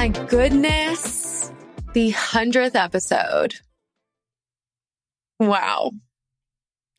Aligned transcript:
My 0.00 0.08
goodness. 0.08 1.52
The 1.92 2.10
100th 2.12 2.74
episode. 2.74 3.56
Wow. 5.38 5.90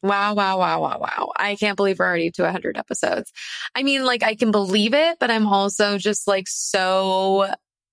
Wow, 0.03 0.35
wow, 0.35 0.59
wow, 0.59 0.81
wow, 0.81 0.99
wow. 0.99 1.31
I 1.35 1.55
can't 1.55 1.77
believe 1.77 1.97
we're 1.97 2.05
already 2.05 2.29
to 2.29 2.43
100 2.43 2.77
episodes. 2.77 3.31
I 3.73 3.81
mean, 3.81 4.05
like, 4.05 4.21
I 4.21 4.35
can 4.35 4.51
believe 4.51 4.93
it, 4.93 5.17
but 5.19 5.31
I'm 5.31 5.47
also 5.47 5.97
just 5.97 6.27
like 6.27 6.47
so 6.47 7.51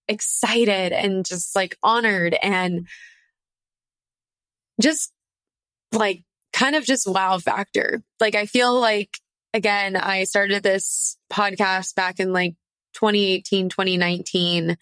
excited 0.08 0.92
and 0.92 1.24
just 1.24 1.56
like 1.56 1.78
honored 1.82 2.36
and 2.42 2.86
just 4.78 5.10
like 5.90 6.22
kind 6.52 6.76
of 6.76 6.84
just 6.84 7.08
wow 7.08 7.38
factor. 7.38 8.02
Like, 8.20 8.34
I 8.34 8.44
feel 8.44 8.78
like, 8.78 9.16
again, 9.54 9.96
I 9.96 10.24
started 10.24 10.62
this 10.62 11.16
podcast 11.32 11.94
back 11.94 12.20
in 12.20 12.34
like 12.34 12.56
2018, 12.98 13.68
2019. 13.68 14.76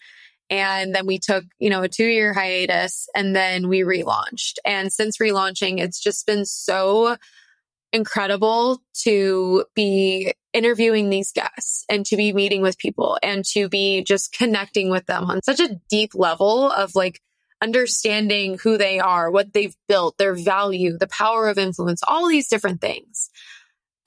And 0.49 0.95
then 0.95 1.05
we 1.05 1.19
took, 1.19 1.45
you 1.59 1.69
know, 1.69 1.83
a 1.83 1.89
two 1.89 2.05
year 2.05 2.33
hiatus 2.33 3.07
and 3.15 3.35
then 3.35 3.67
we 3.67 3.81
relaunched. 3.81 4.55
And 4.65 4.91
since 4.91 5.17
relaunching, 5.17 5.79
it's 5.79 5.99
just 5.99 6.25
been 6.25 6.45
so 6.45 7.17
incredible 7.93 8.81
to 9.03 9.65
be 9.75 10.33
interviewing 10.53 11.09
these 11.09 11.31
guests 11.31 11.85
and 11.89 12.05
to 12.05 12.17
be 12.17 12.33
meeting 12.33 12.61
with 12.61 12.77
people 12.77 13.17
and 13.21 13.45
to 13.45 13.69
be 13.69 14.03
just 14.03 14.33
connecting 14.33 14.89
with 14.89 15.05
them 15.05 15.25
on 15.25 15.41
such 15.43 15.59
a 15.59 15.79
deep 15.89 16.11
level 16.15 16.71
of 16.71 16.95
like 16.95 17.21
understanding 17.61 18.57
who 18.61 18.77
they 18.77 18.99
are, 18.99 19.31
what 19.31 19.53
they've 19.53 19.75
built, 19.87 20.17
their 20.17 20.33
value, 20.33 20.97
the 20.97 21.07
power 21.07 21.47
of 21.47 21.57
influence, 21.57 22.01
all 22.07 22.27
these 22.27 22.47
different 22.47 22.81
things. 22.81 23.29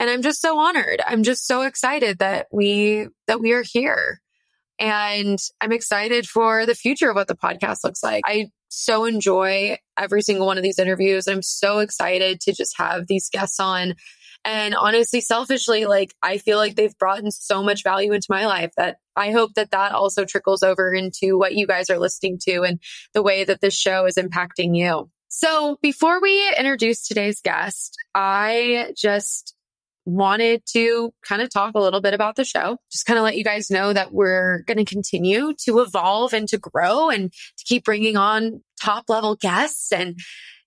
And 0.00 0.08
I'm 0.10 0.22
just 0.22 0.40
so 0.40 0.58
honored. 0.58 1.00
I'm 1.06 1.22
just 1.22 1.46
so 1.46 1.62
excited 1.62 2.18
that 2.18 2.46
we, 2.50 3.06
that 3.26 3.40
we 3.40 3.52
are 3.52 3.62
here. 3.62 4.20
And 4.78 5.38
I'm 5.60 5.72
excited 5.72 6.26
for 6.26 6.64
the 6.64 6.74
future 6.74 7.10
of 7.10 7.16
what 7.16 7.28
the 7.28 7.36
podcast 7.36 7.84
looks 7.84 8.02
like. 8.02 8.22
I 8.26 8.48
so 8.70 9.04
enjoy 9.04 9.76
every 9.98 10.22
single 10.22 10.46
one 10.46 10.56
of 10.56 10.62
these 10.62 10.78
interviews. 10.78 11.28
I'm 11.28 11.42
so 11.42 11.80
excited 11.80 12.40
to 12.40 12.54
just 12.54 12.78
have 12.78 13.06
these 13.06 13.28
guests 13.28 13.60
on. 13.60 13.94
And 14.42 14.74
honestly, 14.74 15.20
selfishly, 15.20 15.84
like 15.84 16.14
I 16.22 16.38
feel 16.38 16.56
like 16.56 16.76
they've 16.76 16.96
brought 16.96 17.18
in 17.18 17.30
so 17.30 17.62
much 17.62 17.82
value 17.84 18.12
into 18.12 18.28
my 18.30 18.46
life 18.46 18.72
that 18.78 18.96
I 19.14 19.32
hope 19.32 19.52
that 19.54 19.72
that 19.72 19.92
also 19.92 20.24
trickles 20.24 20.62
over 20.62 20.94
into 20.94 21.36
what 21.36 21.54
you 21.54 21.66
guys 21.66 21.90
are 21.90 21.98
listening 21.98 22.38
to 22.44 22.62
and 22.62 22.80
the 23.12 23.22
way 23.22 23.44
that 23.44 23.60
this 23.60 23.74
show 23.74 24.06
is 24.06 24.14
impacting 24.14 24.74
you. 24.74 25.10
So 25.28 25.76
before 25.82 26.22
we 26.22 26.54
introduce 26.56 27.06
today's 27.06 27.40
guest, 27.42 27.96
I 28.14 28.94
just 28.96 29.54
wanted 30.04 30.62
to 30.72 31.12
kind 31.26 31.42
of 31.42 31.50
talk 31.50 31.74
a 31.74 31.80
little 31.80 32.00
bit 32.00 32.14
about 32.14 32.36
the 32.36 32.44
show, 32.44 32.78
just 32.90 33.06
kind 33.06 33.18
of 33.18 33.24
let 33.24 33.36
you 33.36 33.44
guys 33.44 33.70
know 33.70 33.92
that 33.92 34.12
we're 34.12 34.62
going 34.66 34.78
to 34.78 34.84
continue 34.84 35.54
to 35.64 35.80
evolve 35.80 36.32
and 36.32 36.48
to 36.48 36.58
grow 36.58 37.10
and 37.10 37.32
to 37.32 37.64
keep 37.64 37.84
bringing 37.84 38.16
on 38.16 38.62
top 38.80 39.04
level 39.08 39.36
guests 39.36 39.92
and 39.92 40.18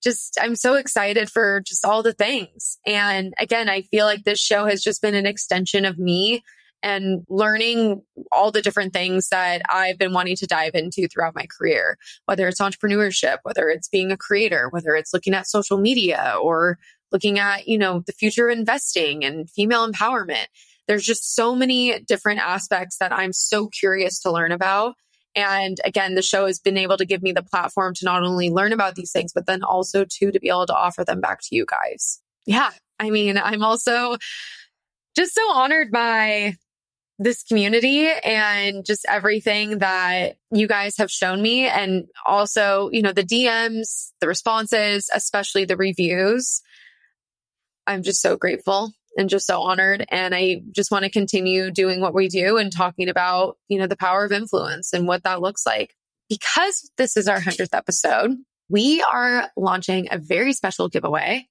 just 0.03 0.37
I'm 0.41 0.55
so 0.55 0.75
excited 0.75 1.29
for 1.31 1.61
just 1.65 1.85
all 1.85 2.03
the 2.03 2.13
things. 2.13 2.77
And 2.85 3.33
again, 3.39 3.69
I 3.69 3.83
feel 3.83 4.05
like 4.05 4.23
this 4.23 4.39
show 4.39 4.65
has 4.65 4.83
just 4.83 5.01
been 5.01 5.15
an 5.15 5.25
extension 5.25 5.85
of 5.85 5.97
me 5.97 6.43
and 6.83 7.23
learning 7.29 8.01
all 8.31 8.51
the 8.51 8.61
different 8.61 8.91
things 8.91 9.29
that 9.29 9.61
I've 9.69 9.97
been 9.97 10.11
wanting 10.11 10.35
to 10.35 10.45
dive 10.45 10.75
into 10.75 11.07
throughout 11.07 11.33
my 11.33 11.47
career, 11.57 11.97
whether 12.25 12.47
it's 12.49 12.59
entrepreneurship, 12.59 13.37
whether 13.43 13.69
it's 13.69 13.87
being 13.87 14.11
a 14.11 14.17
creator, 14.17 14.67
whether 14.69 14.93
it's 14.93 15.13
looking 15.13 15.33
at 15.33 15.47
social 15.47 15.77
media 15.77 16.35
or 16.41 16.77
looking 17.13 17.39
at, 17.39 17.67
you 17.67 17.77
know, 17.77 18.03
the 18.05 18.11
future 18.11 18.49
investing 18.49 19.23
and 19.23 19.49
female 19.49 19.89
empowerment. 19.89 20.47
There's 20.87 21.05
just 21.05 21.35
so 21.35 21.55
many 21.55 21.99
different 21.99 22.41
aspects 22.41 22.97
that 22.97 23.13
I'm 23.13 23.31
so 23.31 23.67
curious 23.67 24.19
to 24.21 24.31
learn 24.31 24.51
about. 24.51 24.95
And 25.35 25.79
again, 25.85 26.15
the 26.15 26.21
show 26.21 26.45
has 26.45 26.59
been 26.59 26.77
able 26.77 26.97
to 26.97 27.05
give 27.05 27.23
me 27.23 27.31
the 27.31 27.43
platform 27.43 27.93
to 27.95 28.05
not 28.05 28.23
only 28.23 28.49
learn 28.49 28.73
about 28.73 28.95
these 28.95 29.11
things, 29.11 29.31
but 29.33 29.45
then 29.45 29.63
also 29.63 30.05
to, 30.05 30.31
to 30.31 30.39
be 30.39 30.49
able 30.49 30.65
to 30.67 30.75
offer 30.75 31.05
them 31.05 31.21
back 31.21 31.39
to 31.43 31.55
you 31.55 31.65
guys. 31.65 32.19
Yeah. 32.45 32.71
I 32.99 33.09
mean, 33.09 33.37
I'm 33.37 33.63
also 33.63 34.17
just 35.15 35.33
so 35.33 35.41
honored 35.53 35.91
by 35.91 36.55
this 37.19 37.43
community 37.43 38.09
and 38.23 38.85
just 38.85 39.05
everything 39.07 39.79
that 39.79 40.37
you 40.51 40.67
guys 40.67 40.97
have 40.97 41.11
shown 41.11 41.41
me. 41.41 41.67
And 41.67 42.05
also, 42.25 42.89
you 42.91 43.01
know, 43.01 43.13
the 43.13 43.23
DMs, 43.23 44.11
the 44.19 44.27
responses, 44.27 45.09
especially 45.13 45.65
the 45.65 45.77
reviews. 45.77 46.61
I'm 47.87 48.03
just 48.03 48.21
so 48.21 48.37
grateful 48.37 48.91
and 49.17 49.29
just 49.29 49.45
so 49.45 49.61
honored. 49.61 50.05
And 50.09 50.33
I 50.33 50.61
just 50.71 50.91
want 50.91 51.05
to 51.05 51.11
continue 51.11 51.71
doing 51.71 52.01
what 52.01 52.13
we 52.13 52.27
do 52.27 52.57
and 52.57 52.71
talking 52.71 53.09
about, 53.09 53.57
you 53.67 53.77
know, 53.77 53.87
the 53.87 53.97
power 53.97 54.25
of 54.25 54.31
influence 54.31 54.93
and 54.93 55.07
what 55.07 55.23
that 55.23 55.41
looks 55.41 55.65
like. 55.65 55.93
Because 56.29 56.89
this 56.97 57.15
is 57.17 57.27
our 57.27 57.39
100th 57.39 57.75
episode, 57.77 58.31
we 58.69 59.03
are 59.03 59.49
launching 59.55 60.07
a 60.09 60.17
very 60.17 60.53
special 60.53 60.89
giveaway. 60.89 61.47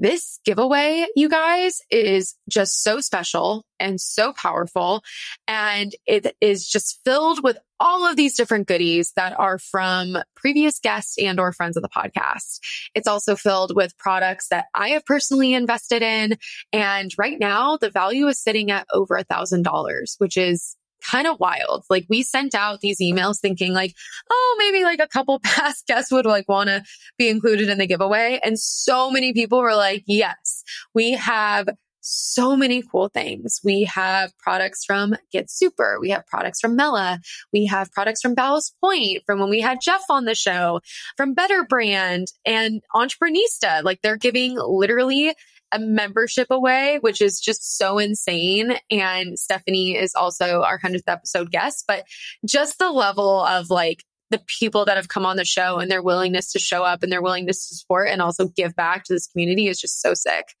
This 0.00 0.40
giveaway, 0.46 1.04
you 1.14 1.28
guys, 1.28 1.82
is 1.90 2.34
just 2.48 2.82
so 2.82 3.00
special 3.00 3.66
and 3.78 4.00
so 4.00 4.32
powerful. 4.32 5.02
And 5.46 5.92
it 6.06 6.34
is 6.40 6.66
just 6.66 7.00
filled 7.04 7.42
with 7.44 7.58
all 7.78 8.06
of 8.06 8.16
these 8.16 8.34
different 8.34 8.66
goodies 8.66 9.12
that 9.16 9.38
are 9.38 9.58
from 9.58 10.16
previous 10.34 10.78
guests 10.78 11.18
and 11.18 11.38
or 11.38 11.52
friends 11.52 11.76
of 11.76 11.82
the 11.82 11.90
podcast. 11.90 12.60
It's 12.94 13.06
also 13.06 13.36
filled 13.36 13.76
with 13.76 13.96
products 13.98 14.48
that 14.48 14.66
I 14.74 14.90
have 14.90 15.04
personally 15.04 15.52
invested 15.52 16.00
in. 16.00 16.38
And 16.72 17.10
right 17.18 17.38
now 17.38 17.76
the 17.76 17.90
value 17.90 18.26
is 18.28 18.40
sitting 18.40 18.70
at 18.70 18.86
over 18.94 19.16
a 19.16 19.24
thousand 19.24 19.64
dollars, 19.64 20.14
which 20.16 20.38
is 20.38 20.76
kind 21.08 21.26
of 21.26 21.38
wild. 21.40 21.84
Like 21.90 22.06
we 22.08 22.22
sent 22.22 22.54
out 22.54 22.80
these 22.80 23.00
emails 23.00 23.40
thinking 23.40 23.72
like, 23.72 23.94
oh, 24.30 24.56
maybe 24.58 24.84
like 24.84 25.00
a 25.00 25.08
couple 25.08 25.40
past 25.44 25.86
guests 25.86 26.12
would 26.12 26.26
like 26.26 26.48
want 26.48 26.68
to 26.68 26.82
be 27.18 27.28
included 27.28 27.68
in 27.68 27.78
the 27.78 27.86
giveaway. 27.86 28.40
And 28.42 28.58
so 28.58 29.10
many 29.10 29.32
people 29.32 29.60
were 29.60 29.74
like, 29.74 30.04
yes, 30.06 30.62
we 30.94 31.12
have 31.12 31.68
so 32.00 32.56
many 32.56 32.82
cool 32.82 33.08
things. 33.08 33.60
We 33.62 33.84
have 33.84 34.36
products 34.38 34.84
from 34.84 35.14
Get 35.32 35.48
Supr. 35.48 36.00
We 36.00 36.10
have 36.10 36.26
products 36.26 36.60
from 36.60 36.76
Mela. 36.76 37.20
We 37.52 37.66
have 37.66 37.92
products 37.92 38.20
from 38.20 38.34
Ballast 38.34 38.74
Point 38.80 39.22
from 39.26 39.40
when 39.40 39.50
we 39.50 39.60
had 39.60 39.78
Jeff 39.82 40.02
on 40.08 40.24
the 40.24 40.34
show, 40.34 40.80
from 41.16 41.34
Better 41.34 41.64
Brand 41.68 42.28
and 42.44 42.82
Entreprenista. 42.94 43.82
Like 43.82 44.00
they're 44.02 44.16
giving 44.16 44.56
literally 44.58 45.34
a 45.72 45.78
membership 45.78 46.48
away, 46.50 46.98
which 47.00 47.20
is 47.20 47.40
just 47.40 47.78
so 47.78 47.98
insane. 47.98 48.74
And 48.90 49.38
Stephanie 49.38 49.96
is 49.96 50.14
also 50.14 50.62
our 50.62 50.78
100th 50.78 51.02
episode 51.06 51.50
guest, 51.50 51.84
but 51.86 52.04
just 52.46 52.78
the 52.78 52.90
level 52.90 53.44
of 53.44 53.70
like 53.70 54.04
the 54.30 54.42
people 54.46 54.84
that 54.84 54.96
have 54.96 55.08
come 55.08 55.26
on 55.26 55.36
the 55.36 55.44
show 55.44 55.78
and 55.78 55.90
their 55.90 56.02
willingness 56.02 56.52
to 56.52 56.58
show 56.58 56.84
up 56.84 57.02
and 57.02 57.10
their 57.10 57.22
willingness 57.22 57.68
to 57.68 57.74
support 57.74 58.08
and 58.08 58.22
also 58.22 58.48
give 58.48 58.74
back 58.76 59.04
to 59.04 59.12
this 59.12 59.26
community 59.26 59.66
is 59.66 59.80
just 59.80 60.00
so 60.00 60.14
sick 60.14 60.54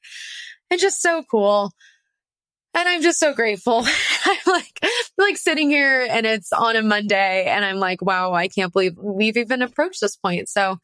and 0.70 0.80
just 0.80 1.00
so 1.00 1.22
cool. 1.30 1.72
And 2.74 2.88
I'm 2.88 3.02
just 3.02 3.18
so 3.18 3.34
grateful. 3.34 3.84
I'm 4.24 4.38
like, 4.46 4.80
like 5.18 5.36
sitting 5.36 5.70
here 5.70 6.06
and 6.08 6.24
it's 6.24 6.52
on 6.52 6.76
a 6.76 6.82
Monday 6.82 7.46
and 7.46 7.64
I'm 7.64 7.78
like, 7.78 8.02
wow, 8.02 8.32
I 8.32 8.48
can't 8.48 8.72
believe 8.72 8.96
we've 8.96 9.36
even 9.36 9.62
approached 9.62 10.00
this 10.00 10.16
point. 10.16 10.48
So 10.48 10.78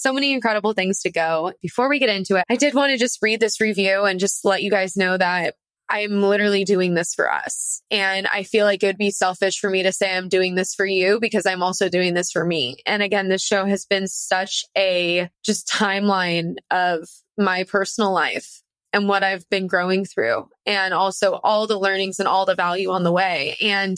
so 0.00 0.12
many 0.12 0.32
incredible 0.32 0.72
things 0.72 1.00
to 1.00 1.10
go. 1.10 1.52
Before 1.62 1.88
we 1.88 1.98
get 1.98 2.08
into 2.08 2.36
it, 2.36 2.44
I 2.48 2.56
did 2.56 2.74
want 2.74 2.90
to 2.92 2.98
just 2.98 3.18
read 3.22 3.40
this 3.40 3.60
review 3.60 4.04
and 4.04 4.18
just 4.18 4.44
let 4.44 4.62
you 4.62 4.70
guys 4.70 4.96
know 4.96 5.16
that 5.16 5.54
I'm 5.90 6.22
literally 6.22 6.64
doing 6.64 6.94
this 6.94 7.14
for 7.14 7.30
us. 7.30 7.82
And 7.90 8.28
I 8.28 8.44
feel 8.44 8.64
like 8.64 8.82
it 8.82 8.86
would 8.86 8.96
be 8.96 9.10
selfish 9.10 9.58
for 9.58 9.68
me 9.68 9.82
to 9.82 9.92
say 9.92 10.16
I'm 10.16 10.28
doing 10.28 10.54
this 10.54 10.72
for 10.72 10.86
you 10.86 11.18
because 11.20 11.46
I'm 11.46 11.64
also 11.64 11.88
doing 11.88 12.14
this 12.14 12.30
for 12.30 12.44
me. 12.44 12.76
And 12.86 13.02
again, 13.02 13.28
this 13.28 13.42
show 13.42 13.66
has 13.66 13.86
been 13.86 14.06
such 14.06 14.64
a 14.78 15.28
just 15.44 15.68
timeline 15.68 16.54
of 16.70 17.08
my 17.36 17.64
personal 17.64 18.12
life 18.12 18.62
and 18.92 19.08
what 19.08 19.24
I've 19.24 19.48
been 19.50 19.66
growing 19.66 20.04
through 20.04 20.48
and 20.64 20.94
also 20.94 21.40
all 21.42 21.66
the 21.66 21.78
learnings 21.78 22.20
and 22.20 22.28
all 22.28 22.46
the 22.46 22.54
value 22.54 22.90
on 22.90 23.02
the 23.02 23.12
way. 23.12 23.56
And 23.60 23.96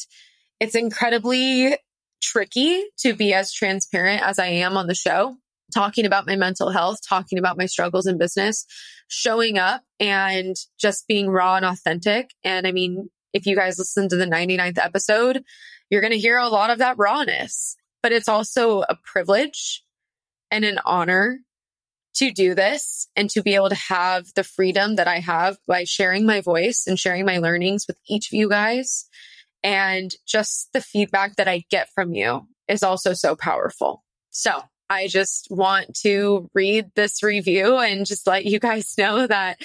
it's 0.61 0.75
incredibly 0.75 1.77
tricky 2.23 2.83
to 3.01 3.15
be 3.15 3.35
as 3.35 3.53
transparent 3.53 4.23
as 4.23 4.39
I 4.39 4.47
am 4.47 4.77
on 4.77 4.87
the 4.87 4.95
show 4.95 5.37
talking 5.73 6.07
about 6.07 6.27
my 6.27 6.37
mental 6.37 6.71
health, 6.71 6.99
talking 7.07 7.39
about 7.39 7.59
my 7.59 7.67
struggles 7.67 8.07
in 8.07 8.19
business, 8.19 8.67
showing 9.09 9.59
up 9.59 9.83
and 9.99 10.57
just 10.79 11.07
being 11.09 11.29
raw 11.29 11.57
and 11.57 11.65
authentic. 11.65 12.31
And 12.45 12.67
I 12.67 12.73
mean, 12.73 13.09
if 13.33 13.47
you 13.47 13.57
guys 13.57 13.79
listen 13.79 14.09
to 14.09 14.17
the 14.17 14.27
99th 14.27 14.79
episode, 14.79 15.43
you're 15.91 16.01
going 16.01 16.13
to 16.13 16.19
hear 16.19 16.39
a 16.39 16.49
lot 16.49 16.71
of 16.71 16.79
that 16.79 16.97
rawness, 16.99 17.77
but 18.03 18.13
it's 18.13 18.29
also 18.29 18.83
a 18.83 18.97
privilege 19.05 19.83
and 20.51 20.65
an 20.65 20.79
honor 20.85 21.41
to 22.15 22.31
do 22.31 22.55
this 22.55 23.09
and 23.17 23.31
to 23.31 23.43
be 23.43 23.55
able 23.55 23.71
to 23.71 23.75
have 23.75 24.27
the 24.35 24.45
freedom 24.45 24.97
that 24.97 25.09
I 25.09 25.19
have 25.19 25.57
by 25.67 25.85
sharing 25.85 26.27
my 26.27 26.41
voice 26.41 26.85
and 26.87 26.99
sharing 26.99 27.25
my 27.25 27.39
learnings 27.39 27.87
with 27.87 27.99
each 28.09 28.29
of 28.29 28.35
you 28.35 28.49
guys. 28.49 29.07
And 29.63 30.11
just 30.27 30.69
the 30.73 30.81
feedback 30.81 31.37
that 31.37 31.49
I 31.49 31.65
get 31.71 31.89
from 31.95 32.13
you 32.13 32.47
is 32.69 32.83
also 32.83 33.15
so 33.15 33.35
powerful. 33.35 34.05
So 34.31 34.63
I 34.93 35.09
just 35.09 35.49
want 35.51 35.95
to 36.03 36.51
read 36.53 36.91
this 36.95 37.23
review 37.23 37.79
and 37.79 38.05
just 38.05 38.27
let 38.27 38.45
you 38.45 38.59
guys 38.59 38.95
know 38.99 39.27
that 39.27 39.59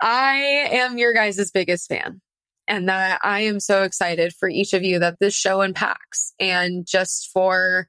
I 0.00 0.68
am 0.72 0.98
your 0.98 1.14
guys' 1.14 1.50
biggest 1.50 1.88
fan 1.88 2.20
and 2.68 2.88
that 2.88 3.20
I 3.22 3.40
am 3.40 3.58
so 3.58 3.82
excited 3.82 4.34
for 4.38 4.48
each 4.48 4.74
of 4.74 4.82
you 4.82 4.98
that 4.98 5.18
this 5.18 5.34
show 5.34 5.62
impacts 5.62 6.34
and 6.38 6.86
just 6.86 7.30
for 7.32 7.88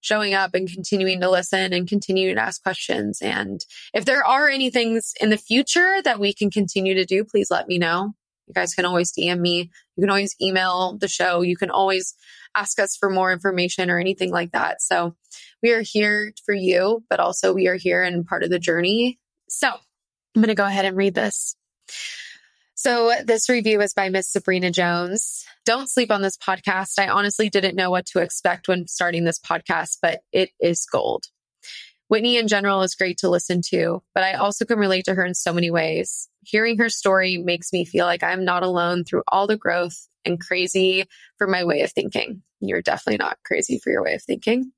showing 0.00 0.34
up 0.34 0.54
and 0.54 0.70
continuing 0.70 1.20
to 1.20 1.30
listen 1.30 1.72
and 1.72 1.88
continuing 1.88 2.36
to 2.36 2.42
ask 2.42 2.62
questions. 2.62 3.20
And 3.20 3.60
if 3.92 4.04
there 4.04 4.24
are 4.24 4.48
any 4.48 4.70
things 4.70 5.12
in 5.20 5.30
the 5.30 5.36
future 5.36 6.00
that 6.04 6.20
we 6.20 6.32
can 6.32 6.50
continue 6.50 6.94
to 6.94 7.04
do, 7.04 7.24
please 7.24 7.50
let 7.50 7.66
me 7.66 7.78
know. 7.78 8.12
You 8.46 8.54
guys 8.54 8.74
can 8.74 8.84
always 8.84 9.12
DM 9.12 9.40
me. 9.40 9.70
You 9.96 10.02
can 10.02 10.10
always 10.10 10.36
email 10.40 10.96
the 10.98 11.08
show. 11.08 11.42
You 11.42 11.56
can 11.56 11.70
always 11.70 12.14
ask 12.54 12.78
us 12.78 12.96
for 12.96 13.10
more 13.10 13.32
information 13.32 13.90
or 13.90 13.98
anything 13.98 14.30
like 14.30 14.52
that. 14.52 14.80
So 14.80 15.14
we 15.62 15.72
are 15.72 15.82
here 15.82 16.32
for 16.44 16.54
you, 16.54 17.04
but 17.10 17.20
also 17.20 17.52
we 17.52 17.68
are 17.68 17.76
here 17.76 18.02
and 18.02 18.26
part 18.26 18.42
of 18.42 18.50
the 18.50 18.58
journey. 18.58 19.18
So 19.48 19.68
I'm 19.68 20.42
going 20.42 20.48
to 20.48 20.54
go 20.54 20.64
ahead 20.64 20.84
and 20.84 20.96
read 20.96 21.14
this. 21.14 21.56
So 22.74 23.12
this 23.24 23.48
review 23.48 23.80
is 23.80 23.94
by 23.94 24.10
Miss 24.10 24.28
Sabrina 24.28 24.70
Jones. 24.70 25.46
Don't 25.64 25.90
sleep 25.90 26.10
on 26.10 26.20
this 26.22 26.36
podcast. 26.36 26.98
I 26.98 27.08
honestly 27.08 27.48
didn't 27.48 27.74
know 27.74 27.90
what 27.90 28.06
to 28.06 28.20
expect 28.20 28.68
when 28.68 28.86
starting 28.86 29.24
this 29.24 29.38
podcast, 29.38 29.98
but 30.02 30.20
it 30.30 30.50
is 30.60 30.84
gold. 30.84 31.24
Whitney 32.08 32.36
in 32.36 32.48
general 32.48 32.82
is 32.82 32.94
great 32.94 33.18
to 33.18 33.28
listen 33.28 33.62
to, 33.70 34.02
but 34.14 34.22
I 34.22 34.34
also 34.34 34.64
can 34.64 34.78
relate 34.78 35.04
to 35.06 35.14
her 35.14 35.24
in 35.24 35.34
so 35.34 35.52
many 35.52 35.70
ways. 35.70 36.28
Hearing 36.44 36.78
her 36.78 36.88
story 36.88 37.38
makes 37.38 37.72
me 37.72 37.84
feel 37.84 38.06
like 38.06 38.22
I'm 38.22 38.44
not 38.44 38.62
alone 38.62 39.04
through 39.04 39.24
all 39.28 39.46
the 39.46 39.56
growth 39.56 40.06
and 40.24 40.40
crazy 40.40 41.04
for 41.38 41.46
my 41.46 41.64
way 41.64 41.82
of 41.82 41.92
thinking. 41.92 42.42
You're 42.60 42.82
definitely 42.82 43.18
not 43.18 43.38
crazy 43.44 43.78
for 43.78 43.90
your 43.90 44.02
way 44.02 44.14
of 44.14 44.22
thinking. 44.22 44.72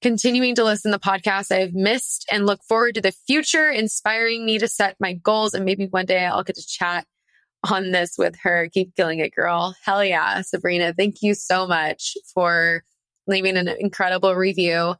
Continuing 0.00 0.54
to 0.54 0.64
listen 0.64 0.92
to 0.92 0.98
the 0.98 1.02
podcast 1.02 1.50
I've 1.50 1.74
missed 1.74 2.24
and 2.30 2.46
look 2.46 2.62
forward 2.62 2.94
to 2.94 3.00
the 3.00 3.12
future, 3.26 3.68
inspiring 3.68 4.46
me 4.46 4.58
to 4.58 4.68
set 4.68 4.96
my 5.00 5.14
goals. 5.14 5.54
And 5.54 5.64
maybe 5.64 5.86
one 5.86 6.06
day 6.06 6.24
I'll 6.24 6.44
get 6.44 6.54
to 6.54 6.66
chat 6.66 7.04
on 7.68 7.90
this 7.90 8.14
with 8.16 8.36
her. 8.42 8.68
Keep 8.72 8.94
killing 8.94 9.18
it, 9.18 9.34
girl. 9.34 9.74
Hell 9.82 10.04
yeah, 10.04 10.42
Sabrina. 10.42 10.94
Thank 10.94 11.16
you 11.22 11.34
so 11.34 11.66
much 11.66 12.16
for 12.32 12.84
leaving 13.26 13.56
an 13.56 13.66
incredible 13.66 14.34
review. 14.34 14.94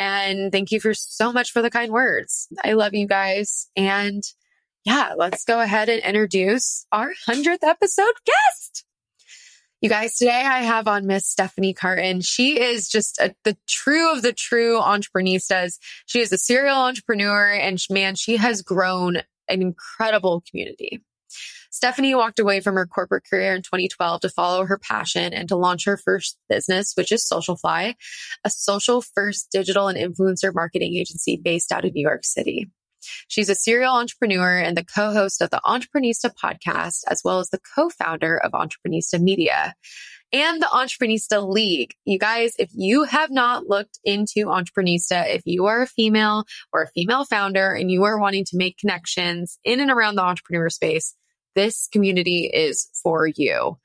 And 0.00 0.50
thank 0.50 0.70
you 0.70 0.80
for 0.80 0.94
so 0.94 1.30
much 1.30 1.52
for 1.52 1.60
the 1.60 1.68
kind 1.68 1.92
words. 1.92 2.48
I 2.64 2.72
love 2.72 2.94
you 2.94 3.06
guys. 3.06 3.68
And 3.76 4.22
yeah, 4.82 5.12
let's 5.14 5.44
go 5.44 5.60
ahead 5.60 5.90
and 5.90 6.02
introduce 6.02 6.86
our 6.90 7.12
100th 7.28 7.62
episode 7.62 8.14
guest. 8.24 8.86
You 9.82 9.90
guys, 9.90 10.16
today 10.16 10.40
I 10.40 10.60
have 10.60 10.88
on 10.88 11.06
Miss 11.06 11.26
Stephanie 11.26 11.74
Cartin. 11.74 12.22
She 12.22 12.58
is 12.58 12.88
just 12.88 13.20
a, 13.20 13.34
the 13.44 13.58
true 13.68 14.10
of 14.10 14.22
the 14.22 14.32
true 14.32 14.80
Entreprenistas. 14.80 15.78
She 16.06 16.20
is 16.20 16.32
a 16.32 16.38
serial 16.38 16.78
entrepreneur 16.78 17.50
and 17.50 17.78
man, 17.90 18.14
she 18.14 18.38
has 18.38 18.62
grown 18.62 19.18
an 19.48 19.60
incredible 19.60 20.42
community. 20.48 21.04
Stephanie 21.70 22.14
walked 22.14 22.38
away 22.38 22.60
from 22.60 22.74
her 22.74 22.86
corporate 22.86 23.24
career 23.28 23.54
in 23.54 23.62
2012 23.62 24.20
to 24.22 24.28
follow 24.28 24.64
her 24.66 24.78
passion 24.78 25.32
and 25.32 25.48
to 25.48 25.56
launch 25.56 25.84
her 25.84 25.96
first 25.96 26.36
business, 26.48 26.92
which 26.96 27.12
is 27.12 27.24
Socialfly, 27.24 27.94
a 28.44 28.50
social 28.50 29.00
first 29.00 29.48
digital 29.52 29.88
and 29.88 29.96
influencer 29.96 30.52
marketing 30.54 30.96
agency 30.96 31.40
based 31.42 31.72
out 31.72 31.84
of 31.84 31.94
New 31.94 32.02
York 32.02 32.24
City. 32.24 32.68
She's 33.28 33.48
a 33.48 33.54
serial 33.54 33.94
entrepreneur 33.94 34.58
and 34.58 34.76
the 34.76 34.84
co-host 34.84 35.40
of 35.40 35.50
the 35.50 35.60
Entreprenista 35.64 36.30
podcast, 36.34 37.04
as 37.08 37.22
well 37.24 37.38
as 37.38 37.48
the 37.50 37.60
co-founder 37.74 38.36
of 38.38 38.52
Entreprenista 38.52 39.20
Media 39.20 39.74
and 40.32 40.60
the 40.60 40.66
Entreprenista 40.66 41.46
League. 41.46 41.94
You 42.04 42.18
guys, 42.18 42.54
if 42.58 42.70
you 42.72 43.04
have 43.04 43.30
not 43.30 43.66
looked 43.66 43.98
into 44.04 44.46
Entreprenista, 44.46 45.34
if 45.34 45.42
you 45.44 45.66
are 45.66 45.82
a 45.82 45.86
female 45.86 46.44
or 46.72 46.82
a 46.82 46.88
female 46.88 47.24
founder 47.24 47.72
and 47.72 47.90
you 47.90 48.04
are 48.04 48.18
wanting 48.18 48.44
to 48.46 48.56
make 48.56 48.78
connections 48.78 49.58
in 49.64 49.80
and 49.80 49.90
around 49.90 50.16
the 50.16 50.22
entrepreneur 50.22 50.68
space, 50.68 51.14
this 51.54 51.88
community 51.92 52.50
is 52.52 52.88
for 53.02 53.26
you. 53.26 53.76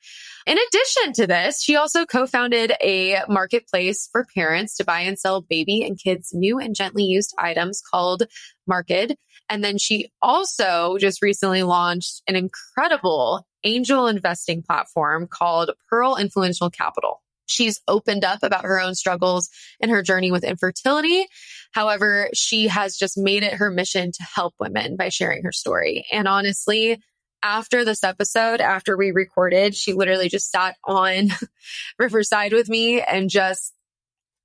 In 0.46 0.58
addition 0.58 1.14
to 1.14 1.28
this, 1.28 1.62
she 1.62 1.76
also 1.76 2.06
co-founded 2.06 2.74
a 2.82 3.22
marketplace 3.28 4.08
for 4.12 4.28
parents 4.36 4.78
to 4.78 4.84
buy 4.84 5.02
and 5.02 5.18
sell 5.18 5.42
baby 5.42 5.84
and 5.84 6.00
kids 6.00 6.30
new 6.34 6.60
and 6.60 6.76
gently 6.76 7.04
used 7.04 7.34
items 7.38 7.82
called 7.82 8.24
Markid. 8.70 9.16
And 9.50 9.64
then 9.64 9.78
she 9.78 10.12
also 10.22 10.98
just 11.00 11.22
recently 11.22 11.64
launched 11.64 12.22
an 12.28 12.36
incredible 12.36 13.46
angel 13.64 14.08
investing 14.08 14.62
platform 14.62 15.28
called 15.28 15.72
Pearl 15.90 16.16
Influential 16.16 16.70
Capital. 16.70 17.22
She's 17.48 17.80
opened 17.88 18.26
up 18.26 18.40
about 18.42 18.66
her 18.66 18.80
own 18.80 18.96
struggles 18.96 19.50
and 19.80 19.92
her 19.92 20.02
journey 20.02 20.32
with 20.32 20.44
infertility. 20.44 21.26
However, 21.72 22.30
she 22.34 22.68
has 22.68 22.98
just 22.98 23.18
made 23.18 23.44
it 23.44 23.54
her 23.54 23.70
mission 23.70 24.12
to 24.12 24.24
help 24.36 24.56
women 24.60 24.96
by 24.96 25.10
sharing 25.10 25.44
her 25.44 25.52
story. 25.52 26.06
And 26.12 26.28
honestly, 26.28 27.00
after 27.46 27.86
this 27.86 28.04
episode, 28.04 28.60
after 28.60 28.98
we 28.98 29.12
recorded, 29.12 29.76
she 29.76 29.94
literally 29.94 30.30
just 30.30 30.50
sat 30.50 30.78
on 30.84 31.30
Riverside 32.00 32.54
with 32.54 32.68
me 32.68 33.02
and 33.02 33.30
just 33.30 33.72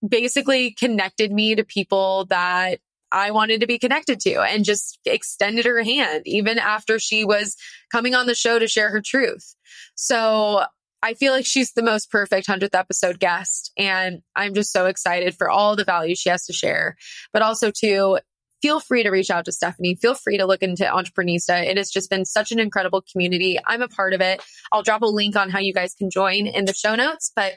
basically 0.07 0.73
connected 0.73 1.33
me 1.33 1.55
to 1.55 1.65
people 1.65 2.27
that 2.27 2.79
I 3.11 3.31
wanted 3.31 3.63
to 3.63 3.67
be 3.67 3.79
connected 3.79 4.21
to 4.21 4.43
and 4.43 4.67
just 4.67 4.99
extended 5.07 5.65
her 5.65 5.83
hand 5.83 6.25
even 6.27 6.59
after 6.59 6.99
she 6.99 7.25
was 7.25 7.57
coming 7.91 8.15
on 8.15 8.27
the 8.27 8.35
show 8.35 8.59
to 8.59 8.69
share 8.69 8.91
her 8.91 9.01
truth. 9.01 9.55
So 9.95 10.65
I 11.03 11.15
feel 11.15 11.33
like 11.33 11.47
she's 11.47 11.73
the 11.73 11.83
most 11.83 12.11
perfect 12.11 12.47
100th 12.47 12.79
episode 12.79 13.19
guest. 13.19 13.73
And 13.79 14.21
I'm 14.37 14.53
just 14.53 14.73
so 14.73 14.87
excited 14.87 15.35
for 15.35 15.49
all 15.49 15.75
the 15.75 15.85
value 15.85 16.15
she 16.15 16.29
has 16.29 16.45
to 16.47 16.53
share, 16.53 16.97
but 17.33 17.41
also 17.41 17.71
too, 17.71 18.19
feel 18.63 18.81
free 18.81 19.03
to 19.03 19.11
reach 19.11 19.31
out 19.31 19.45
to 19.47 19.53
Stephanie. 19.53 19.97
Feel 19.97 20.15
free 20.15 20.39
to 20.39 20.47
look 20.47 20.63
into 20.63 20.85
Entreprenista. 20.85 21.65
It 21.65 21.77
has 21.77 21.91
just 21.91 22.11
been 22.11 22.25
such 22.25 22.53
an 22.53 22.59
incredible 22.59 23.03
community. 23.11 23.59
I'm 23.67 23.83
a 23.83 23.89
part 23.89 24.13
of 24.13 24.21
it. 24.21 24.43
I'll 24.73 24.83
drop 24.83 25.03
a 25.03 25.07
link 25.07 25.37
on 25.37 25.51
how 25.51 25.59
you 25.59 25.73
guys 25.73 25.95
can 25.95 26.11
join 26.11 26.47
in 26.47 26.65
the 26.65 26.75
show 26.75 26.95
notes, 26.95 27.33
but 27.35 27.55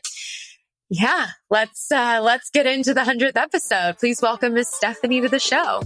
yeah, 0.89 1.27
let's 1.49 1.91
uh 1.91 2.19
let's 2.21 2.49
get 2.49 2.67
into 2.67 2.93
the 2.93 3.01
100th 3.01 3.35
episode. 3.35 3.97
Please 3.97 4.21
welcome 4.21 4.53
Miss 4.53 4.69
Stephanie 4.69 5.21
to 5.21 5.29
the 5.29 5.39
show. 5.39 5.81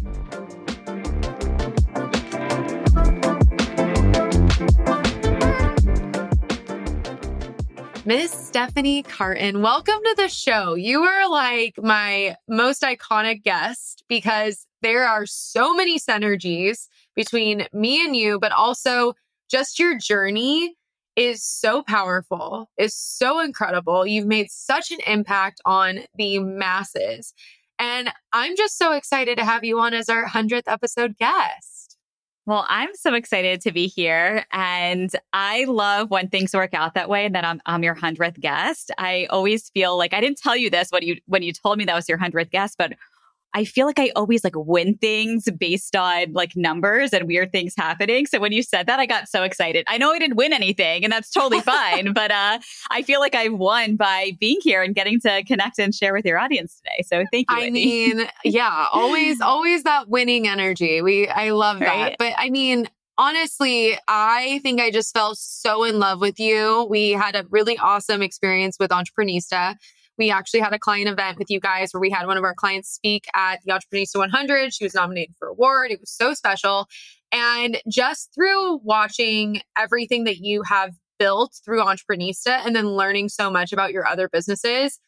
Miss 8.05 8.31
Stephanie 8.31 9.03
Cartin, 9.03 9.61
welcome 9.61 9.99
to 10.01 10.13
the 10.15 10.29
show. 10.29 10.75
You 10.75 11.01
are 11.01 11.29
like 11.29 11.73
my 11.77 12.37
most 12.47 12.81
iconic 12.81 13.43
guest 13.43 14.05
because 14.07 14.66
there 14.81 15.07
are 15.07 15.25
so 15.25 15.73
many 15.73 15.99
synergies 15.99 16.87
between 17.15 17.67
me 17.73 18.03
and 18.05 18.15
you, 18.15 18.39
but 18.39 18.51
also 18.51 19.13
just 19.49 19.79
your 19.79 19.97
journey 19.97 20.75
is 21.15 21.43
so 21.43 21.81
powerful, 21.81 22.69
is 22.77 22.93
so 22.93 23.39
incredible. 23.39 24.05
You've 24.05 24.27
made 24.27 24.51
such 24.51 24.91
an 24.91 24.99
impact 25.07 25.59
on 25.65 26.01
the 26.15 26.39
masses. 26.39 27.33
And 27.79 28.11
I'm 28.33 28.55
just 28.55 28.77
so 28.77 28.93
excited 28.93 29.37
to 29.37 29.45
have 29.45 29.63
you 29.63 29.79
on 29.79 29.93
as 29.93 30.09
our 30.09 30.25
100th 30.25 30.63
episode 30.67 31.17
guest. 31.17 31.97
Well, 32.45 32.65
I'm 32.69 32.95
so 32.95 33.13
excited 33.13 33.61
to 33.61 33.71
be 33.73 33.87
here. 33.87 34.45
And 34.53 35.09
I 35.33 35.65
love 35.65 36.09
when 36.09 36.29
things 36.29 36.53
work 36.53 36.73
out 36.73 36.93
that 36.93 37.09
way 37.09 37.25
and 37.25 37.35
that 37.35 37.43
I'm, 37.43 37.61
I'm 37.65 37.83
your 37.83 37.95
100th 37.95 38.39
guest. 38.39 38.89
I 38.97 39.27
always 39.29 39.69
feel 39.71 39.97
like 39.97 40.13
I 40.13 40.21
didn't 40.21 40.37
tell 40.37 40.55
you 40.55 40.69
this 40.69 40.89
when 40.89 41.03
you, 41.03 41.17
when 41.25 41.43
you 41.43 41.51
told 41.51 41.77
me 41.77 41.85
that 41.85 41.95
was 41.95 42.07
your 42.07 42.17
100th 42.17 42.51
guest, 42.51 42.75
but 42.77 42.93
I 43.53 43.65
feel 43.65 43.85
like 43.87 43.99
I 43.99 44.11
always 44.15 44.43
like 44.43 44.53
win 44.55 44.97
things 44.97 45.47
based 45.57 45.95
on 45.95 46.33
like 46.33 46.55
numbers 46.55 47.13
and 47.13 47.27
weird 47.27 47.51
things 47.51 47.73
happening. 47.77 48.25
So 48.25 48.39
when 48.39 48.51
you 48.51 48.61
said 48.61 48.87
that, 48.87 48.99
I 48.99 49.05
got 49.05 49.27
so 49.27 49.43
excited. 49.43 49.85
I 49.87 49.97
know 49.97 50.11
I 50.11 50.19
didn't 50.19 50.35
win 50.35 50.53
anything 50.53 51.03
and 51.03 51.11
that's 51.11 51.31
totally 51.31 51.61
fine, 51.61 52.13
but 52.13 52.31
uh, 52.31 52.59
I 52.91 53.01
feel 53.01 53.19
like 53.19 53.35
I've 53.35 53.53
won 53.53 53.95
by 53.95 54.37
being 54.39 54.59
here 54.61 54.83
and 54.83 54.93
getting 54.93 55.19
to 55.21 55.43
connect 55.45 55.79
and 55.79 55.93
share 55.93 56.13
with 56.13 56.25
your 56.25 56.37
audience 56.37 56.75
today. 56.75 57.03
So 57.05 57.25
thank 57.31 57.49
you. 57.49 57.57
I 57.57 57.69
mean, 57.69 58.27
yeah, 58.43 58.87
always, 58.91 59.41
always 59.41 59.83
that 59.83 60.09
winning 60.09 60.47
energy. 60.47 61.01
We, 61.01 61.27
I 61.27 61.51
love 61.51 61.79
right? 61.79 62.11
that. 62.11 62.15
But 62.19 62.33
I 62.37 62.49
mean, 62.49 62.87
honestly, 63.17 63.97
I 64.07 64.59
think 64.63 64.79
I 64.79 64.91
just 64.91 65.13
fell 65.13 65.35
so 65.35 65.83
in 65.83 65.99
love 65.99 66.21
with 66.21 66.39
you. 66.39 66.85
We 66.89 67.11
had 67.11 67.35
a 67.35 67.45
really 67.49 67.77
awesome 67.77 68.21
experience 68.21 68.77
with 68.79 68.91
Entreprenista 68.91 69.75
We 70.17 70.31
actually 70.31 70.61
had 70.61 70.73
a 70.73 70.79
client 70.79 71.07
event 71.07 71.37
with 71.37 71.49
you 71.49 71.59
guys 71.59 71.93
where 71.93 72.01
we 72.01 72.09
had 72.09 72.27
one 72.27 72.37
of 72.37 72.43
our 72.43 72.55
clients 72.55 72.89
speak 72.89 73.25
at 73.35 73.59
the 73.63 73.71
Entreprenista 73.71 74.17
100. 74.17 74.73
She 74.73 74.83
was 74.83 74.95
nominated 74.95 75.35
for 75.37 75.47
award. 75.47 75.91
It 75.91 75.99
was 75.99 76.11
so 76.11 76.33
special. 76.33 76.87
And 77.31 77.81
just 77.89 78.33
through 78.33 78.77
watching 78.83 79.61
everything 79.77 80.23
that 80.23 80.37
you 80.37 80.63
have 80.63 80.95
built 81.19 81.59
through 81.63 81.83
Entreprenista 81.83 82.65
and 82.65 82.75
then 82.75 82.87
learning 82.87 83.29
so 83.29 83.49
much 83.49 83.73
about 83.73 83.91
your 83.91 84.07
other 84.07 84.29
businesses, 84.29 84.99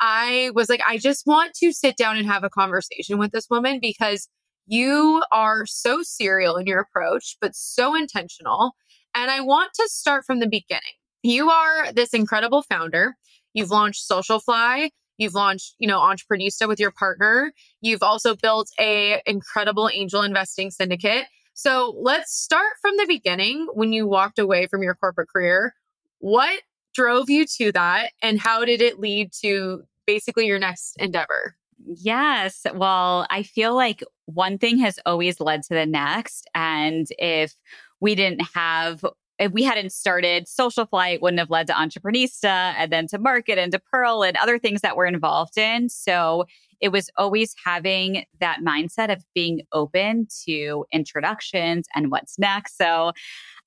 I 0.00 0.50
was 0.54 0.68
like, 0.68 0.80
I 0.86 0.98
just 0.98 1.26
want 1.26 1.54
to 1.56 1.72
sit 1.72 1.96
down 1.96 2.16
and 2.16 2.26
have 2.26 2.44
a 2.44 2.50
conversation 2.50 3.18
with 3.18 3.32
this 3.32 3.48
woman 3.50 3.78
because 3.80 4.28
you 4.66 5.22
are 5.30 5.66
so 5.66 6.02
serial 6.02 6.56
in 6.56 6.66
your 6.66 6.80
approach, 6.80 7.36
but 7.40 7.54
so 7.54 7.94
intentional. 7.94 8.72
And 9.14 9.30
I 9.30 9.40
want 9.40 9.72
to 9.74 9.88
start 9.88 10.24
from 10.24 10.38
the 10.38 10.46
beginning. 10.46 10.82
You 11.22 11.50
are 11.50 11.92
this 11.92 12.14
incredible 12.14 12.62
founder. 12.62 13.16
You've 13.54 13.70
launched 13.70 14.08
Socialfly. 14.08 14.90
You've 15.18 15.34
launched, 15.34 15.74
you 15.78 15.86
know, 15.86 16.00
Entreprenista 16.00 16.66
with 16.66 16.80
your 16.80 16.90
partner. 16.90 17.52
You've 17.82 18.02
also 18.02 18.34
built 18.34 18.70
a 18.80 19.20
incredible 19.26 19.90
angel 19.92 20.22
investing 20.22 20.70
syndicate. 20.70 21.26
So 21.52 21.94
let's 22.00 22.32
start 22.32 22.72
from 22.80 22.96
the 22.96 23.06
beginning 23.06 23.66
when 23.74 23.92
you 23.92 24.06
walked 24.06 24.38
away 24.38 24.66
from 24.66 24.82
your 24.82 24.94
corporate 24.94 25.28
career. 25.28 25.74
What 26.20 26.62
drove 26.94 27.28
you 27.28 27.44
to 27.58 27.70
that 27.72 28.12
and 28.22 28.40
how 28.40 28.64
did 28.64 28.80
it 28.80 28.98
lead 28.98 29.32
to 29.42 29.82
basically 30.06 30.46
your 30.46 30.58
next 30.58 30.96
endeavor? 30.98 31.56
Yes. 31.84 32.64
Well, 32.74 33.26
I 33.30 33.42
feel 33.42 33.74
like 33.74 34.02
one 34.26 34.58
thing 34.58 34.78
has 34.78 34.98
always 35.04 35.40
led 35.40 35.62
to 35.64 35.74
the 35.74 35.86
next. 35.86 36.48
And 36.54 37.06
if 37.18 37.54
we 38.00 38.14
didn't 38.14 38.42
have 38.54 39.04
if 39.40 39.52
we 39.52 39.62
hadn't 39.62 39.90
started 39.90 40.46
Socialfly, 40.46 41.20
wouldn't 41.20 41.40
have 41.40 41.50
led 41.50 41.66
to 41.68 41.72
Entreprenista 41.72 42.74
and 42.76 42.92
then 42.92 43.06
to 43.08 43.18
Markid 43.18 43.56
and 43.56 43.72
to 43.72 43.78
Pearl 43.78 44.22
and 44.22 44.36
other 44.36 44.58
things 44.58 44.82
that 44.82 44.96
we're 44.96 45.06
involved 45.06 45.56
in. 45.56 45.88
So 45.88 46.44
it 46.80 46.90
was 46.90 47.10
always 47.16 47.54
having 47.64 48.24
that 48.40 48.58
mindset 48.64 49.10
of 49.10 49.24
being 49.34 49.62
open 49.72 50.28
to 50.44 50.84
introductions 50.92 51.86
and 51.94 52.10
what's 52.10 52.38
next. 52.38 52.76
So 52.76 53.12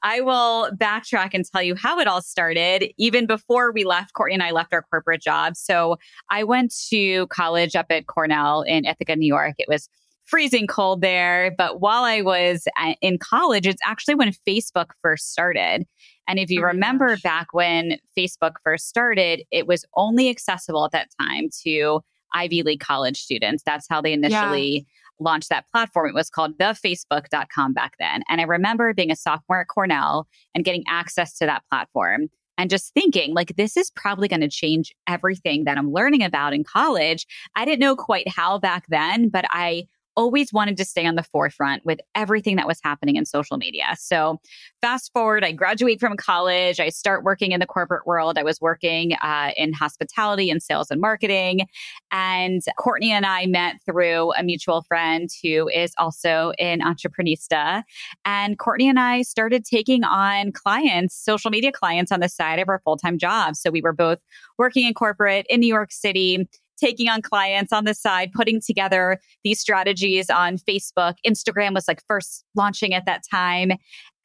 I 0.03 0.21
will 0.21 0.69
backtrack 0.75 1.31
and 1.33 1.43
tell 1.43 1.63
you 1.63 1.75
how 1.75 1.99
it 1.99 2.07
all 2.07 2.21
started, 2.21 2.91
even 2.97 3.25
before 3.25 3.71
we 3.71 3.83
left, 3.83 4.13
Courtney 4.13 4.35
and 4.35 4.43
I 4.43 4.51
left 4.51 4.73
our 4.73 4.83
corporate 4.83 5.21
jobs. 5.21 5.59
So 5.59 5.97
I 6.29 6.43
went 6.43 6.73
to 6.89 7.25
college 7.27 7.75
up 7.75 7.87
at 7.89 8.05
Cornell 8.05 8.61
in 8.61 8.85
Ithaca, 8.85 9.15
New 9.15 9.27
York. 9.27 9.55
It 9.57 9.69
was 9.69 9.89
freezing 10.25 10.67
cold 10.67 11.01
there. 11.01 11.53
But 11.57 11.81
while 11.81 12.03
I 12.03 12.21
was 12.21 12.67
uh, 12.79 12.93
in 13.01 13.17
college, 13.17 13.67
it's 13.67 13.81
actually 13.85 14.15
when 14.15 14.31
Facebook 14.47 14.91
first 15.01 15.31
started. 15.31 15.85
And 16.27 16.39
if 16.39 16.49
you 16.49 16.61
oh 16.61 16.65
remember 16.65 17.09
gosh. 17.09 17.21
back 17.21 17.47
when 17.53 17.97
Facebook 18.17 18.53
first 18.63 18.87
started, 18.87 19.43
it 19.51 19.67
was 19.67 19.85
only 19.95 20.29
accessible 20.29 20.85
at 20.85 20.91
that 20.91 21.09
time 21.19 21.49
to 21.63 22.01
Ivy 22.33 22.63
League 22.63 22.79
college 22.79 23.21
students. 23.21 23.63
That's 23.65 23.87
how 23.89 24.01
they 24.01 24.13
initially 24.13 24.71
yeah. 24.71 24.81
launched 25.19 25.49
that 25.49 25.65
platform. 25.71 26.09
It 26.09 26.15
was 26.15 26.29
called 26.29 26.57
thefacebook.com 26.57 27.73
back 27.73 27.93
then. 27.99 28.23
And 28.29 28.41
I 28.41 28.45
remember 28.45 28.93
being 28.93 29.11
a 29.11 29.15
sophomore 29.15 29.61
at 29.61 29.67
Cornell 29.67 30.27
and 30.55 30.65
getting 30.65 30.83
access 30.89 31.37
to 31.37 31.45
that 31.45 31.63
platform 31.69 32.29
and 32.57 32.69
just 32.69 32.93
thinking 32.93 33.33
like 33.33 33.55
this 33.55 33.77
is 33.77 33.91
probably 33.91 34.27
going 34.27 34.41
to 34.41 34.49
change 34.49 34.93
everything 35.07 35.63
that 35.65 35.77
I'm 35.77 35.91
learning 35.91 36.23
about 36.23 36.53
in 36.53 36.63
college. 36.63 37.25
I 37.55 37.65
didn't 37.65 37.79
know 37.79 37.95
quite 37.95 38.27
how 38.27 38.59
back 38.59 38.85
then, 38.89 39.29
but 39.29 39.45
I 39.49 39.87
always 40.15 40.53
wanted 40.53 40.77
to 40.77 40.85
stay 40.85 41.05
on 41.05 41.15
the 41.15 41.23
forefront 41.23 41.85
with 41.85 41.99
everything 42.15 42.55
that 42.57 42.67
was 42.67 42.79
happening 42.83 43.15
in 43.15 43.25
social 43.25 43.57
media. 43.57 43.95
So, 43.97 44.39
fast 44.81 45.11
forward, 45.13 45.43
I 45.43 45.51
graduate 45.51 45.99
from 45.99 46.17
college. 46.17 46.79
I 46.79 46.89
start 46.89 47.23
working 47.23 47.51
in 47.51 47.59
the 47.59 47.65
corporate 47.65 48.05
world. 48.05 48.37
I 48.37 48.43
was 48.43 48.59
working 48.61 49.13
uh, 49.21 49.51
in 49.57 49.73
hospitality 49.73 50.49
and 50.49 50.61
sales 50.61 50.91
and 50.91 51.01
marketing. 51.01 51.67
And 52.11 52.61
Courtney 52.77 53.11
and 53.11 53.25
I 53.25 53.45
met 53.45 53.77
through 53.85 54.33
a 54.33 54.43
mutual 54.43 54.83
friend 54.83 55.29
who 55.43 55.67
is 55.69 55.93
also 55.97 56.51
an 56.59 56.81
entreprenista. 56.81 57.83
And 58.25 58.59
Courtney 58.59 58.89
and 58.89 58.99
I 58.99 59.21
started 59.23 59.65
taking 59.65 60.03
on 60.03 60.51
clients, 60.51 61.15
social 61.15 61.51
media 61.51 61.71
clients 61.71 62.11
on 62.11 62.19
the 62.19 62.29
side 62.29 62.59
of 62.59 62.69
our 62.69 62.81
full 62.83 62.97
time 62.97 63.17
jobs. 63.17 63.59
So, 63.59 63.71
we 63.71 63.81
were 63.81 63.93
both 63.93 64.19
working 64.57 64.85
in 64.85 64.93
corporate 64.93 65.45
in 65.49 65.59
New 65.59 65.67
York 65.67 65.91
City 65.91 66.47
taking 66.83 67.07
on 67.07 67.21
clients 67.21 67.71
on 67.71 67.85
the 67.85 67.93
side, 67.93 68.31
putting 68.33 68.59
together 68.59 69.19
these 69.43 69.59
strategies 69.59 70.29
on 70.29 70.57
Facebook. 70.57 71.15
Instagram 71.25 71.73
was 71.73 71.87
like 71.87 72.01
first 72.07 72.43
launching 72.55 72.93
at 72.93 73.05
that 73.05 73.23
time. 73.29 73.73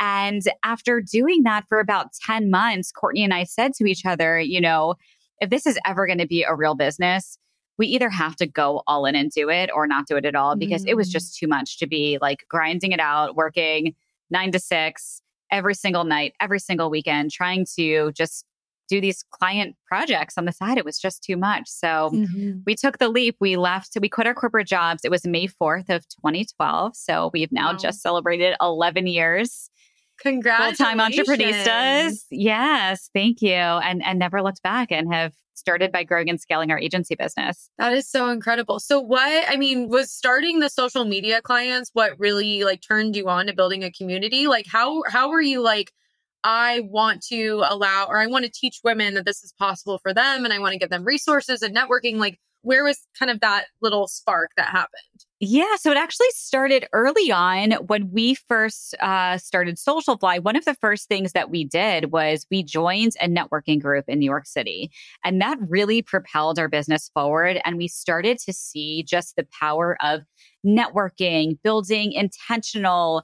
And 0.01 0.43
after 0.65 1.01
doing 1.01 1.43
that 1.45 1.65
for 1.69 1.79
about 1.79 2.13
10 2.27 2.51
months, 2.51 2.91
Courtney 2.93 3.25
and 3.25 3.35
I 3.35 3.45
said 3.45 3.75
to 3.75 3.85
each 3.85 4.05
other, 4.05 4.41
you 4.41 4.61
know, 4.61 4.95
if 5.41 5.51
this 5.51 5.67
is 5.67 5.79
ever 5.87 6.07
going 6.07 6.19
to 6.19 6.27
be 6.27 6.43
a 6.43 6.55
real 6.55 6.75
business, 6.75 7.39
we 7.79 7.87
either 7.87 8.11
have 8.11 8.35
to 8.37 8.47
go 8.47 8.83
all 8.89 9.07
in 9.07 9.15
and 9.15 9.31
do 9.31 9.49
it 9.49 9.71
or 9.73 9.87
not 9.87 10.07
do 10.09 10.17
it 10.17 10.25
at 10.25 10.35
all 10.35 10.57
because 10.57 10.85
mm. 10.85 10.89
it 10.89 10.97
was 10.97 11.09
mm. 11.09 11.13
just 11.13 11.37
too 11.37 11.47
much 11.47 11.79
to 11.79 11.87
be 11.87 12.19
like 12.21 12.45
grinding 12.49 12.91
it 12.91 13.01
out, 13.01 13.37
working 13.37 13.95
nine 14.31 14.51
to 14.53 14.59
six 14.59 15.23
every 15.51 15.75
single 15.75 16.05
night, 16.05 16.35
every 16.41 16.59
single 16.59 16.91
weekend, 16.91 17.31
trying 17.31 17.65
to 17.77 18.13
just 18.13 18.45
do 18.89 19.01
these 19.01 19.25
client 19.31 19.77
projects 19.87 20.39
on 20.39 20.45
the 20.45 20.53
side. 20.53 20.79
It 20.79 20.85
was 20.85 20.99
just 20.99 21.23
too 21.23 21.37
much. 21.37 21.69
So 21.69 22.11
mm-hmm. 22.13 22.59
we 22.67 22.75
took 22.75 22.99
the 22.99 23.09
leap. 23.09 23.37
We 23.41 23.57
left, 23.57 23.97
we 24.01 24.09
quit 24.09 24.27
our 24.27 24.35
corporate 24.35 24.67
jobs. 24.67 25.05
It 25.05 25.11
was 25.11 25.27
May 25.27 25.47
4th 25.47 25.91
of 25.91 26.09
2012. 26.09 26.97
So 26.97 27.31
we've 27.33 27.53
now 27.53 27.73
wow. 27.73 27.79
just 27.79 28.01
celebrated 28.01 28.57
11 28.61 29.07
years. 29.07 29.71
Congratulations. 30.21 30.79
Full-time 30.79 31.01
entrepreneurs. 31.01 32.25
Yes, 32.31 33.09
thank 33.15 33.41
you. 33.41 33.53
And 33.53 34.05
and 34.05 34.19
never 34.19 34.43
looked 34.43 34.63
back 34.63 34.91
and 34.91 35.13
have 35.13 35.33
started 35.55 35.93
by 35.93 36.05
growing 36.05 36.31
and 36.31 36.41
scaling 36.41 36.71
our 36.71 36.79
agency 36.79 37.15
business. 37.15 37.71
That 37.79 37.93
is 37.93 38.09
so 38.09 38.29
incredible. 38.29 38.81
So 38.81 39.01
what 39.01 39.45
I 39.49 39.57
mean 39.57 39.89
was 39.89 40.11
starting 40.11 40.61
the 40.61 40.71
social 40.71 41.05
media 41.05 41.43
clients 41.43 41.91
what 41.93 42.19
really 42.19 42.65
like 42.65 42.81
turned 42.81 43.17
you 43.17 43.29
on 43.29 43.47
to 43.47 43.53
building 43.53 43.85
a 43.85 43.93
community? 43.93 44.47
Like 44.47 44.67
how 44.67 45.03
how 45.09 45.31
were 45.31 45.41
you 45.41 45.61
like 45.61 45.93
I 46.45 46.81
want 46.81 47.23
to 47.29 47.65
allow 47.69 48.07
or 48.09 48.19
I 48.19 48.27
want 48.27 48.45
to 48.45 48.51
teach 48.51 48.81
women 48.85 49.15
that 49.15 49.27
this 49.27 49.43
is 49.43 49.53
possible 49.59 49.99
for 49.99 50.15
them 50.15 50.45
and 50.45 50.53
I 50.53 50.59
want 50.59 50.73
to 50.73 50.79
give 50.79 50.91
them 50.91 51.05
resources 51.05 51.63
and 51.63 51.77
networking. 51.77 52.17
Like, 52.17 52.39
where 52.63 52.85
was 52.85 52.99
kind 53.19 53.31
of 53.31 53.41
that 53.41 53.67
little 53.81 54.09
spark 54.09 54.51
that 54.57 54.67
happened? 54.67 55.25
Yeah, 55.41 55.77
so 55.77 55.93
it 55.93 55.97
actually 55.97 56.31
started 56.31 56.89
early 56.93 57.31
on 57.31 57.73
when 57.87 58.11
we 58.11 58.35
first 58.35 58.95
uh, 59.01 59.39
started 59.39 59.77
Socialfly. 59.77 60.43
One 60.43 60.57
of 60.57 60.65
the 60.65 60.75
first 60.75 61.09
things 61.09 61.33
that 61.33 61.49
we 61.49 61.65
did 61.65 62.11
was 62.11 62.45
we 62.51 62.65
joined 62.65 63.13
a 63.21 63.29
networking 63.29 63.81
group 63.81 64.07
in 64.09 64.19
New 64.19 64.27
York 64.27 64.47
City, 64.47 64.91
and 65.25 65.41
that 65.41 65.59
really 65.69 66.03
propelled 66.03 66.59
our 66.59 66.69
business 66.69 67.09
forward. 67.15 67.61
And 67.65 67.77
we 67.77 67.87
started 67.87 68.39
to 68.41 68.53
see 68.53 69.05
just 69.05 69.37
the 69.37 69.47
power 69.61 69.97
of 70.03 70.23
networking, 70.67 71.57
building 71.63 72.13
intentional 72.13 73.23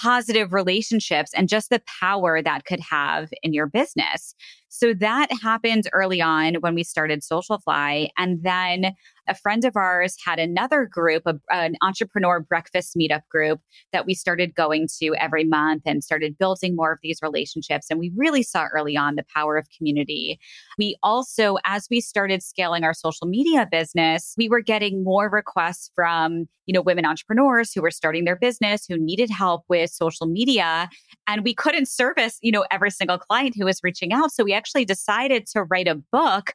positive 0.00 0.52
relationships 0.54 1.30
and 1.34 1.48
just 1.48 1.68
the 1.68 1.82
power 2.00 2.40
that 2.42 2.64
could 2.64 2.80
have 2.80 3.28
in 3.42 3.52
your 3.52 3.66
business. 3.66 4.34
So 4.72 4.94
that 4.94 5.28
happened 5.42 5.88
early 5.92 6.22
on 6.22 6.54
when 6.56 6.74
we 6.74 6.84
started 6.84 7.22
Socialfly. 7.22 8.08
And 8.16 8.42
then 8.42 8.94
a 9.28 9.34
friend 9.34 9.64
of 9.64 9.76
ours 9.76 10.16
had 10.24 10.38
another 10.38 10.86
group, 10.90 11.24
a, 11.26 11.34
an 11.50 11.76
entrepreneur 11.82 12.40
breakfast 12.40 12.96
meetup 12.96 13.22
group 13.30 13.60
that 13.92 14.06
we 14.06 14.14
started 14.14 14.54
going 14.54 14.88
to 15.00 15.14
every 15.16 15.44
month 15.44 15.82
and 15.86 16.02
started 16.02 16.38
building 16.38 16.74
more 16.74 16.92
of 16.92 16.98
these 17.02 17.18
relationships. 17.22 17.86
And 17.90 18.00
we 18.00 18.12
really 18.16 18.42
saw 18.42 18.66
early 18.72 18.96
on 18.96 19.16
the 19.16 19.24
power 19.34 19.56
of 19.56 19.66
community. 19.76 20.38
We 20.78 20.96
also, 21.02 21.56
as 21.64 21.86
we 21.90 22.00
started 22.00 22.42
scaling 22.42 22.84
our 22.84 22.94
social 22.94 23.26
media 23.26 23.68
business, 23.70 24.34
we 24.38 24.48
were 24.48 24.62
getting 24.62 25.04
more 25.04 25.28
requests 25.28 25.90
from, 25.94 26.46
you 26.66 26.72
know, 26.72 26.82
women 26.82 27.04
entrepreneurs 27.04 27.72
who 27.72 27.82
were 27.82 27.90
starting 27.90 28.24
their 28.24 28.36
business, 28.36 28.84
who 28.88 28.96
needed 28.98 29.30
help 29.30 29.64
with 29.68 29.90
social 29.90 30.26
media. 30.26 30.88
And 31.26 31.44
we 31.44 31.54
couldn't 31.54 31.86
service, 31.86 32.38
you 32.40 32.52
know, 32.52 32.64
every 32.70 32.90
single 32.90 33.18
client 33.18 33.54
who 33.56 33.64
was 33.64 33.80
reaching 33.82 34.12
out. 34.12 34.32
So 34.32 34.44
we 34.44 34.54
actually 34.60 34.84
decided 34.84 35.46
to 35.46 35.64
write 35.64 35.88
a 35.88 35.94
book 36.12 36.52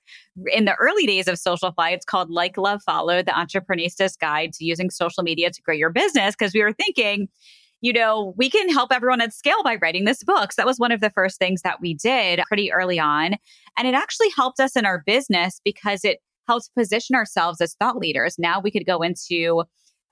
in 0.54 0.66
the 0.66 0.76
early 0.76 1.08
days 1.08 1.28
of 1.28 1.36
Socialfly. 1.36 1.92
It's 1.92 2.06
called 2.06 2.30
Like, 2.30 2.56
Love, 2.56 2.84
Follow, 2.84 3.24
the 3.24 3.36
Entreprenista's 3.36 4.16
Guide 4.16 4.54
to 4.54 4.64
Using 4.64 4.92
Social 4.92 5.24
Media 5.24 5.50
to 5.50 5.62
Grow 5.64 5.74
Your 5.74 5.90
Business. 5.90 6.36
Because 6.36 6.54
we 6.54 6.62
were 6.62 6.72
thinking, 6.72 7.28
you 7.82 7.92
know, 7.92 8.36
we 8.38 8.48
can 8.48 8.70
help 8.70 8.92
everyone 8.94 9.22
at 9.22 9.34
scale 9.34 9.64
by 9.64 9.78
writing 9.82 10.06
this 10.06 10.24
book. 10.24 10.52
So 10.52 10.62
that 10.62 10.68
was 10.68 10.78
one 10.78 10.92
of 10.92 11.02
the 11.02 11.10
first 11.10 11.40
things 11.40 11.64
that 11.64 11.82
we 11.82 11.96
did 11.96 12.42
pretty 12.48 12.72
early 12.72 13.00
on. 13.00 13.38
And 13.76 13.88
it 13.88 13.96
actually 13.96 14.30
helped 14.36 14.60
us 14.60 14.76
in 14.76 14.86
our 14.86 15.02
business 15.04 15.60
because 15.66 16.06
it 16.06 16.20
helped 16.48 16.70
position 16.78 17.16
ourselves 17.16 17.60
as 17.60 17.74
thought 17.74 17.98
leaders. 17.98 18.36
Now 18.38 18.60
we 18.60 18.70
could 18.70 18.86
go 18.86 19.02
into 19.02 19.64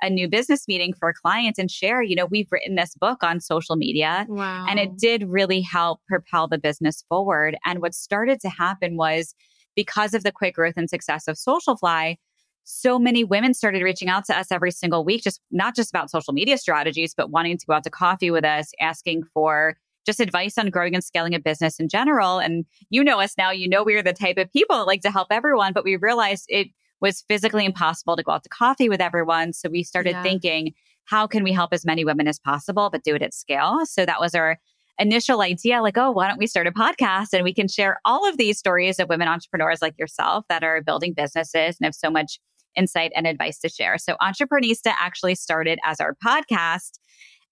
a 0.03 0.09
new 0.09 0.27
business 0.27 0.67
meeting 0.67 0.93
for 0.93 1.09
a 1.09 1.13
client 1.13 1.57
and 1.57 1.71
share, 1.71 2.03
you 2.03 2.15
know, 2.15 2.25
we've 2.25 2.51
written 2.51 2.75
this 2.75 2.93
book 2.95 3.23
on 3.23 3.39
social 3.39 3.77
media. 3.77 4.25
Wow. 4.27 4.65
And 4.69 4.79
it 4.79 4.97
did 4.97 5.23
really 5.29 5.61
help 5.61 6.01
propel 6.07 6.47
the 6.47 6.57
business 6.57 7.03
forward. 7.07 7.57
And 7.65 7.81
what 7.81 7.95
started 7.95 8.39
to 8.41 8.49
happen 8.49 8.97
was 8.97 9.33
because 9.75 10.13
of 10.13 10.23
the 10.23 10.31
quick 10.31 10.55
growth 10.55 10.75
and 10.77 10.89
success 10.89 11.27
of 11.27 11.37
Socialfly, 11.37 12.17
so 12.65 12.99
many 12.99 13.23
women 13.23 13.53
started 13.53 13.81
reaching 13.81 14.09
out 14.09 14.25
to 14.25 14.37
us 14.37 14.51
every 14.51 14.71
single 14.71 15.03
week, 15.03 15.23
just 15.23 15.41
not 15.51 15.75
just 15.75 15.89
about 15.89 16.11
social 16.11 16.33
media 16.33 16.57
strategies, 16.57 17.13
but 17.15 17.29
wanting 17.29 17.57
to 17.57 17.65
go 17.65 17.73
out 17.73 17.83
to 17.83 17.89
coffee 17.89 18.31
with 18.31 18.45
us, 18.45 18.71
asking 18.79 19.23
for 19.33 19.77
just 20.05 20.19
advice 20.19 20.57
on 20.57 20.69
growing 20.69 20.93
and 20.93 21.03
scaling 21.03 21.33
a 21.33 21.39
business 21.39 21.79
in 21.79 21.87
general. 21.87 22.39
And 22.39 22.65
you 22.89 23.03
know 23.03 23.19
us 23.19 23.35
now, 23.37 23.51
you 23.51 23.69
know 23.69 23.83
we're 23.83 24.03
the 24.03 24.13
type 24.13 24.37
of 24.37 24.51
people 24.51 24.77
that 24.77 24.87
like 24.87 25.01
to 25.01 25.11
help 25.11 25.27
everyone, 25.31 25.73
but 25.73 25.85
we 25.85 25.95
realized 25.95 26.45
it 26.49 26.67
was 27.03 27.23
physically 27.27 27.65
impossible 27.65 28.15
to 28.15 28.23
go 28.23 28.31
out 28.31 28.41
to 28.43 28.49
coffee 28.49 28.89
with 28.89 29.01
everyone. 29.01 29.53
So 29.53 29.69
we 29.69 29.83
started 29.83 30.11
yeah. 30.11 30.23
thinking, 30.23 30.73
how 31.05 31.27
can 31.27 31.43
we 31.43 31.51
help 31.51 31.73
as 31.73 31.85
many 31.85 32.05
women 32.05 32.27
as 32.27 32.39
possible, 32.39 32.89
but 32.89 33.03
do 33.03 33.13
it 33.13 33.21
at 33.21 33.33
scale? 33.33 33.81
So 33.85 34.05
that 34.05 34.21
was 34.21 34.33
our 34.33 34.57
initial 34.97 35.41
idea 35.41 35.81
like, 35.81 35.97
oh, 35.97 36.11
why 36.11 36.27
don't 36.27 36.39
we 36.39 36.47
start 36.47 36.65
a 36.65 36.71
podcast 36.71 37.33
and 37.33 37.43
we 37.43 37.53
can 37.53 37.67
share 37.67 37.99
all 38.05 38.27
of 38.27 38.37
these 38.37 38.57
stories 38.57 38.99
of 38.99 39.09
women 39.09 39.27
entrepreneurs 39.27 39.81
like 39.81 39.97
yourself 39.99 40.45
that 40.49 40.63
are 40.63 40.81
building 40.81 41.13
businesses 41.13 41.77
and 41.79 41.85
have 41.85 41.95
so 41.95 42.09
much 42.09 42.39
insight 42.75 43.11
and 43.15 43.27
advice 43.27 43.59
to 43.59 43.69
share. 43.69 43.97
So 43.97 44.15
Entreprenista 44.21 44.93
actually 44.99 45.35
started 45.35 45.79
as 45.83 45.99
our 45.99 46.15
podcast 46.25 46.99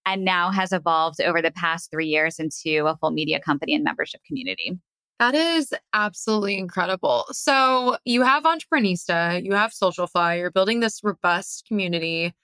and 0.06 0.24
now 0.24 0.50
has 0.50 0.72
evolved 0.72 1.20
over 1.20 1.42
the 1.42 1.52
past 1.52 1.90
three 1.90 2.06
years 2.06 2.38
into 2.38 2.86
a 2.86 2.96
full 2.96 3.10
media 3.10 3.38
company 3.38 3.74
and 3.74 3.84
membership 3.84 4.20
community. 4.26 4.78
That 5.22 5.36
is 5.36 5.72
absolutely 5.92 6.58
incredible. 6.58 7.26
So 7.30 7.96
you 8.04 8.22
have 8.22 8.42
Entreprenista, 8.42 9.40
you 9.40 9.52
have 9.52 9.70
Socialfly, 9.70 10.38
you're 10.38 10.50
building 10.50 10.80
this 10.80 10.98
robust 11.04 11.64
community. 11.68 12.34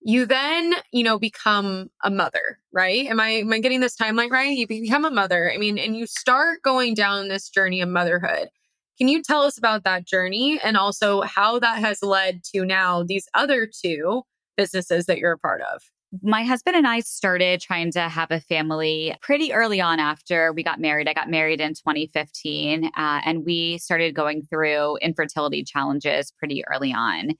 You 0.00 0.24
then, 0.24 0.74
you 0.92 1.02
know, 1.02 1.18
become 1.18 1.90
a 2.04 2.10
mother, 2.10 2.60
right? 2.72 3.06
Am 3.08 3.18
I 3.18 3.30
am 3.30 3.52
I 3.52 3.58
getting 3.58 3.80
this 3.80 3.96
timeline 3.96 4.30
right? 4.30 4.56
You 4.56 4.68
become 4.68 5.04
a 5.04 5.10
mother. 5.10 5.50
I 5.52 5.58
mean, 5.58 5.76
and 5.76 5.96
you 5.96 6.06
start 6.06 6.62
going 6.62 6.94
down 6.94 7.26
this 7.26 7.48
journey 7.48 7.80
of 7.80 7.88
motherhood. 7.88 8.48
Can 8.96 9.08
you 9.08 9.20
tell 9.20 9.42
us 9.42 9.58
about 9.58 9.82
that 9.82 10.06
journey 10.06 10.60
and 10.62 10.76
also 10.76 11.22
how 11.22 11.58
that 11.58 11.80
has 11.80 12.00
led 12.00 12.44
to 12.54 12.64
now 12.64 13.02
these 13.02 13.26
other 13.34 13.66
two 13.66 14.22
businesses 14.56 15.06
that 15.06 15.18
you're 15.18 15.32
a 15.32 15.38
part 15.38 15.62
of? 15.62 15.82
My 16.22 16.44
husband 16.44 16.76
and 16.76 16.86
I 16.86 17.00
started 17.00 17.60
trying 17.60 17.90
to 17.92 18.00
have 18.08 18.30
a 18.30 18.40
family 18.40 19.16
pretty 19.20 19.52
early 19.52 19.80
on 19.80 19.98
after 19.98 20.52
we 20.52 20.62
got 20.62 20.80
married. 20.80 21.08
I 21.08 21.14
got 21.14 21.30
married 21.30 21.60
in 21.60 21.74
2015, 21.74 22.84
uh, 22.84 22.90
and 22.96 23.44
we 23.44 23.78
started 23.78 24.14
going 24.14 24.42
through 24.42 24.96
infertility 24.98 25.64
challenges 25.64 26.32
pretty 26.38 26.62
early 26.72 26.92
on. 26.92 27.32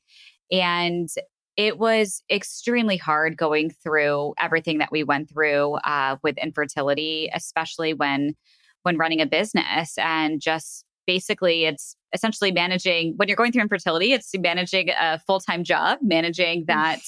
And 0.50 1.08
it 1.56 1.78
was 1.78 2.22
extremely 2.30 2.96
hard 2.96 3.36
going 3.36 3.70
through 3.70 4.34
everything 4.40 4.78
that 4.78 4.90
we 4.90 5.04
went 5.04 5.30
through 5.30 5.74
uh, 5.74 6.16
with 6.22 6.36
infertility, 6.38 7.30
especially 7.32 7.94
when 7.94 8.34
when 8.82 8.98
running 8.98 9.20
a 9.20 9.26
business 9.26 9.96
and 9.96 10.40
just 10.40 10.84
basically 11.06 11.64
it's 11.64 11.96
essentially 12.14 12.52
managing 12.52 13.14
when 13.16 13.28
you're 13.28 13.36
going 13.36 13.52
through 13.52 13.62
infertility 13.62 14.12
it's 14.12 14.30
managing 14.38 14.90
a 14.90 15.18
full-time 15.26 15.64
job 15.64 15.98
managing 16.02 16.64
that 16.66 17.00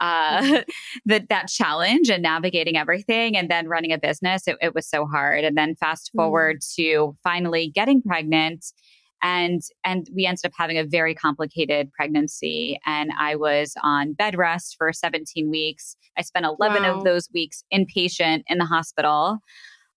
uh, 0.00 0.62
that 1.06 1.28
that 1.28 1.48
challenge 1.48 2.10
and 2.10 2.22
navigating 2.22 2.76
everything 2.76 3.36
and 3.36 3.50
then 3.50 3.68
running 3.68 3.92
a 3.92 3.98
business 3.98 4.46
it, 4.46 4.56
it 4.60 4.74
was 4.74 4.88
so 4.88 5.06
hard. 5.06 5.44
And 5.44 5.56
then 5.56 5.74
fast 5.76 6.10
forward 6.14 6.60
mm. 6.60 6.74
to 6.76 7.16
finally 7.22 7.68
getting 7.68 8.02
pregnant 8.02 8.66
and 9.22 9.60
and 9.84 10.08
we 10.14 10.26
ended 10.26 10.46
up 10.46 10.52
having 10.56 10.78
a 10.78 10.84
very 10.84 11.14
complicated 11.14 11.92
pregnancy 11.92 12.78
and 12.86 13.10
i 13.18 13.36
was 13.36 13.74
on 13.82 14.12
bed 14.14 14.36
rest 14.36 14.76
for 14.78 14.92
17 14.92 15.50
weeks. 15.50 15.96
I 16.16 16.22
spent 16.22 16.46
11 16.46 16.82
wow. 16.82 16.96
of 16.96 17.04
those 17.04 17.28
weeks 17.32 17.62
inpatient 17.72 18.42
in 18.46 18.58
the 18.58 18.64
hospital 18.64 19.38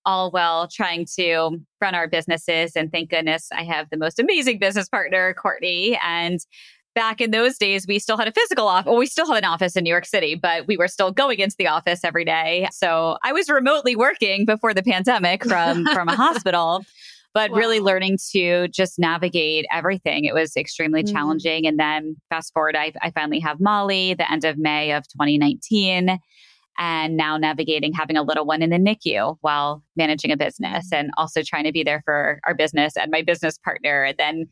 all 0.05 0.31
while 0.31 0.67
trying 0.67 1.05
to 1.17 1.57
run 1.79 1.95
our 1.95 2.09
businesses. 2.09 2.73
And 2.75 2.91
thank 2.91 3.09
goodness 3.09 3.49
i 3.53 3.63
have 3.63 3.89
the 3.89 3.97
most 3.97 4.19
amazing 4.19 4.59
business 4.59 4.89
partner 4.89 5.33
courtney. 5.33 5.97
And 6.05 6.39
back 6.95 7.21
in 7.21 7.31
those 7.31 7.57
days, 7.57 7.85
we 7.87 7.99
still 7.99 8.17
had 8.17 8.27
a 8.27 8.31
physical 8.31 8.67
office. 8.67 8.89
Well, 8.89 8.97
we 8.97 9.05
still 9.05 9.27
have 9.27 9.37
an 9.37 9.45
office 9.45 9.75
in 9.75 9.83
New 9.83 9.89
York 9.89 10.05
City, 10.05 10.35
but 10.35 10.67
we 10.67 10.77
were 10.77 10.87
still 10.87 11.11
going 11.11 11.39
into 11.39 11.55
the 11.57 11.67
office 11.67 12.03
every 12.03 12.25
day. 12.25 12.67
So 12.71 13.17
I 13.23 13.33
was 13.33 13.49
remotely 13.49 13.95
working 13.95 14.45
before 14.45 14.73
the 14.73 14.83
pandemic 14.83 15.43
from 15.43 15.85
from 15.93 16.07
a 16.07 16.15
hospital, 16.15 16.83
but 17.33 17.51
wow. 17.51 17.57
really 17.57 17.79
learning 17.79 18.17
to 18.31 18.67
just 18.69 18.99
navigate 18.99 19.65
everything. 19.71 20.25
It 20.25 20.33
was 20.33 20.55
extremely 20.55 21.03
mm-hmm. 21.03 21.15
challenging. 21.15 21.65
And 21.65 21.79
then 21.79 22.15
fast 22.29 22.53
forward, 22.53 22.75
I, 22.75 22.93
I 23.01 23.11
finally 23.11 23.39
have 23.39 23.59
Molly 23.59 24.13
the 24.13 24.31
end 24.31 24.45
of 24.45 24.57
May 24.57 24.91
of 24.91 25.07
2019 25.07 26.19
and 26.79 27.15
now 27.15 27.37
navigating 27.37 27.93
having 27.93 28.17
a 28.17 28.23
little 28.23 28.45
one 28.45 28.63
in 28.63 28.71
the 28.71 28.77
NICU 28.77 29.37
while 29.41 29.83
managing 29.95 30.31
a 30.31 30.37
business 30.37 30.87
mm-hmm. 30.87 30.95
and 30.95 31.11
also 31.17 31.41
trying 31.43 31.65
to 31.65 31.71
be 31.71 31.83
there 31.83 32.01
for 32.05 32.39
our 32.45 32.53
business 32.53 32.97
and 32.97 33.11
my 33.11 33.21
business 33.21 33.57
partner. 33.57 34.03
And 34.03 34.17
then 34.17 34.45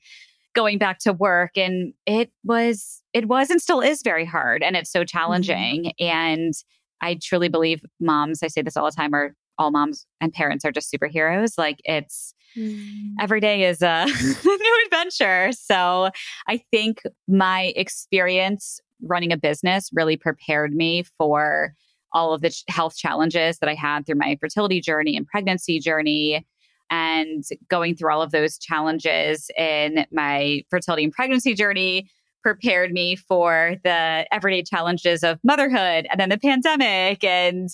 going 0.53 0.77
back 0.77 0.99
to 0.99 1.13
work 1.13 1.57
and 1.57 1.93
it 2.05 2.31
was 2.43 3.01
it 3.13 3.27
was 3.27 3.49
and 3.49 3.61
still 3.61 3.81
is 3.81 4.01
very 4.03 4.25
hard 4.25 4.63
and 4.63 4.75
it's 4.75 4.91
so 4.91 4.99
mm-hmm. 4.99 5.05
challenging 5.05 5.83
mm-hmm. 5.85 6.05
and 6.05 6.53
i 7.01 7.17
truly 7.21 7.47
believe 7.47 7.81
moms 7.99 8.43
i 8.43 8.47
say 8.47 8.61
this 8.61 8.77
all 8.77 8.85
the 8.85 8.91
time 8.91 9.13
are 9.13 9.33
all 9.57 9.71
moms 9.71 10.05
and 10.19 10.33
parents 10.33 10.65
are 10.65 10.71
just 10.71 10.91
superheroes 10.91 11.57
like 11.57 11.79
it's 11.83 12.33
mm. 12.57 13.11
every 13.19 13.39
day 13.39 13.63
is 13.63 13.81
a 13.81 14.05
new 14.45 14.85
adventure 14.85 15.51
so 15.51 16.09
i 16.47 16.57
think 16.71 17.01
my 17.27 17.73
experience 17.75 18.79
running 19.03 19.31
a 19.31 19.37
business 19.37 19.89
really 19.93 20.17
prepared 20.17 20.73
me 20.73 21.03
for 21.17 21.73
all 22.13 22.33
of 22.33 22.41
the 22.41 22.53
health 22.69 22.95
challenges 22.95 23.59
that 23.59 23.69
i 23.69 23.75
had 23.75 24.05
through 24.05 24.15
my 24.15 24.37
fertility 24.39 24.81
journey 24.81 25.15
and 25.15 25.27
pregnancy 25.27 25.79
journey 25.79 26.45
and 26.91 27.43
going 27.69 27.95
through 27.95 28.11
all 28.11 28.21
of 28.21 28.31
those 28.31 28.57
challenges 28.59 29.49
in 29.57 30.05
my 30.11 30.61
fertility 30.69 31.05
and 31.05 31.13
pregnancy 31.13 31.55
journey 31.55 32.07
prepared 32.43 32.91
me 32.91 33.15
for 33.15 33.75
the 33.83 34.27
everyday 34.31 34.61
challenges 34.61 35.23
of 35.23 35.39
motherhood 35.43 36.05
and 36.11 36.19
then 36.19 36.29
the 36.29 36.37
pandemic. 36.37 37.23
And 37.23 37.69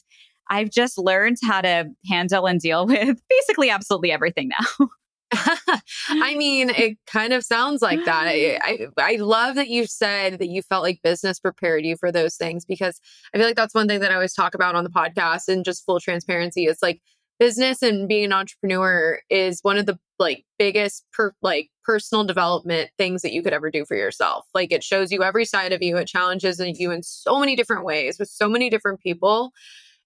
I've 0.49 0.69
just 0.69 0.97
learned 0.97 1.38
how 1.43 1.62
to 1.62 1.89
handle 2.10 2.45
and 2.45 2.60
deal 2.60 2.86
with 2.88 3.19
basically 3.30 3.69
absolutely 3.69 4.12
everything 4.12 4.49
now. 4.49 4.88
I 6.10 6.36
mean, 6.38 6.69
it 6.69 6.97
kind 7.06 7.34
of 7.34 7.43
sounds 7.43 7.82
like 7.82 8.06
that. 8.06 8.27
I, 8.27 8.60
I, 8.63 8.88
I 8.97 9.15
love 9.17 9.56
that 9.56 9.67
you 9.67 9.86
said 9.86 10.39
that 10.39 10.47
you 10.47 10.62
felt 10.62 10.84
like 10.84 11.01
business 11.03 11.38
prepared 11.38 11.86
you 11.86 11.97
for 11.97 12.13
those 12.13 12.36
things 12.36 12.63
because 12.63 13.01
I 13.34 13.38
feel 13.38 13.45
like 13.45 13.58
that's 13.58 13.73
one 13.73 13.89
thing 13.89 13.99
that 13.99 14.12
I 14.12 14.15
always 14.15 14.34
talk 14.34 14.56
about 14.56 14.75
on 14.75 14.86
the 14.86 14.89
podcast 14.89 15.49
and 15.49 15.65
just 15.65 15.86
full 15.86 15.99
transparency. 15.99 16.65
It's 16.65 16.82
like 16.82 17.01
business 17.39 17.82
and 17.82 18.08
being 18.08 18.26
an 18.26 18.34
entrepreneur 18.34 19.19
is 19.30 19.60
one 19.62 19.78
of 19.78 19.86
the 19.86 20.00
like 20.19 20.45
biggest 20.58 21.06
per 21.13 21.34
like 21.41 21.69
personal 21.84 22.23
development 22.23 22.89
things 22.97 23.21
that 23.21 23.32
you 23.32 23.43
could 23.43 23.54
ever 23.54 23.69
do 23.69 23.86
for 23.86 23.95
yourself. 23.95 24.45
Like 24.54 24.71
it 24.71 24.84
shows 24.84 25.12
you 25.12 25.23
every 25.23 25.45
side 25.45 25.73
of 25.73 25.82
you. 25.82 25.97
It 25.97 26.08
challenges 26.08 26.60
you 26.60 26.91
in 26.91 27.04
so 27.04 27.39
many 27.39 27.56
different 27.56 27.86
ways 27.86 28.17
with 28.19 28.30
so 28.30 28.50
many 28.50 28.69
different 28.69 29.00
people. 29.00 29.52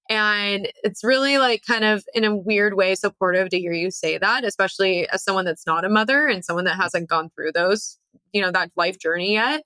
And 0.09 0.69
it's 0.83 1.03
really 1.03 1.37
like 1.37 1.63
kind 1.65 1.85
of 1.85 2.03
in 2.13 2.25
a 2.25 2.35
weird 2.35 2.73
way 2.73 2.95
supportive 2.95 3.49
to 3.49 3.59
hear 3.59 3.71
you 3.71 3.91
say 3.91 4.17
that, 4.17 4.43
especially 4.43 5.07
as 5.09 5.23
someone 5.23 5.45
that's 5.45 5.65
not 5.65 5.85
a 5.85 5.89
mother 5.89 6.27
and 6.27 6.43
someone 6.43 6.65
that 6.65 6.75
hasn't 6.75 7.09
gone 7.09 7.29
through 7.29 7.53
those, 7.53 7.97
you 8.33 8.41
know, 8.41 8.51
that 8.51 8.71
life 8.75 8.99
journey 8.99 9.33
yet. 9.33 9.63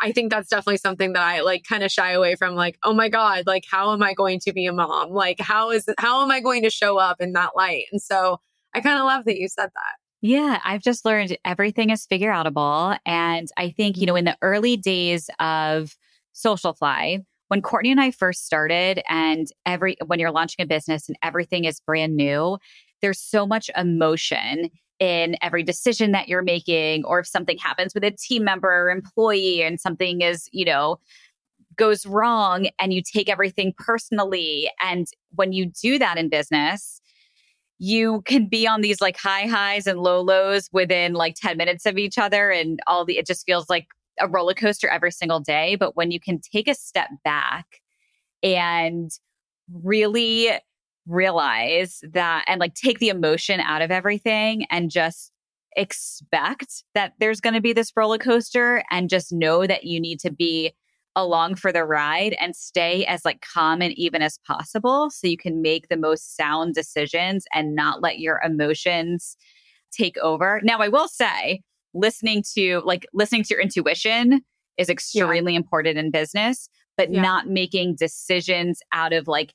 I 0.00 0.12
think 0.12 0.30
that's 0.30 0.48
definitely 0.48 0.78
something 0.78 1.12
that 1.12 1.22
I 1.22 1.40
like 1.40 1.64
kind 1.68 1.82
of 1.82 1.90
shy 1.90 2.12
away 2.12 2.34
from 2.34 2.54
like, 2.54 2.78
oh 2.82 2.92
my 2.92 3.08
God, 3.08 3.44
like 3.46 3.64
how 3.70 3.92
am 3.92 4.02
I 4.02 4.14
going 4.14 4.40
to 4.40 4.52
be 4.52 4.66
a 4.66 4.72
mom? 4.72 5.10
Like 5.10 5.40
how 5.40 5.70
is 5.70 5.88
how 5.98 6.22
am 6.22 6.30
I 6.30 6.40
going 6.40 6.62
to 6.62 6.70
show 6.70 6.98
up 6.98 7.20
in 7.20 7.32
that 7.32 7.56
light? 7.56 7.84
And 7.92 8.00
so 8.02 8.40
I 8.74 8.80
kind 8.80 8.98
of 8.98 9.04
love 9.04 9.24
that 9.26 9.38
you 9.38 9.48
said 9.48 9.70
that. 9.74 9.96
Yeah, 10.20 10.58
I've 10.64 10.82
just 10.82 11.04
learned 11.04 11.36
everything 11.44 11.90
is 11.90 12.06
figure 12.06 12.32
outable. 12.32 12.98
And 13.04 13.46
I 13.56 13.70
think, 13.70 13.98
you 13.98 14.06
know, 14.06 14.16
in 14.16 14.24
the 14.24 14.38
early 14.40 14.76
days 14.76 15.28
of 15.38 15.94
Socialfly, 16.34 17.24
when 17.48 17.62
Courtney 17.62 17.90
and 17.90 18.00
I 18.00 18.10
first 18.10 18.46
started, 18.46 19.02
and 19.08 19.46
every 19.66 19.96
when 20.06 20.18
you're 20.18 20.30
launching 20.30 20.62
a 20.64 20.66
business 20.66 21.08
and 21.08 21.16
everything 21.22 21.66
is 21.66 21.78
brand 21.78 22.16
new, 22.16 22.58
there's 23.02 23.20
so 23.20 23.46
much 23.46 23.70
emotion 23.76 24.70
in 25.00 25.36
every 25.42 25.62
decision 25.62 26.12
that 26.12 26.28
you're 26.28 26.42
making, 26.42 27.04
or 27.04 27.20
if 27.20 27.26
something 27.26 27.58
happens 27.58 27.94
with 27.94 28.04
a 28.04 28.10
team 28.10 28.44
member 28.44 28.68
or 28.68 28.90
employee 28.90 29.62
and 29.62 29.80
something 29.80 30.20
is, 30.20 30.48
you 30.52 30.64
know, 30.64 30.98
goes 31.76 32.06
wrong 32.06 32.68
and 32.78 32.92
you 32.92 33.02
take 33.02 33.28
everything 33.28 33.74
personally. 33.76 34.70
And 34.80 35.06
when 35.34 35.52
you 35.52 35.66
do 35.66 35.98
that 35.98 36.18
in 36.18 36.28
business, 36.28 37.00
you 37.78 38.22
can 38.22 38.48
be 38.48 38.66
on 38.66 38.80
these 38.80 39.00
like 39.00 39.16
high 39.16 39.46
highs 39.46 39.86
and 39.86 40.00
low 40.00 40.20
lows 40.20 40.68
within 40.72 41.14
like 41.14 41.34
10 41.34 41.56
minutes 41.56 41.86
of 41.86 41.98
each 41.98 42.18
other. 42.18 42.50
And 42.50 42.78
all 42.86 43.04
the, 43.04 43.18
it 43.18 43.26
just 43.26 43.44
feels 43.44 43.68
like 43.68 43.88
a 44.20 44.28
roller 44.28 44.54
coaster 44.54 44.88
every 44.88 45.10
single 45.10 45.40
day. 45.40 45.76
But 45.76 45.96
when 45.96 46.10
you 46.10 46.20
can 46.20 46.40
take 46.40 46.68
a 46.68 46.74
step 46.74 47.08
back 47.24 47.66
and 48.42 49.10
really 49.72 50.50
realize 51.06 52.00
that 52.12 52.44
and 52.46 52.60
like 52.60 52.74
take 52.74 52.98
the 52.98 53.08
emotion 53.08 53.60
out 53.60 53.82
of 53.82 53.90
everything 53.90 54.66
and 54.70 54.90
just 54.90 55.30
expect 55.76 56.84
that 56.94 57.12
there's 57.18 57.40
going 57.40 57.54
to 57.54 57.60
be 57.60 57.72
this 57.72 57.92
roller 57.96 58.18
coaster 58.18 58.82
and 58.90 59.10
just 59.10 59.32
know 59.32 59.66
that 59.66 59.84
you 59.84 60.00
need 60.00 60.20
to 60.20 60.30
be 60.30 60.72
along 61.16 61.54
for 61.54 61.72
the 61.72 61.84
ride 61.84 62.34
and 62.40 62.56
stay 62.56 63.04
as 63.06 63.24
like 63.24 63.44
calm 63.54 63.80
and 63.80 63.92
even 63.96 64.22
as 64.22 64.38
possible 64.46 65.10
so 65.10 65.26
you 65.26 65.36
can 65.36 65.62
make 65.62 65.88
the 65.88 65.96
most 65.96 66.36
sound 66.36 66.74
decisions 66.74 67.44
and 67.54 67.74
not 67.74 68.02
let 68.02 68.18
your 68.18 68.40
emotions 68.44 69.36
take 69.92 70.16
over. 70.18 70.60
Now 70.64 70.78
I 70.78 70.88
will 70.88 71.08
say 71.08 71.62
listening 71.92 72.42
to 72.54 72.82
like 72.84 73.06
listening 73.14 73.44
to 73.44 73.54
your 73.54 73.60
intuition 73.60 74.42
is 74.76 74.88
extremely 74.88 75.52
yeah. 75.52 75.58
important 75.58 75.98
in 75.98 76.10
business, 76.10 76.68
but 76.96 77.12
yeah. 77.12 77.22
not 77.22 77.48
making 77.48 77.94
decisions 77.94 78.80
out 78.92 79.12
of 79.12 79.28
like 79.28 79.52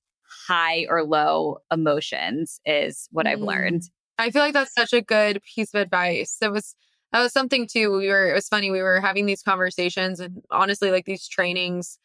high 0.48 0.86
or 0.90 1.04
low 1.04 1.60
emotions 1.72 2.60
is 2.66 3.08
what 3.12 3.26
mm. 3.26 3.32
I've 3.32 3.42
learned. 3.42 3.84
I 4.18 4.32
feel 4.32 4.42
like 4.42 4.54
that's 4.54 4.74
such 4.74 4.94
a 4.94 5.02
good 5.02 5.42
piece 5.44 5.74
of 5.74 5.82
advice. 5.82 6.38
It 6.42 6.52
was 6.52 6.76
that 7.12 7.22
was 7.22 7.34
something 7.34 7.68
too. 7.68 7.92
We 7.98 8.08
were 8.10 8.30
it 8.30 8.34
was 8.34 8.48
funny. 8.48 8.70
We 8.70 8.82
were 8.82 9.02
having 9.02 9.26
these 9.26 9.42
conversations 9.42 10.20
and 10.20 10.42
honestly 10.52 10.92
like 10.92 11.06
these 11.06 11.28
trainings 11.28 11.98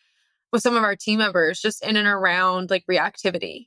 with 0.53 0.63
some 0.63 0.77
of 0.77 0.85
our 0.85 0.97
team 0.97 1.19
members 1.19 1.61
just 1.61 1.85
in 1.85 1.97
and 1.97 2.09
around 2.09 2.71
like 2.71 2.85
reactivity. 2.91 3.67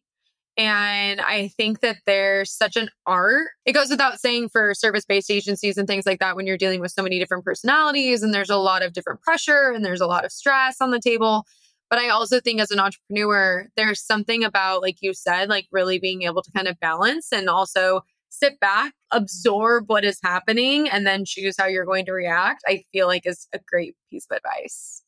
And 0.58 1.22
I 1.22 1.50
think 1.50 1.82
that 1.82 1.98
there's 2.08 2.52
such 2.52 2.78
an 2.78 2.90
art. 3.06 3.50
It 3.66 3.74
goes 3.74 3.92
without 3.92 4.20
saying 4.20 4.50
for 4.50 4.74
service 4.74 5.06
based 5.06 5.30
agencies 5.30 5.78
and 5.78 5.88
things 5.88 6.08
like 6.08 6.20
that 6.20 6.36
when 6.36 6.48
you're 6.48 6.58
dealing 6.58 6.80
with 6.80 6.92
so 6.92 7.04
many 7.04 7.20
different 7.20 7.46
personalities 7.46 8.24
and 8.24 8.34
there's 8.34 8.50
a 8.50 8.58
lot 8.58 8.82
of 8.82 8.94
different 8.94 9.22
pressure 9.22 9.72
and 9.76 9.86
there's 9.86 10.02
a 10.02 10.08
lot 10.08 10.26
of 10.26 10.32
stress 10.32 10.78
on 10.82 10.90
the 10.90 11.00
table. 11.00 11.46
But 11.90 12.00
I 12.00 12.10
also 12.10 12.40
think 12.42 12.60
as 12.60 12.72
an 12.72 12.80
entrepreneur, 12.80 13.68
there's 13.78 14.04
something 14.04 14.44
about, 14.44 14.82
like 14.82 14.98
you 15.02 15.14
said, 15.14 15.50
like 15.50 15.68
really 15.72 16.00
being 16.00 16.24
able 16.24 16.42
to 16.42 16.52
kind 16.52 16.68
of 16.68 16.80
balance 16.80 17.32
and 17.32 17.50
also 17.50 18.02
sit 18.30 18.60
back, 18.60 18.94
absorb 19.12 19.86
what 19.88 20.04
is 20.04 20.20
happening, 20.22 20.90
and 20.90 21.08
then 21.08 21.24
choose 21.26 21.56
how 21.58 21.66
you're 21.66 21.86
going 21.86 22.06
to 22.06 22.12
react. 22.12 22.62
I 22.68 22.84
feel 22.92 23.08
like 23.08 23.26
is 23.26 23.48
a 23.54 23.60
great 23.66 23.96
piece 24.10 24.28
of 24.30 24.38
advice. 24.38 25.02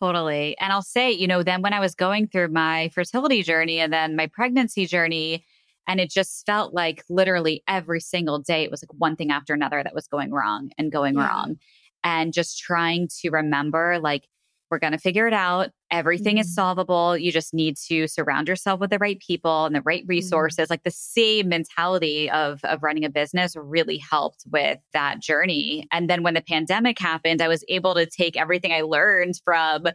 Totally. 0.00 0.56
And 0.58 0.72
I'll 0.72 0.82
say, 0.82 1.10
you 1.10 1.26
know, 1.26 1.42
then 1.42 1.62
when 1.62 1.72
I 1.72 1.80
was 1.80 1.94
going 1.94 2.28
through 2.28 2.48
my 2.48 2.90
fertility 2.94 3.42
journey 3.42 3.78
and 3.78 3.92
then 3.92 4.16
my 4.16 4.26
pregnancy 4.26 4.86
journey, 4.86 5.44
and 5.86 6.00
it 6.00 6.10
just 6.10 6.44
felt 6.46 6.74
like 6.74 7.04
literally 7.08 7.62
every 7.68 8.00
single 8.00 8.38
day 8.38 8.64
it 8.64 8.70
was 8.70 8.82
like 8.82 8.92
one 8.98 9.16
thing 9.16 9.30
after 9.30 9.54
another 9.54 9.82
that 9.82 9.94
was 9.94 10.08
going 10.08 10.32
wrong 10.32 10.70
and 10.76 10.90
going 10.90 11.14
yeah. 11.14 11.28
wrong. 11.28 11.56
And 12.04 12.32
just 12.32 12.58
trying 12.58 13.08
to 13.20 13.30
remember, 13.30 13.98
like, 13.98 14.28
we're 14.70 14.78
going 14.78 14.92
to 14.92 14.98
figure 14.98 15.26
it 15.26 15.32
out. 15.32 15.70
Everything 15.90 16.36
mm-hmm. 16.36 16.40
is 16.40 16.54
solvable. 16.54 17.16
You 17.16 17.30
just 17.30 17.54
need 17.54 17.76
to 17.88 18.08
surround 18.08 18.48
yourself 18.48 18.80
with 18.80 18.90
the 18.90 18.98
right 18.98 19.18
people 19.20 19.66
and 19.66 19.74
the 19.74 19.82
right 19.82 20.02
mm-hmm. 20.02 20.10
resources. 20.10 20.64
Mm-hmm. 20.64 20.72
Like 20.72 20.82
the 20.82 20.90
same 20.90 21.48
mentality 21.48 22.30
of, 22.30 22.60
of 22.64 22.82
running 22.82 23.04
a 23.04 23.10
business 23.10 23.54
really 23.56 23.98
helped 23.98 24.44
with 24.50 24.78
that 24.92 25.20
journey. 25.20 25.86
And 25.92 26.10
then 26.10 26.22
when 26.22 26.34
the 26.34 26.42
pandemic 26.42 26.98
happened, 26.98 27.40
I 27.40 27.48
was 27.48 27.64
able 27.68 27.94
to 27.94 28.06
take 28.06 28.36
everything 28.36 28.72
I 28.72 28.82
learned 28.82 29.40
from 29.44 29.86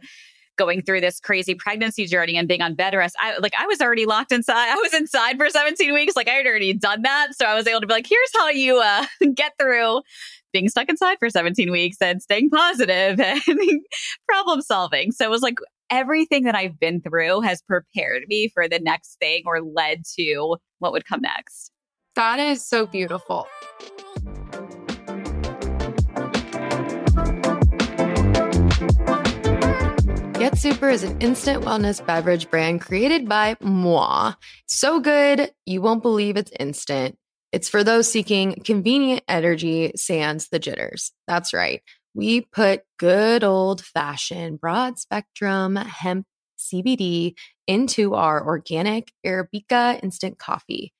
going 0.56 0.82
through 0.82 1.00
this 1.00 1.18
crazy 1.18 1.54
pregnancy 1.54 2.06
journey 2.06 2.36
and 2.36 2.46
being 2.46 2.60
on 2.60 2.74
bed 2.74 2.94
rest. 2.94 3.16
I 3.18 3.38
like 3.38 3.54
I 3.58 3.66
was 3.66 3.80
already 3.80 4.06
locked 4.06 4.32
inside. 4.32 4.68
I 4.68 4.76
was 4.76 4.92
inside 4.94 5.38
for 5.38 5.48
17 5.48 5.94
weeks. 5.94 6.14
Like 6.14 6.28
I 6.28 6.32
had 6.32 6.46
already 6.46 6.74
done 6.74 7.02
that. 7.02 7.28
So 7.34 7.46
I 7.46 7.54
was 7.54 7.66
able 7.66 7.80
to 7.80 7.86
be 7.86 7.94
like, 7.94 8.06
here's 8.06 8.30
how 8.34 8.48
you 8.50 8.78
uh, 8.78 9.06
get 9.34 9.52
through 9.58 10.02
being 10.52 10.68
stuck 10.68 10.88
inside 10.88 11.16
for 11.18 11.30
17 11.30 11.70
weeks 11.70 11.96
and 12.00 12.22
staying 12.22 12.50
positive 12.50 13.20
and 13.46 13.80
problem 14.28 14.62
solving. 14.62 15.12
So 15.12 15.24
it 15.24 15.30
was 15.30 15.42
like 15.42 15.56
everything 15.90 16.44
that 16.44 16.54
I've 16.54 16.78
been 16.78 17.00
through 17.00 17.40
has 17.42 17.62
prepared 17.62 18.24
me 18.28 18.48
for 18.48 18.68
the 18.68 18.78
next 18.78 19.16
thing 19.18 19.42
or 19.46 19.60
led 19.60 20.02
to 20.18 20.56
what 20.78 20.92
would 20.92 21.06
come 21.06 21.22
next. 21.22 21.70
That 22.14 22.38
is 22.38 22.66
so 22.66 22.86
beautiful. 22.86 23.46
Get 30.42 30.54
Supr 30.54 30.92
is 30.92 31.04
an 31.04 31.16
instant 31.20 31.62
wellness 31.62 32.04
beverage 32.04 32.50
brand 32.50 32.80
created 32.80 33.28
by 33.28 33.56
moi. 33.60 34.34
So 34.66 34.98
good, 34.98 35.52
you 35.66 35.80
won't 35.80 36.02
believe 36.02 36.36
it's 36.36 36.50
instant. 36.58 37.16
It's 37.52 37.68
for 37.68 37.84
those 37.84 38.10
seeking 38.10 38.54
convenient 38.64 39.22
energy 39.28 39.92
sans 39.94 40.48
the 40.48 40.58
jitters. 40.58 41.12
That's 41.26 41.52
right. 41.52 41.82
We 42.14 42.42
put 42.42 42.82
good 42.98 43.44
old 43.44 43.84
fashioned 43.84 44.60
broad 44.60 44.98
spectrum 44.98 45.76
hemp 45.76 46.26
CBD 46.58 47.34
into 47.66 48.14
our 48.14 48.44
organic 48.44 49.12
Arabica 49.24 50.02
instant 50.02 50.38
coffee. 50.38 50.92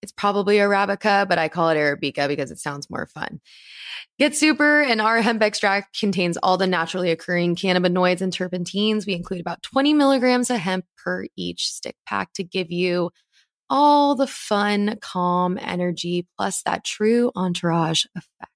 It's 0.00 0.12
probably 0.12 0.56
Arabica, 0.58 1.28
but 1.28 1.38
I 1.38 1.48
call 1.48 1.70
it 1.70 1.76
Arabica 1.76 2.28
because 2.28 2.52
it 2.52 2.58
sounds 2.58 2.88
more 2.88 3.06
fun. 3.06 3.40
Get 4.18 4.32
Supr 4.32 4.86
and 4.86 5.00
our 5.00 5.20
hemp 5.20 5.42
extract 5.42 5.98
contains 5.98 6.36
all 6.36 6.56
the 6.56 6.68
naturally 6.68 7.10
occurring 7.10 7.56
cannabinoids 7.56 8.20
and 8.20 8.32
terpenes. 8.32 9.06
We 9.06 9.14
include 9.14 9.40
about 9.40 9.62
20 9.62 9.94
milligrams 9.94 10.50
of 10.50 10.58
hemp 10.58 10.84
per 10.96 11.26
each 11.36 11.66
stick 11.66 11.96
pack 12.06 12.32
to 12.34 12.44
give 12.44 12.70
you 12.70 13.10
all 13.70 14.14
the 14.14 14.26
fun, 14.26 14.98
calm 15.00 15.58
energy, 15.60 16.26
plus 16.36 16.62
that 16.62 16.84
true 16.84 17.30
entourage 17.36 18.04
effect. 18.14 18.52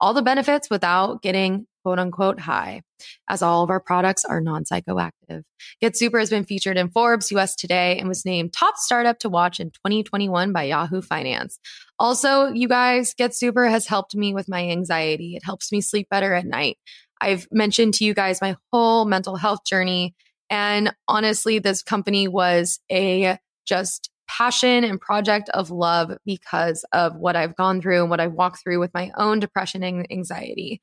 All 0.00 0.14
the 0.14 0.22
benefits 0.22 0.68
without 0.70 1.22
getting 1.22 1.66
quote 1.84 1.98
unquote 1.98 2.40
high, 2.40 2.82
as 3.28 3.42
all 3.42 3.62
of 3.62 3.70
our 3.70 3.80
products 3.80 4.24
are 4.24 4.40
non 4.40 4.64
psychoactive. 4.64 5.42
Get 5.80 5.94
Supr 5.94 6.18
has 6.18 6.30
been 6.30 6.44
featured 6.44 6.78
in 6.78 6.88
Forbes, 6.88 7.30
US 7.32 7.54
Today, 7.54 7.98
and 7.98 8.08
was 8.08 8.24
named 8.24 8.52
top 8.52 8.76
startup 8.76 9.18
to 9.20 9.28
watch 9.28 9.60
in 9.60 9.70
2021 9.70 10.52
by 10.52 10.64
Yahoo 10.64 11.02
Finance. 11.02 11.58
Also, 11.98 12.48
you 12.48 12.68
guys, 12.68 13.14
Get 13.14 13.32
Supr 13.32 13.70
has 13.70 13.86
helped 13.86 14.16
me 14.16 14.34
with 14.34 14.48
my 14.48 14.68
anxiety. 14.68 15.36
It 15.36 15.44
helps 15.44 15.70
me 15.70 15.80
sleep 15.80 16.08
better 16.08 16.32
at 16.32 16.46
night. 16.46 16.78
I've 17.20 17.46
mentioned 17.52 17.94
to 17.94 18.04
you 18.04 18.14
guys 18.14 18.40
my 18.40 18.56
whole 18.72 19.04
mental 19.04 19.36
health 19.36 19.64
journey. 19.66 20.14
And 20.50 20.94
honestly, 21.06 21.58
this 21.58 21.82
company 21.82 22.28
was 22.28 22.80
a 22.90 23.38
just 23.66 24.10
passion 24.28 24.84
and 24.84 25.00
project 25.00 25.48
of 25.50 25.70
love 25.70 26.16
because 26.24 26.84
of 26.92 27.16
what 27.16 27.36
I've 27.36 27.56
gone 27.56 27.80
through 27.80 28.02
and 28.02 28.10
what 28.10 28.20
I've 28.20 28.32
walked 28.32 28.62
through 28.62 28.80
with 28.80 28.92
my 28.94 29.10
own 29.16 29.40
depression 29.40 29.82
and 29.82 30.10
anxiety. 30.10 30.80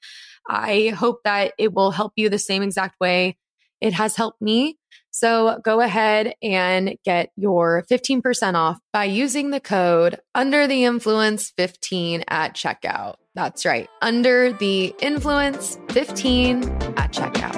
I 0.48 0.94
hope 0.96 1.20
that 1.24 1.54
it 1.58 1.74
will 1.74 1.92
help 1.92 2.14
you 2.16 2.30
the 2.30 2.40
same 2.40 2.64
exact 2.64 3.00
way 3.00 3.38
it 3.82 3.94
has 3.94 4.16
helped 4.16 4.42
me. 4.42 4.78
So 5.10 5.60
go 5.64 5.82
ahead 5.82 6.36
and 6.42 6.96
get 7.04 7.32
your 7.36 7.84
15% 7.92 8.54
off 8.54 8.80
by 8.94 9.06
using 9.06 9.50
the 9.50 9.60
code 9.60 10.20
under 10.36 10.68
the 10.68 10.86
influence 10.86 11.52
15 11.58 12.24
at 12.28 12.54
checkout. 12.56 13.16
That's 13.34 13.66
right. 13.66 13.90
Under 14.02 14.54
the 14.54 14.94
influence 15.02 15.78
15 15.90 16.64
at 16.98 17.12
checkout. 17.12 17.51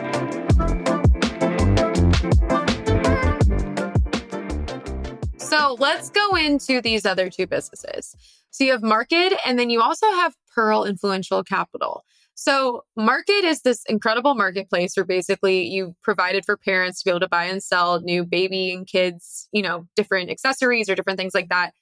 So 5.54 5.76
let's 5.78 6.10
go 6.10 6.36
into 6.36 6.82
these 6.82 7.06
other 7.06 7.30
two 7.30 7.46
businesses. 7.46 8.16
So 8.50 8.64
you 8.64 8.72
have 8.72 8.82
Markid, 8.82 9.36
and 9.46 9.60
then 9.60 9.70
you 9.70 9.82
also 9.82 10.08
have 10.08 10.36
Pearl 10.56 10.84
Influential 10.84 11.44
Capital. 11.44 12.04
So 12.34 12.86
Markid 12.98 13.44
is 13.44 13.62
this 13.62 13.84
incredible 13.88 14.34
marketplace 14.34 14.98
where 14.98 15.06
basically 15.06 15.68
you 15.68 15.96
provided 16.02 16.44
for 16.44 16.58
parents 16.58 17.04
to 17.04 17.06
be 17.06 17.12
able 17.12 17.20
to 17.20 17.28
buy 17.28 17.44
and 17.44 17.62
sell 17.62 18.02
new 18.02 18.26
baby 18.26 18.72
and 18.72 18.88
kids, 18.88 19.48
you 19.52 19.62
know, 19.62 19.88
different 19.96 20.32
accessories 20.32 20.90
or 20.90 20.96
different 20.96 21.20
things 21.20 21.36
like 21.36 21.50
that. 21.50 21.74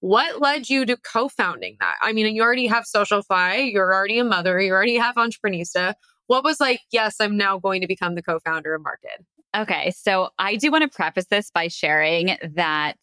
What 0.00 0.40
led 0.40 0.68
you 0.68 0.84
to 0.86 0.96
co-founding 0.96 1.76
that? 1.78 1.98
I 2.02 2.12
mean, 2.12 2.34
you 2.34 2.42
already 2.42 2.66
have 2.66 2.84
Socialfly, 2.84 3.72
you're 3.72 3.94
already 3.94 4.18
a 4.18 4.24
mother, 4.24 4.60
you 4.60 4.72
already 4.72 4.96
have 4.96 5.14
Entreprenista. 5.14 5.94
What 6.26 6.42
was 6.42 6.58
like, 6.58 6.80
yes, 6.90 7.14
I'm 7.20 7.36
now 7.36 7.60
going 7.60 7.80
to 7.82 7.86
become 7.86 8.16
the 8.16 8.22
co-founder 8.22 8.74
of 8.74 8.82
Markid? 8.82 9.24
Okay, 9.56 9.92
so 9.92 10.30
I 10.38 10.56
do 10.56 10.70
want 10.70 10.82
to 10.82 10.96
preface 10.96 11.26
this 11.26 11.50
by 11.50 11.68
sharing 11.68 12.36
that 12.54 12.96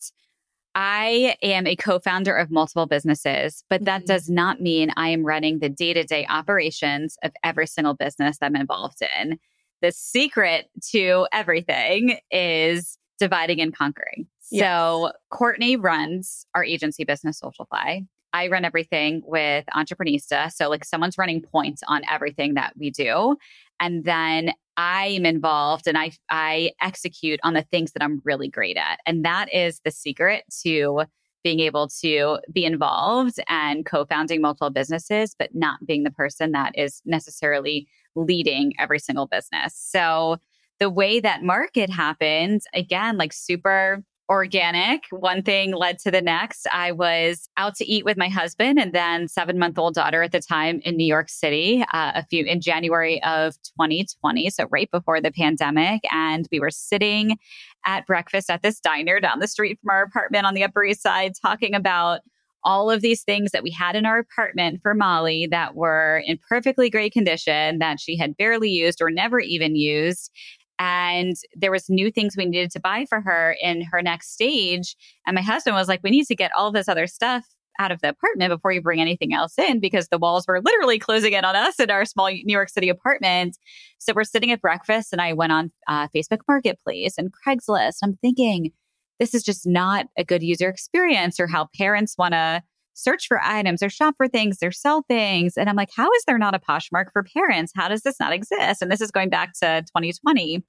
I 0.80 1.36
am 1.42 1.66
a 1.66 1.76
co 1.76 1.98
founder 1.98 2.36
of 2.36 2.52
multiple 2.52 2.86
businesses, 2.86 3.64
but 3.68 3.86
that 3.86 4.02
mm-hmm. 4.02 4.14
does 4.14 4.30
not 4.30 4.62
mean 4.62 4.92
I 4.96 5.10
am 5.10 5.26
running 5.26 5.58
the 5.58 5.70
day 5.70 5.92
to 5.94 6.04
day 6.04 6.28
operations 6.30 7.18
of 7.24 7.32
every 7.44 7.66
single 7.66 7.96
business 7.96 8.38
that 8.38 8.46
I'm 8.46 8.56
involved 8.56 9.02
in. 9.20 9.40
The 9.82 9.92
secret 9.92 10.70
to 10.92 11.28
everything 11.34 12.20
is 12.30 13.00
dividing 13.18 13.60
and 13.60 13.76
conquering. 13.76 14.28
Yes. 14.52 14.66
So, 14.66 15.14
Courtney 15.32 15.78
runs 15.78 16.46
our 16.54 16.64
agency 16.64 17.06
business, 17.06 17.42
Socialfly. 17.42 18.06
I 18.34 18.48
run 18.48 18.64
everything 18.64 19.24
with 19.26 19.66
Entreprenista. 19.76 20.52
So, 20.52 20.70
like, 20.70 20.86
someone's 20.86 21.18
running 21.18 21.42
points 21.42 21.82
on 21.88 22.04
everything 22.08 22.54
that 22.54 22.74
we 22.78 22.92
do. 22.92 23.36
And 23.80 24.04
then 24.04 24.54
I'm 24.78 25.26
involved 25.26 25.88
and 25.88 25.98
I 25.98 26.12
I 26.30 26.72
execute 26.82 27.40
on 27.44 27.54
the 27.54 27.64
things 27.64 27.92
that 27.94 28.04
I'm 28.04 28.22
really 28.24 28.48
great 28.48 28.78
at. 28.78 29.00
And 29.06 29.26
that 29.26 29.54
is 29.54 29.82
the 29.84 29.92
secret 29.92 30.44
to 30.64 31.04
being 31.44 31.60
able 31.60 31.88
to 32.02 32.40
be 32.52 32.66
involved 32.66 33.40
and 33.48 33.86
co-founding 33.86 34.42
multiple 34.42 34.70
businesses 34.70 35.36
but 35.38 35.50
not 35.54 35.80
being 35.86 36.04
the 36.04 36.12
person 36.12 36.52
that 36.52 36.74
is 36.76 37.02
necessarily 37.06 37.88
leading 38.16 38.74
every 38.80 39.00
single 39.00 39.28
business. 39.28 39.74
So 39.76 40.38
the 40.80 40.90
way 40.90 41.20
that 41.20 41.42
Markid 41.42 41.90
happened 41.90 42.62
again 42.74 43.18
like 43.18 43.34
super 43.34 44.04
organic. 44.30 45.04
One 45.12 45.42
thing 45.42 45.74
led 45.74 46.00
to 46.00 46.12
the 46.12 46.22
next. 46.22 46.68
I 46.72 46.92
was 46.92 47.50
out 47.58 47.76
to 47.76 47.86
eat 47.86 48.04
with 48.04 48.18
my 48.18 48.28
husband 48.28 48.80
and 48.80 48.94
then 48.94 49.28
seven 49.28 49.58
month 49.58 49.78
old 49.78 49.94
daughter 49.94 50.22
at 50.22 50.32
the 50.32 50.42
time 50.42 50.82
in 50.84 50.98
New 50.98 51.06
York 51.06 51.30
City, 51.30 51.84
uh, 51.94 52.12
a 52.16 52.26
few 52.26 52.44
in 52.46 52.60
January 52.60 53.24
of 53.24 53.54
2020. 53.80 54.50
So 54.50 54.68
right 54.70 54.90
before 54.92 55.22
the 55.22 55.32
pandemic. 55.32 56.02
And 56.12 56.48
we 56.52 56.60
were 56.60 56.72
sitting 56.72 57.38
at 57.86 58.06
breakfast 58.06 58.50
at 58.50 58.64
this 58.64 58.80
diner 58.80 59.20
down 59.20 59.40
the 59.40 59.48
street 59.48 59.80
from 59.82 59.92
our 59.92 60.04
apartment 60.04 60.46
on 60.46 60.54
the 60.54 60.64
Upper 60.64 60.84
East 60.84 61.02
Side 61.02 61.34
talking 61.42 61.74
about 61.74 62.22
all 62.64 62.92
of 62.92 63.02
these 63.02 63.24
things 63.24 63.52
that 63.52 63.64
we 63.64 63.72
had 63.72 63.96
in 63.96 64.06
our 64.06 64.20
apartment 64.20 64.82
for 64.82 64.94
Molly 64.94 65.48
that 65.50 65.76
were 65.76 66.22
in 66.26 66.38
perfectly 66.50 66.90
great 66.90 67.14
condition 67.14 67.80
that 67.80 68.00
she 68.00 68.18
had 68.18 68.36
barely 68.36 68.70
used 68.70 69.02
or 69.02 69.10
never 69.10 69.40
even 69.40 69.76
used 69.76 70.32
and 70.80 71.36
there 71.56 71.72
was 71.72 71.90
new 71.90 72.12
things 72.12 72.36
we 72.38 72.46
needed 72.46 72.72
to 72.72 72.80
buy 72.80 73.06
for 73.10 73.22
her 73.22 73.56
in 73.62 73.82
her 73.82 74.02
next 74.02 74.34
stage 74.34 74.96
and 75.26 75.36
my 75.36 75.42
husband 75.42 75.76
was 75.76 75.88
like 75.88 76.02
we 76.04 76.10
need 76.10 76.26
to 76.26 76.36
get 76.36 76.52
all 76.56 76.72
this 76.72 76.88
other 76.88 77.08
stuff 77.08 77.46
out 77.80 77.92
of 77.92 78.02
the 78.02 78.10
apartment 78.10 78.50
before 78.50 78.72
you 78.72 78.82
bring 78.82 79.02
anything 79.02 79.34
else 79.34 79.58
in 79.58 79.80
because 79.80 80.08
the 80.10 80.18
walls 80.18 80.46
were 80.48 80.62
literally 80.62 81.00
closing 81.00 81.34
in 81.34 81.46
on 81.46 81.56
us 81.56 81.80
in 81.80 81.90
our 81.90 82.06
small 82.06 82.28
New 82.28 82.44
York 82.46 82.70
City 82.70 82.90
apartment. 82.90 83.58
So 84.00 84.14
we're 84.16 84.24
sitting 84.24 84.52
at 84.52 84.62
breakfast 84.62 85.10
and 85.12 85.22
I 85.22 85.34
went 85.34 85.52
on 85.52 85.72
uh, 85.88 86.08
Facebook 86.16 86.40
Marketplace 86.48 87.16
and 87.18 87.32
Craigslist. 87.32 87.98
I'm 88.04 88.18
thinking, 88.18 88.72
this 89.20 89.34
is 89.34 89.44
just 89.44 89.66
not 89.66 90.08
a 90.18 90.24
good 90.24 90.44
user 90.44 90.70
experience 90.70 91.40
or 91.40 91.48
how 91.48 91.70
parents 91.78 92.16
want 92.18 92.34
to 92.34 92.64
search 92.98 93.28
for 93.28 93.40
items 93.42 93.84
or 93.84 93.90
shop 93.90 94.16
for 94.18 94.28
things 94.28 94.58
or 94.64 94.72
sell 94.72 95.04
things. 95.08 95.56
And 95.56 95.70
I'm 95.70 95.76
like, 95.76 95.92
how 95.96 96.12
is 96.14 96.24
there 96.26 96.38
not 96.38 96.56
a 96.56 96.60
Poshmark 96.60 97.12
for 97.14 97.24
parents? 97.24 97.72
How 97.76 97.88
does 97.88 98.02
this 98.02 98.20
not 98.20 98.34
exist? 98.34 98.82
And 98.82 98.92
this 98.92 99.02
is 99.02 99.12
going 99.12 99.30
back 99.30 99.54
to 99.62 99.84
2020. 99.84 100.64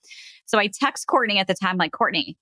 So 0.45 0.59
I 0.59 0.69
text 0.69 1.07
Courtney 1.07 1.39
at 1.39 1.47
the 1.47 1.55
time, 1.55 1.79
like, 1.79 1.93
Courtney, 1.93 2.37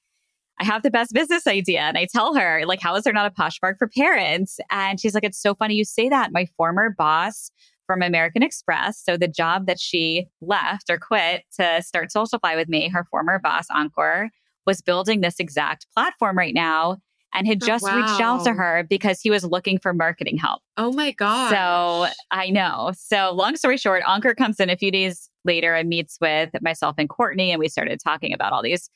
I 0.58 0.64
have 0.64 0.82
the 0.82 0.90
best 0.90 1.12
business 1.12 1.46
idea. 1.46 1.80
And 1.80 1.96
I 1.96 2.06
tell 2.10 2.34
her, 2.34 2.64
like, 2.66 2.80
how 2.80 2.96
is 2.96 3.04
there 3.04 3.12
not 3.12 3.30
a 3.30 3.40
Poshmark 3.40 3.78
for 3.78 3.88
parents? 3.88 4.58
And 4.70 5.00
she's 5.00 5.14
like, 5.14 5.24
it's 5.24 5.40
so 5.40 5.54
funny 5.54 5.74
you 5.74 5.84
say 5.84 6.08
that. 6.08 6.32
My 6.32 6.46
former 6.56 6.94
boss 6.96 7.50
from 7.86 8.02
American 8.02 8.42
Express, 8.42 9.00
so 9.00 9.16
the 9.16 9.28
job 9.28 9.66
that 9.66 9.78
she 9.78 10.26
left 10.40 10.90
or 10.90 10.98
quit 10.98 11.44
to 11.60 11.80
start 11.82 12.10
Socialfly 12.10 12.56
with 12.56 12.68
me, 12.68 12.88
her 12.88 13.06
former 13.08 13.38
boss, 13.38 13.66
Ankur, 13.68 14.30
was 14.66 14.82
building 14.82 15.20
this 15.20 15.38
exact 15.38 15.86
platform 15.94 16.36
right 16.36 16.54
now 16.54 16.96
and 17.36 17.46
had 17.46 17.62
oh, 17.62 17.66
just 17.66 17.84
wow. 17.84 17.96
reached 17.96 18.20
out 18.20 18.44
to 18.44 18.52
her 18.52 18.84
because 18.88 19.20
he 19.20 19.30
was 19.30 19.44
looking 19.44 19.78
for 19.78 19.92
marketing 19.92 20.38
help. 20.38 20.62
Oh 20.76 20.90
my 20.92 21.12
God. 21.12 21.50
So 21.50 22.12
I 22.30 22.50
know. 22.50 22.92
So 22.96 23.32
long 23.32 23.56
story 23.56 23.76
short, 23.76 24.02
Ankur 24.04 24.34
comes 24.34 24.58
in 24.58 24.70
a 24.70 24.76
few 24.76 24.90
days 24.90 25.30
later 25.44 25.74
and 25.74 25.88
meets 25.88 26.18
with 26.20 26.50
myself 26.62 26.96
and 26.98 27.08
Courtney, 27.08 27.52
and 27.52 27.60
we 27.60 27.68
started 27.68 28.00
talking 28.02 28.32
about 28.32 28.52
all 28.52 28.62
these 28.62 28.90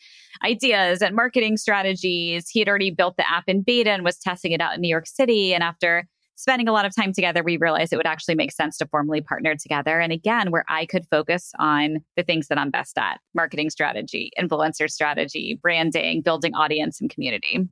ideas 0.44 1.02
and 1.02 1.14
marketing 1.14 1.58
strategies. 1.58 2.48
He 2.48 2.58
had 2.58 2.68
already 2.68 2.90
built 2.90 3.16
the 3.16 3.30
app 3.30 3.44
in 3.46 3.62
beta 3.62 3.90
and 3.90 4.04
was 4.04 4.18
testing 4.18 4.52
it 4.52 4.60
out 4.60 4.74
in 4.74 4.80
New 4.80 4.88
York 4.88 5.06
City. 5.06 5.54
And 5.54 5.62
after 5.62 6.08
spending 6.36 6.66
a 6.66 6.72
lot 6.72 6.86
of 6.86 6.96
time 6.96 7.12
together, 7.12 7.42
we 7.42 7.58
realized 7.58 7.92
it 7.92 7.98
would 7.98 8.06
actually 8.06 8.34
make 8.34 8.50
sense 8.50 8.78
to 8.78 8.86
formally 8.86 9.20
partner 9.20 9.54
together. 9.54 10.00
And 10.00 10.10
again, 10.12 10.50
where 10.50 10.64
I 10.68 10.86
could 10.86 11.04
focus 11.10 11.52
on 11.58 11.98
the 12.16 12.22
things 12.22 12.48
that 12.48 12.56
I'm 12.56 12.70
best 12.70 12.96
at 12.96 13.20
marketing 13.34 13.68
strategy, 13.68 14.30
influencer 14.40 14.90
strategy, 14.90 15.58
branding, 15.60 16.22
building 16.22 16.54
audience 16.54 16.98
and 17.00 17.10
community. 17.10 17.68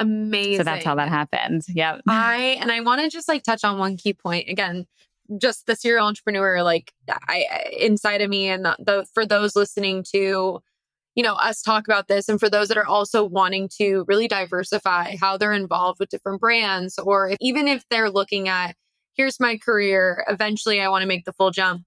Amazing. 0.00 0.58
So 0.58 0.64
that's 0.64 0.84
how 0.84 0.94
that 0.96 1.08
happened. 1.08 1.62
Yeah. 1.68 2.00
I, 2.08 2.58
and 2.60 2.70
I 2.70 2.80
want 2.80 3.00
to 3.00 3.08
just 3.08 3.28
like 3.28 3.42
touch 3.42 3.64
on 3.64 3.78
one 3.78 3.96
key 3.96 4.12
point 4.12 4.48
again 4.48 4.86
just 5.40 5.66
the 5.66 5.76
serial 5.76 6.06
entrepreneur 6.06 6.62
like 6.62 6.92
I 7.08 7.46
inside 7.78 8.20
of 8.20 8.30
me 8.30 8.48
and 8.48 8.64
the 8.64 9.06
for 9.12 9.26
those 9.26 9.56
listening 9.56 10.04
to 10.12 10.60
you 11.14 11.22
know 11.22 11.34
us 11.34 11.62
talk 11.62 11.86
about 11.86 12.08
this 12.08 12.28
and 12.28 12.38
for 12.38 12.48
those 12.48 12.68
that 12.68 12.76
are 12.76 12.86
also 12.86 13.24
wanting 13.24 13.68
to 13.78 14.04
really 14.06 14.28
diversify 14.28 15.16
how 15.20 15.36
they're 15.36 15.52
involved 15.52 15.98
with 15.98 16.10
different 16.10 16.40
brands 16.40 16.98
or 16.98 17.30
if, 17.30 17.38
even 17.40 17.66
if 17.68 17.84
they're 17.90 18.10
looking 18.10 18.48
at 18.48 18.76
here's 19.14 19.40
my 19.40 19.56
career 19.56 20.24
eventually 20.28 20.80
I 20.80 20.88
want 20.88 21.02
to 21.02 21.08
make 21.08 21.24
the 21.24 21.32
full 21.32 21.50
jump. 21.50 21.82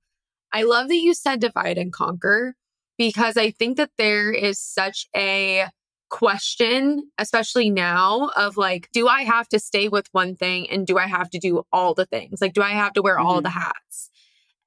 I 0.51 0.63
love 0.63 0.87
that 0.87 0.97
you 0.97 1.13
said 1.13 1.39
divide 1.39 1.77
and 1.77 1.93
conquer 1.93 2.55
because 2.97 3.37
I 3.37 3.51
think 3.51 3.77
that 3.77 3.91
there 3.97 4.31
is 4.31 4.59
such 4.59 5.07
a 5.15 5.67
question, 6.09 7.09
especially 7.17 7.69
now, 7.69 8.31
of 8.35 8.57
like, 8.57 8.89
do 8.91 9.07
I 9.07 9.23
have 9.23 9.47
to 9.49 9.59
stay 9.59 9.87
with 9.87 10.07
one 10.11 10.35
thing 10.35 10.69
and 10.69 10.85
do 10.85 10.97
I 10.97 11.07
have 11.07 11.29
to 11.31 11.39
do 11.39 11.63
all 11.71 11.93
the 11.93 12.05
things? 12.05 12.41
Like, 12.41 12.53
do 12.53 12.61
I 12.61 12.71
have 12.71 12.93
to 12.93 13.01
wear 13.01 13.17
mm-hmm. 13.17 13.25
all 13.25 13.41
the 13.41 13.49
hats? 13.49 14.09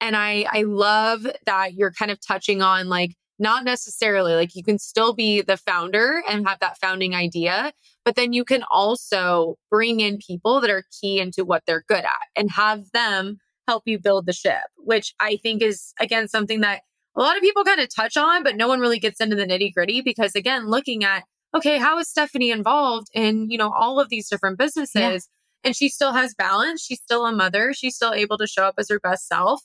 And 0.01 0.15
I 0.15 0.45
I 0.51 0.63
love 0.63 1.25
that 1.45 1.75
you're 1.75 1.91
kind 1.91 2.11
of 2.11 2.19
touching 2.25 2.61
on 2.61 2.89
like 2.89 3.15
not 3.39 3.63
necessarily 3.63 4.35
like 4.35 4.55
you 4.55 4.63
can 4.63 4.77
still 4.77 5.13
be 5.13 5.41
the 5.41 5.57
founder 5.57 6.21
and 6.29 6.47
have 6.47 6.59
that 6.59 6.77
founding 6.77 7.15
idea, 7.15 7.73
but 8.05 8.15
then 8.15 8.33
you 8.33 8.45
can 8.45 8.63
also 8.69 9.55
bring 9.71 9.99
in 9.99 10.17
people 10.17 10.61
that 10.61 10.69
are 10.69 10.83
key 11.01 11.19
into 11.19 11.43
what 11.45 11.63
they're 11.65 11.83
good 11.87 12.03
at 12.03 12.27
and 12.35 12.51
have 12.51 12.91
them 12.91 13.37
help 13.67 13.83
you 13.85 13.97
build 13.97 14.25
the 14.25 14.33
ship, 14.33 14.63
which 14.77 15.13
I 15.19 15.37
think 15.37 15.61
is 15.61 15.93
again 15.99 16.27
something 16.27 16.61
that 16.61 16.81
a 17.15 17.21
lot 17.21 17.37
of 17.37 17.41
people 17.43 17.63
kind 17.63 17.79
of 17.79 17.93
touch 17.93 18.17
on, 18.17 18.43
but 18.43 18.55
no 18.55 18.67
one 18.67 18.79
really 18.79 18.99
gets 18.99 19.21
into 19.21 19.35
the 19.35 19.45
nitty 19.45 19.73
gritty 19.73 20.01
because 20.01 20.35
again, 20.35 20.67
looking 20.67 21.03
at 21.03 21.23
okay, 21.53 21.77
how 21.77 21.99
is 21.99 22.09
Stephanie 22.09 22.51
involved 22.51 23.07
in, 23.13 23.49
you 23.49 23.57
know, 23.57 23.71
all 23.71 23.99
of 23.99 24.09
these 24.09 24.29
different 24.29 24.57
businesses? 24.57 24.95
Yeah. 24.95 25.19
And 25.65 25.75
she 25.75 25.87
still 25.89 26.13
has 26.13 26.33
balance. 26.33 26.83
She's 26.83 26.99
still 26.99 27.25
a 27.25 27.31
mother. 27.31 27.73
She's 27.73 27.95
still 27.95 28.13
able 28.13 28.37
to 28.37 28.47
show 28.47 28.63
up 28.65 28.75
as 28.77 28.89
her 28.89 28.99
best 28.99 29.27
self. 29.27 29.61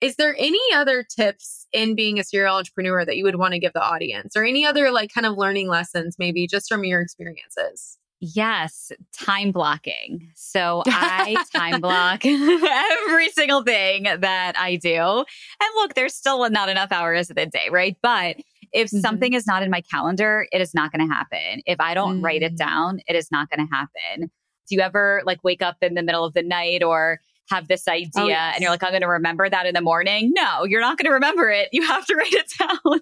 Is 0.00 0.16
there 0.16 0.34
any 0.38 0.60
other 0.74 1.04
tips 1.04 1.66
in 1.72 1.94
being 1.94 2.18
a 2.18 2.24
serial 2.24 2.56
entrepreneur 2.56 3.04
that 3.04 3.16
you 3.16 3.24
would 3.24 3.36
want 3.36 3.52
to 3.54 3.58
give 3.58 3.72
the 3.72 3.82
audience 3.82 4.36
or 4.36 4.44
any 4.44 4.64
other 4.64 4.90
like 4.90 5.12
kind 5.12 5.26
of 5.26 5.36
learning 5.36 5.68
lessons, 5.68 6.16
maybe 6.18 6.46
just 6.46 6.68
from 6.68 6.84
your 6.84 7.00
experiences? 7.00 7.98
Yes, 8.20 8.90
time 9.12 9.52
blocking. 9.52 10.30
So 10.34 10.82
I 10.86 11.44
time 11.54 11.80
block 11.80 12.24
every 12.26 13.28
single 13.30 13.62
thing 13.62 14.04
that 14.04 14.54
I 14.56 14.76
do. 14.76 14.96
And 14.98 15.70
look, 15.76 15.94
there's 15.94 16.14
still 16.14 16.48
not 16.50 16.68
enough 16.68 16.90
hours 16.90 17.30
of 17.30 17.36
the 17.36 17.46
day, 17.46 17.68
right? 17.70 17.96
But 18.02 18.36
if 18.72 18.88
mm-hmm. 18.88 19.00
something 19.00 19.32
is 19.32 19.46
not 19.46 19.62
in 19.62 19.70
my 19.70 19.80
calendar, 19.80 20.46
it 20.52 20.60
is 20.60 20.74
not 20.74 20.92
going 20.92 21.06
to 21.06 21.12
happen. 21.12 21.62
If 21.66 21.80
I 21.80 21.94
don't 21.94 22.16
mm-hmm. 22.16 22.24
write 22.24 22.42
it 22.42 22.54
mm. 22.54 22.58
down, 22.58 23.00
it 23.06 23.16
is 23.16 23.30
not 23.30 23.48
going 23.50 23.66
to 23.66 23.74
happen. 23.74 24.30
Do 24.68 24.74
you 24.74 24.80
ever 24.80 25.22
like 25.24 25.42
wake 25.42 25.62
up 25.62 25.76
in 25.82 25.94
the 25.94 26.02
middle 26.02 26.24
of 26.24 26.34
the 26.34 26.42
night 26.42 26.82
or 26.82 27.20
have 27.50 27.68
this 27.68 27.84
oh, 27.88 27.92
idea 27.92 28.10
oh, 28.16 28.26
yes. 28.26 28.54
and 28.54 28.62
you're 28.62 28.70
like, 28.70 28.82
I'm 28.82 28.90
going 28.90 29.02
to 29.02 29.08
remember 29.08 29.48
that 29.48 29.66
in 29.66 29.74
the 29.74 29.80
morning? 29.80 30.32
No, 30.34 30.64
you're 30.64 30.80
not 30.80 30.98
going 30.98 31.06
to 31.06 31.14
remember 31.14 31.48
it. 31.50 31.68
You 31.72 31.86
have 31.86 32.04
to 32.06 32.14
write 32.16 32.32
it 32.32 32.52
down. 32.58 33.00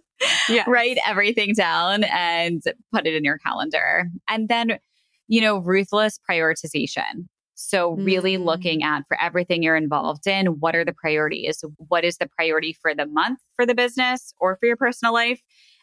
Yeah. 0.49 0.65
write 0.67 0.99
everything 1.07 1.55
down 1.55 2.05
and 2.05 2.63
put 2.93 3.07
it 3.07 3.15
in 3.15 3.25
your 3.25 3.39
calendar. 3.39 4.09
And 4.29 4.49
then, 4.49 4.79
you 5.29 5.41
know, 5.41 5.59
ruthless 5.59 6.19
prioritization. 6.29 7.27
So, 7.59 7.93
really 7.93 8.35
mm-hmm. 8.35 8.45
looking 8.45 8.83
at 8.83 9.05
for 9.09 9.19
everything 9.21 9.63
you're 9.63 9.77
involved 9.77 10.27
in, 10.27 10.61
what 10.61 10.77
are 10.77 10.85
the 10.85 10.93
priorities? 10.93 11.65
What 11.89 12.05
is 12.05 12.19
the 12.19 12.29
priority 12.29 12.75
for 12.75 12.95
the 12.95 13.07
month 13.07 13.41
for 13.55 13.65
the 13.65 13.75
business 13.75 14.35
or 14.39 14.57
for 14.61 14.67
your 14.67 14.77
personal 14.77 15.15
life? 15.15 15.41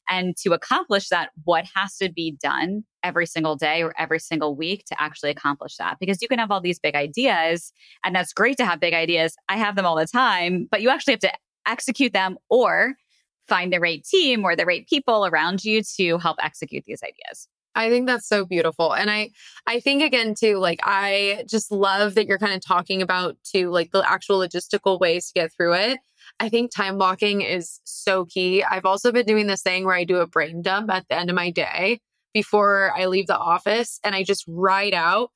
And 0.08 0.38
to 0.38 0.54
accomplish 0.54 1.10
that, 1.10 1.30
what 1.46 1.66
has 1.74 1.98
to 1.98 2.12
be 2.12 2.38
done 2.40 2.84
every 3.02 3.26
single 3.26 3.56
day 3.56 3.82
or 3.82 3.92
every 3.98 4.20
single 4.20 4.56
week 4.56 4.86
to 4.86 5.02
actually 5.02 5.32
accomplish 5.32 5.78
that? 5.78 5.98
Because 6.00 6.22
you 6.22 6.28
can 6.28 6.38
have 6.38 6.52
all 6.52 6.62
these 6.62 6.80
big 6.80 6.94
ideas, 6.94 7.74
and 8.04 8.16
that's 8.16 8.34
great 8.34 8.58
to 8.58 8.66
have 8.66 8.80
big 8.80 8.94
ideas. 8.94 9.36
I 9.50 9.58
have 9.58 9.76
them 9.76 9.86
all 9.86 9.96
the 9.96 10.06
time, 10.06 10.68
but 10.70 10.84
you 10.84 10.90
actually 10.90 11.14
have 11.14 11.22
to 11.22 11.34
execute 11.66 12.14
them 12.14 12.38
or 12.50 12.94
find 13.48 13.74
the 13.74 13.80
right 13.80 14.04
team 14.04 14.44
or 14.44 14.56
the 14.56 14.66
right 14.66 14.88
people 14.88 15.26
around 15.26 15.64
you 15.66 15.82
to 15.98 16.20
help 16.20 16.38
execute 16.44 16.84
these 16.86 17.02
ideas. 17.02 17.48
I 17.76 17.90
think 17.90 18.08
that's 18.08 18.28
so 18.28 18.46
beautiful. 18.46 18.94
And 18.94 19.10
I 19.10 19.30
I 19.66 19.80
think 19.80 20.04
again 20.04 20.36
too 20.40 20.58
like 20.58 20.80
I 20.84 21.46
just 21.50 21.72
love 21.72 22.16
that 22.16 22.28
you're 22.28 22.38
kind 22.38 22.54
of 22.54 22.66
talking 22.66 23.02
about 23.02 23.38
too 23.44 23.70
like 23.72 23.92
the 23.92 24.10
actual 24.10 24.40
logistical 24.40 25.00
ways 25.00 25.28
to 25.28 25.34
get 25.34 25.52
through 25.54 25.74
it. 25.74 26.00
I 26.40 26.50
think 26.50 26.72
time 26.72 26.98
blocking 26.98 27.42
is 27.42 27.80
so 27.84 28.26
key. 28.26 28.64
I've 28.64 28.86
also 28.86 29.12
been 29.12 29.26
doing 29.26 29.48
this 29.48 29.62
thing 29.62 29.86
where 29.86 29.96
I 29.96 30.04
do 30.04 30.18
a 30.18 30.28
brain 30.28 30.62
dump 30.62 30.90
at 30.92 31.06
the 31.10 31.18
end 31.18 31.30
of 31.30 31.36
my 31.36 31.52
day 31.52 32.00
before 32.34 32.92
I 32.96 33.06
leave 33.06 33.28
the 33.28 33.38
office 33.38 34.00
and 34.04 34.16
I 34.16 34.24
just 34.24 34.44
write 34.48 34.94
out 34.94 35.30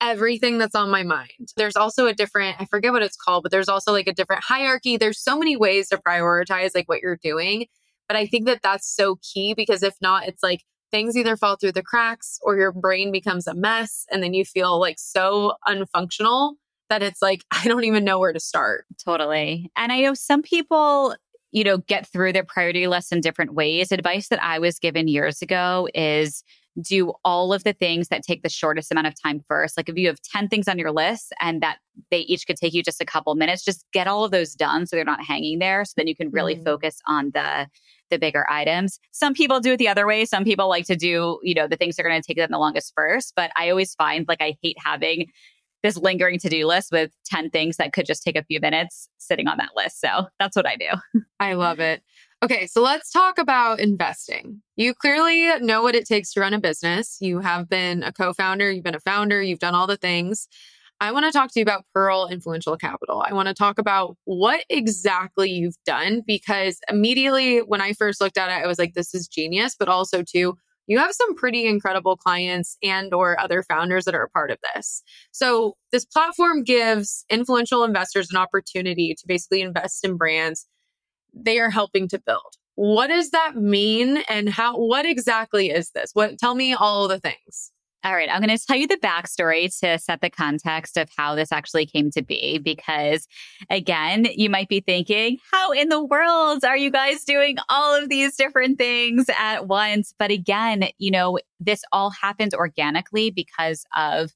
everything 0.00 0.58
that's 0.58 0.74
on 0.74 0.90
my 0.90 1.04
mind. 1.04 1.52
There's 1.56 1.76
also 1.76 2.06
a 2.06 2.12
different, 2.12 2.56
I 2.60 2.64
forget 2.66 2.92
what 2.92 3.02
it's 3.02 3.16
called, 3.16 3.44
but 3.44 3.52
there's 3.52 3.68
also 3.68 3.92
like 3.92 4.08
a 4.08 4.12
different 4.12 4.42
hierarchy. 4.42 4.96
There's 4.96 5.22
so 5.22 5.38
many 5.38 5.56
ways 5.56 5.88
to 5.88 5.96
prioritize 5.96 6.72
like 6.74 6.88
what 6.88 7.00
you're 7.00 7.18
doing. 7.22 7.66
But 8.08 8.16
I 8.16 8.26
think 8.26 8.46
that 8.46 8.60
that's 8.62 8.92
so 8.94 9.18
key 9.22 9.54
because 9.54 9.82
if 9.82 9.94
not, 10.02 10.26
it's 10.26 10.42
like 10.42 10.62
things 10.92 11.16
either 11.16 11.36
fall 11.36 11.56
through 11.56 11.72
the 11.72 11.82
cracks 11.82 12.38
or 12.42 12.56
your 12.56 12.70
brain 12.70 13.10
becomes 13.10 13.46
a 13.46 13.54
mess 13.54 14.06
and 14.12 14.22
then 14.22 14.34
you 14.34 14.44
feel 14.44 14.78
like 14.78 14.98
so 14.98 15.54
unfunctional 15.66 16.52
that 16.88 17.02
it's 17.02 17.22
like 17.22 17.44
I 17.50 17.66
don't 17.66 17.84
even 17.84 18.04
know 18.04 18.18
where 18.18 18.32
to 18.32 18.40
start. 18.40 18.84
Totally. 19.04 19.70
And 19.76 19.90
I 19.90 20.00
know 20.02 20.14
some 20.14 20.42
people 20.42 21.16
you 21.50 21.64
know 21.64 21.78
get 21.78 22.06
through 22.06 22.32
their 22.32 22.44
priority 22.44 22.86
list 22.86 23.12
in 23.12 23.20
different 23.20 23.54
ways. 23.54 23.90
Advice 23.90 24.28
that 24.28 24.42
I 24.42 24.58
was 24.58 24.78
given 24.78 25.08
years 25.08 25.42
ago 25.42 25.88
is 25.94 26.44
do 26.80 27.12
all 27.24 27.52
of 27.52 27.64
the 27.64 27.72
things 27.72 28.08
that 28.08 28.22
take 28.22 28.42
the 28.42 28.48
shortest 28.48 28.90
amount 28.90 29.06
of 29.06 29.14
time 29.20 29.42
first. 29.46 29.76
Like 29.76 29.88
if 29.88 29.96
you 29.96 30.06
have 30.08 30.20
10 30.22 30.48
things 30.48 30.68
on 30.68 30.78
your 30.78 30.90
list 30.90 31.32
and 31.40 31.60
that 31.60 31.78
they 32.10 32.20
each 32.20 32.46
could 32.46 32.56
take 32.56 32.72
you 32.72 32.82
just 32.82 33.02
a 33.02 33.04
couple 33.04 33.34
minutes, 33.34 33.64
just 33.64 33.84
get 33.92 34.06
all 34.06 34.24
of 34.24 34.30
those 34.30 34.54
done 34.54 34.86
so 34.86 34.96
they're 34.96 35.04
not 35.04 35.24
hanging 35.24 35.58
there 35.58 35.84
so 35.84 35.92
then 35.96 36.06
you 36.06 36.16
can 36.16 36.30
really 36.30 36.56
mm. 36.56 36.64
focus 36.64 37.00
on 37.06 37.30
the 37.34 37.66
the 38.12 38.18
bigger 38.18 38.46
items. 38.48 39.00
Some 39.10 39.34
people 39.34 39.58
do 39.58 39.72
it 39.72 39.78
the 39.78 39.88
other 39.88 40.06
way. 40.06 40.24
Some 40.24 40.44
people 40.44 40.68
like 40.68 40.86
to 40.86 40.94
do, 40.94 41.40
you 41.42 41.54
know, 41.54 41.66
the 41.66 41.76
things 41.76 41.96
that 41.96 42.06
are 42.06 42.08
going 42.08 42.22
to 42.22 42.26
take 42.26 42.36
them 42.36 42.50
the 42.52 42.58
longest 42.58 42.92
first. 42.94 43.32
But 43.34 43.50
I 43.56 43.70
always 43.70 43.94
find 43.94 44.26
like 44.28 44.40
I 44.40 44.56
hate 44.62 44.76
having 44.78 45.26
this 45.82 45.96
lingering 45.96 46.38
to 46.38 46.48
do 46.48 46.66
list 46.66 46.92
with 46.92 47.10
10 47.26 47.50
things 47.50 47.76
that 47.76 47.92
could 47.92 48.06
just 48.06 48.22
take 48.22 48.36
a 48.36 48.44
few 48.44 48.60
minutes 48.60 49.08
sitting 49.18 49.48
on 49.48 49.58
that 49.58 49.70
list. 49.74 50.00
So 50.00 50.28
that's 50.38 50.54
what 50.54 50.66
I 50.66 50.76
do. 50.76 51.20
I 51.40 51.54
love 51.54 51.80
it. 51.80 52.02
Okay, 52.42 52.66
so 52.66 52.82
let's 52.82 53.10
talk 53.10 53.38
about 53.38 53.78
investing. 53.78 54.62
You 54.76 54.94
clearly 54.94 55.60
know 55.60 55.82
what 55.82 55.94
it 55.94 56.06
takes 56.06 56.32
to 56.32 56.40
run 56.40 56.54
a 56.54 56.60
business. 56.60 57.18
You 57.20 57.38
have 57.38 57.68
been 57.68 58.02
a 58.02 58.12
co 58.12 58.32
founder, 58.32 58.70
you've 58.70 58.84
been 58.84 58.96
a 58.96 59.00
founder, 59.00 59.40
you've 59.40 59.60
done 59.60 59.74
all 59.74 59.86
the 59.86 59.96
things. 59.96 60.48
I 61.02 61.10
want 61.10 61.26
to 61.26 61.32
talk 61.32 61.50
to 61.52 61.58
you 61.58 61.64
about 61.64 61.84
Pearl 61.92 62.28
Influential 62.30 62.76
Capital. 62.76 63.24
I 63.28 63.34
want 63.34 63.48
to 63.48 63.54
talk 63.54 63.80
about 63.80 64.16
what 64.24 64.64
exactly 64.70 65.50
you've 65.50 65.74
done 65.84 66.22
because 66.24 66.78
immediately 66.88 67.58
when 67.58 67.80
I 67.80 67.92
first 67.92 68.20
looked 68.20 68.38
at 68.38 68.50
it, 68.50 68.64
I 68.64 68.68
was 68.68 68.78
like, 68.78 68.94
this 68.94 69.12
is 69.12 69.26
genius, 69.26 69.74
but 69.76 69.88
also 69.88 70.22
too, 70.22 70.56
you 70.86 70.98
have 70.98 71.12
some 71.12 71.34
pretty 71.34 71.66
incredible 71.66 72.16
clients 72.16 72.76
and 72.84 73.12
or 73.12 73.40
other 73.40 73.64
founders 73.64 74.04
that 74.04 74.14
are 74.14 74.22
a 74.22 74.30
part 74.30 74.52
of 74.52 74.58
this. 74.76 75.02
So 75.32 75.74
this 75.90 76.04
platform 76.04 76.62
gives 76.62 77.24
influential 77.28 77.82
investors 77.82 78.30
an 78.30 78.36
opportunity 78.36 79.16
to 79.18 79.24
basically 79.26 79.60
invest 79.60 80.04
in 80.04 80.16
brands 80.16 80.68
they 81.34 81.58
are 81.58 81.70
helping 81.70 82.06
to 82.10 82.20
build. 82.20 82.54
What 82.76 83.08
does 83.08 83.30
that 83.30 83.56
mean 83.56 84.18
and 84.28 84.48
how 84.48 84.78
what 84.78 85.04
exactly 85.04 85.70
is 85.70 85.90
this? 85.96 86.12
What 86.12 86.38
tell 86.38 86.54
me 86.54 86.74
all 86.74 87.08
the 87.08 87.18
things. 87.18 87.72
All 88.04 88.14
right, 88.14 88.28
I'm 88.28 88.42
going 88.42 88.56
to 88.56 88.66
tell 88.66 88.76
you 88.76 88.88
the 88.88 88.96
backstory 88.96 89.78
to 89.80 89.96
set 89.96 90.20
the 90.20 90.30
context 90.30 90.96
of 90.96 91.08
how 91.16 91.36
this 91.36 91.52
actually 91.52 91.86
came 91.86 92.10
to 92.10 92.22
be. 92.22 92.58
Because 92.58 93.28
again, 93.70 94.26
you 94.34 94.50
might 94.50 94.68
be 94.68 94.80
thinking, 94.80 95.38
how 95.52 95.70
in 95.70 95.88
the 95.88 96.02
world 96.02 96.64
are 96.64 96.76
you 96.76 96.90
guys 96.90 97.22
doing 97.22 97.58
all 97.68 97.94
of 97.94 98.08
these 98.08 98.34
different 98.34 98.76
things 98.76 99.26
at 99.38 99.68
once? 99.68 100.12
But 100.18 100.32
again, 100.32 100.88
you 100.98 101.12
know, 101.12 101.38
this 101.60 101.84
all 101.92 102.10
happened 102.10 102.54
organically 102.54 103.30
because 103.30 103.84
of 103.96 104.32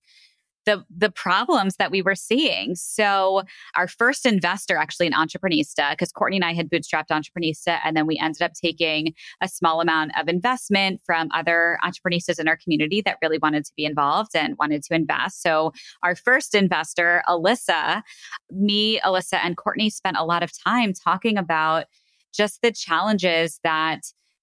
the 0.66 0.84
the 0.94 1.10
problems 1.10 1.76
that 1.76 1.90
we 1.90 2.02
were 2.02 2.14
seeing. 2.14 2.74
So 2.74 3.42
our 3.74 3.88
first 3.88 4.26
investor 4.26 4.76
actually 4.76 5.06
an 5.06 5.12
Entreprenista, 5.12 5.92
because 5.92 6.12
Courtney 6.12 6.36
and 6.36 6.44
I 6.44 6.52
had 6.52 6.68
bootstrapped 6.68 7.08
Entreprenista, 7.08 7.78
and 7.84 7.96
then 7.96 8.06
we 8.06 8.18
ended 8.18 8.42
up 8.42 8.52
taking 8.52 9.14
a 9.40 9.48
small 9.48 9.80
amount 9.80 10.12
of 10.18 10.28
investment 10.28 11.00
from 11.06 11.28
other 11.32 11.78
entrepreneurs 11.82 12.38
in 12.38 12.48
our 12.48 12.56
community 12.56 13.00
that 13.02 13.18
really 13.22 13.38
wanted 13.38 13.64
to 13.64 13.72
be 13.76 13.84
involved 13.84 14.30
and 14.34 14.56
wanted 14.58 14.82
to 14.82 14.94
invest. 14.94 15.42
So 15.42 15.72
our 16.02 16.14
first 16.14 16.54
investor, 16.54 17.22
Alyssa, 17.28 18.02
me, 18.50 19.00
Alyssa, 19.00 19.38
and 19.42 19.56
Courtney 19.56 19.90
spent 19.90 20.16
a 20.16 20.24
lot 20.24 20.42
of 20.42 20.50
time 20.52 20.92
talking 20.92 21.38
about 21.38 21.86
just 22.34 22.60
the 22.62 22.72
challenges 22.72 23.60
that 23.62 24.00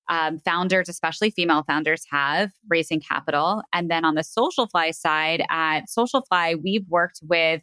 um, 0.10 0.40
founders, 0.40 0.90
especially 0.90 1.32
female 1.32 1.64
founders, 1.64 2.04
have 2.12 2.52
raising 2.70 3.02
capital. 3.02 3.64
And 3.74 3.90
then 3.90 4.06
on 4.06 4.16
the 4.16 4.24
Socialfly 4.24 4.94
side, 4.94 5.44
at 5.50 5.82
Socialfly, 5.88 6.62
we've 6.62 6.88
worked 6.90 7.20
with 7.24 7.62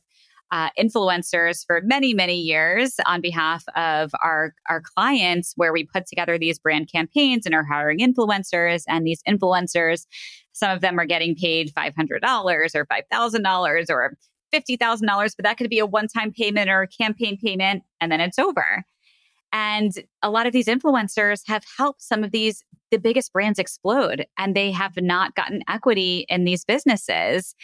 uh, 0.53 0.69
influencers 0.79 1.65
for 1.65 1.81
many, 1.85 2.13
many 2.13 2.37
years 2.37 2.97
on 3.07 3.21
behalf 3.21 3.65
of 3.77 4.11
our, 4.23 4.55
our 4.69 4.83
clients, 4.97 5.53
where 5.57 5.73
we 5.73 5.87
put 5.87 6.07
together 6.07 6.39
these 6.39 6.59
brand 6.59 6.91
campaigns 6.93 7.47
and 7.47 7.55
are 7.55 7.65
hiring 7.65 8.01
influencers. 8.01 8.83
And 8.89 9.07
these 9.07 9.23
influencers, 9.29 10.07
some 10.53 10.71
of 10.71 10.81
them 10.81 10.99
are 10.99 11.07
getting 11.07 11.37
paid 11.37 11.73
$500 11.73 11.95
or 12.75 12.87
$5,000 12.87 13.91
or 13.91 14.17
$50,000, 14.53 15.37
but 15.37 15.45
that 15.45 15.57
could 15.57 15.71
be 15.71 15.79
a 15.79 15.87
one 15.87 16.09
time 16.09 16.33
payment 16.33 16.69
or 16.69 16.83
a 16.83 16.89
campaign 16.89 17.39
payment, 17.43 17.85
and 18.01 18.11
then 18.11 18.21
it's 18.21 18.39
over. 18.39 18.85
And 19.53 19.93
a 20.23 20.31
lot 20.31 20.47
of 20.47 20.53
these 20.53 20.67
influencers 20.67 21.43
have 21.47 21.65
helped 21.77 22.03
some 22.03 22.23
of 22.23 22.31
these, 22.31 22.63
the 22.91 22.99
biggest 22.99 23.33
brands 23.33 23.59
explode, 23.59 24.27
and 24.39 24.55
they 24.55 24.71
have 24.71 24.97
not 24.97 25.35
gotten 25.35 25.63
equity 25.69 26.25
in 26.29 26.45
these 26.45 26.65
businesses. 26.65 27.55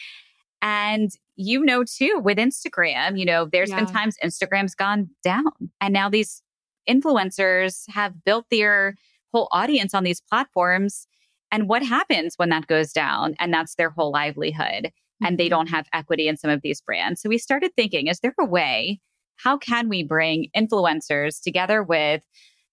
And 0.62 1.10
you 1.36 1.64
know, 1.64 1.84
too, 1.84 2.20
with 2.22 2.38
Instagram, 2.38 3.18
you 3.18 3.24
know, 3.24 3.44
there's 3.44 3.70
yeah. 3.70 3.76
been 3.76 3.86
times 3.86 4.16
Instagram's 4.24 4.74
gone 4.74 5.10
down. 5.22 5.44
And 5.80 5.92
now 5.92 6.08
these 6.08 6.42
influencers 6.88 7.88
have 7.90 8.24
built 8.24 8.46
their 8.50 8.94
whole 9.32 9.48
audience 9.52 9.94
on 9.94 10.02
these 10.02 10.20
platforms. 10.20 11.06
And 11.52 11.68
what 11.68 11.82
happens 11.82 12.34
when 12.36 12.48
that 12.48 12.66
goes 12.66 12.92
down? 12.92 13.34
And 13.38 13.52
that's 13.52 13.74
their 13.74 13.90
whole 13.90 14.10
livelihood. 14.10 14.90
And 15.22 15.38
they 15.38 15.44
mm-hmm. 15.44 15.50
don't 15.50 15.66
have 15.68 15.86
equity 15.92 16.26
in 16.26 16.36
some 16.36 16.50
of 16.50 16.62
these 16.62 16.80
brands. 16.80 17.20
So 17.20 17.28
we 17.28 17.38
started 17.38 17.72
thinking, 17.76 18.06
is 18.06 18.20
there 18.20 18.34
a 18.40 18.44
way 18.44 19.00
how 19.42 19.56
can 19.56 19.88
we 19.88 20.02
bring 20.02 20.48
influencers 20.56 21.42
together 21.42 21.82
with 21.82 22.22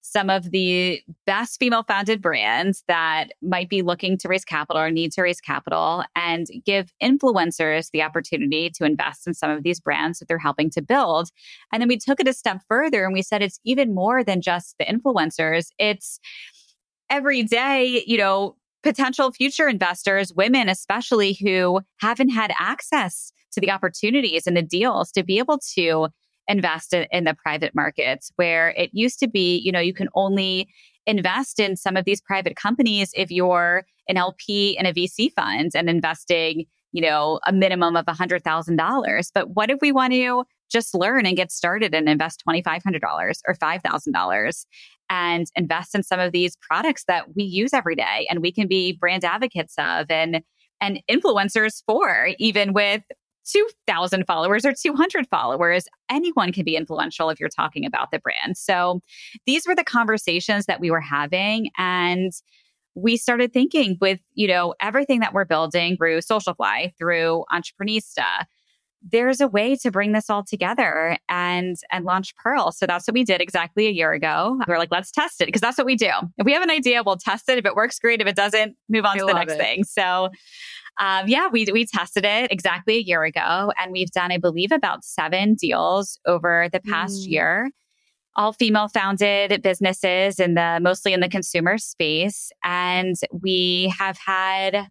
some 0.04 0.30
of 0.30 0.52
the 0.52 1.02
best 1.26 1.58
female 1.60 1.84
founded 1.84 2.21
brands 2.21 2.84
that 2.89 3.30
might 3.41 3.69
be 3.69 3.82
looking 3.82 4.17
to 4.17 4.28
raise 4.28 4.43
capital 4.43 4.82
or 4.82 4.91
need 4.91 5.13
to 5.13 5.21
raise 5.21 5.39
capital 5.39 6.04
and 6.15 6.47
give 6.65 6.91
influencers 7.02 7.89
the 7.91 8.02
opportunity 8.02 8.69
to 8.69 8.84
invest 8.84 9.26
in 9.26 9.34
some 9.34 9.49
of 9.49 9.63
these 9.63 9.80
brands 9.80 10.19
that 10.19 10.28
they're 10.28 10.38
helping 10.38 10.69
to 10.69 10.82
build. 10.82 11.30
And 11.71 11.82
then 11.82 11.88
we 11.88 11.97
took 11.97 12.19
it 12.19 12.28
a 12.28 12.34
step 12.34 12.62
further 12.67 13.06
and 13.06 13.13
we 13.13 13.21
said 13.21 13.41
it's 13.41 13.62
even 13.63 13.95
more 13.95 14.26
than 14.26 14.41
just 14.41 14.76
the 14.78 14.86
influencers. 14.86 15.67
It's 15.80 16.19
every 17.10 17.43
day, 17.43 18.04
you 18.06 18.17
know, 18.17 18.58
potential 18.84 19.32
future 19.32 19.69
investors, 19.69 20.34
women 20.34 20.67
especially 20.67 21.38
who 21.41 21.80
haven't 22.02 22.30
had 22.30 22.52
access 22.60 23.32
to 23.54 23.62
the 23.62 23.71
opportunities 23.71 24.45
and 24.45 24.58
the 24.58 24.62
deals 24.62 25.12
to 25.13 25.23
be 25.23 25.38
able 25.38 25.60
to 25.76 26.10
invest 26.47 26.93
in, 26.93 27.08
in 27.12 27.23
the 27.23 27.36
private 27.36 27.73
markets 27.73 28.32
where 28.36 28.69
it 28.69 28.89
used 28.93 29.19
to 29.19 29.27
be, 29.27 29.58
you 29.58 29.71
know, 29.71 29.79
you 29.79 29.93
can 29.93 30.10
only 30.15 30.67
invest 31.06 31.60
in 31.60 31.75
some 31.75 31.97
of 31.97 32.06
these 32.06 32.21
private 32.21 32.56
companies 32.56 33.12
if 33.15 33.32
you're 33.32 33.86
an 34.08 34.17
LP 34.17 34.77
in 34.77 34.86
a 34.86 34.93
VC 34.93 35.32
fund 35.34 35.71
and 35.75 35.89
investing, 35.89 36.65
you 36.91 37.01
know, 37.01 37.39
a 37.45 37.51
minimum 37.51 37.95
of 37.95 38.06
$100,000. 38.06 39.32
But 39.34 39.49
what 39.51 39.69
if 39.69 39.79
we 39.82 39.91
want 39.91 40.13
to 40.13 40.43
just 40.71 40.95
learn 40.95 41.25
and 41.25 41.38
get 41.38 41.51
started 41.51 41.93
and 41.93 42.10
invest 42.10 42.43
$2,500 42.47 43.01
or 43.47 43.53
$5,000 43.53 44.65
and 45.10 45.45
invest 45.56 45.95
in 45.95 46.03
some 46.03 46.19
of 46.19 46.32
these 46.32 46.58
products 46.62 47.03
that 47.08 47.36
we 47.36 47.43
use 47.43 47.73
every 47.73 47.95
day 47.95 48.25
and 48.29 48.39
we 48.41 48.51
can 48.51 48.67
be 48.67 48.93
brand 48.93 49.23
advocates 49.23 49.75
of 49.77 50.08
and 50.10 50.41
and 50.82 51.01
influencers 51.10 51.82
for 51.86 52.32
even 52.39 52.73
with 52.73 53.03
2,000 53.45 54.25
followers 54.25 54.65
or 54.65 54.73
200 54.73 55.27
followers. 55.27 55.86
Anyone 56.10 56.51
can 56.51 56.63
be 56.63 56.75
influential 56.75 57.29
if 57.29 57.39
you're 57.39 57.49
talking 57.49 57.86
about 57.86 58.12
the 58.12 58.19
brand. 58.19 58.58
So 58.58 59.01
these 59.45 59.67
were 59.67 59.75
the 59.75 59.84
conversations 59.84 60.65
that 60.65 60.79
we 60.79 60.91
were 60.91 61.01
having. 61.01 61.69
And 61.77 62.32
we 62.95 63.17
started 63.17 63.53
thinking 63.53 63.97
with, 63.99 64.19
you 64.34 64.47
know, 64.47 64.75
everything 64.79 65.19
that 65.21 65.34
we're 65.34 65.45
building 65.45 65.97
through 65.97 66.19
Socialfly, 66.19 66.95
through 66.97 67.43
Entreprenista, 67.51 68.45
there's 69.12 69.41
a 69.41 69.47
way 69.47 69.75
to 69.75 69.91
bring 69.91 70.13
this 70.13 70.29
all 70.29 70.43
together 70.43 71.17
and 71.27 71.75
and 71.91 72.06
launch 72.06 72.36
Pearl. 72.38 72.71
So 72.71 72.86
that's 72.86 73.06
what 73.08 73.13
we 73.13 73.23
did 73.23 73.41
exactly 73.41 73.88
a 73.88 73.91
year 73.91 74.13
ago. 74.13 74.58
We 74.65 74.73
are 74.73 74.77
like, 74.77 74.91
let's 74.91 75.12
test 75.12 75.41
it 75.41 75.45
because 75.47 75.62
that's 75.62 75.77
what 75.77 75.86
we 75.86 75.95
do. 75.95 76.12
If 76.38 76.45
we 76.45 76.53
have 76.53 76.63
an 76.63 76.69
idea, 76.69 77.03
we'll 77.03 77.17
test 77.17 77.49
it. 77.49 77.58
If 77.58 77.65
it 77.65 77.75
works, 77.75 77.99
great. 77.99 78.21
If 78.21 78.27
it 78.27 78.36
doesn't, 78.36 78.77
move 78.88 79.06
on 79.06 79.17
I 79.17 79.19
to 79.19 79.25
the 79.25 79.34
next 79.34 79.53
it. 79.53 79.60
thing. 79.60 79.84
So 79.84 80.29
um, 80.99 81.27
yeah, 81.27 81.47
we 81.51 81.65
we 81.71 81.86
tested 81.86 82.25
it 82.25 82.51
exactly 82.51 82.95
a 82.95 83.01
year 83.01 83.23
ago, 83.23 83.71
and 83.79 83.91
we've 83.91 84.12
done, 84.12 84.32
I 84.32 84.38
believe, 84.38 84.71
about 84.71 85.03
seven 85.03 85.56
deals 85.56 86.19
over 86.25 86.69
the 86.71 86.79
past 86.79 87.21
mm. 87.21 87.32
year. 87.32 87.71
All 88.36 88.53
female 88.53 88.88
founded 88.88 89.62
businesses 89.62 90.39
in 90.39 90.56
the 90.56 90.79
mostly 90.82 91.13
in 91.13 91.19
the 91.19 91.29
consumer 91.29 91.77
space, 91.77 92.51
and 92.63 93.15
we 93.32 93.93
have 93.97 94.17
had. 94.17 94.88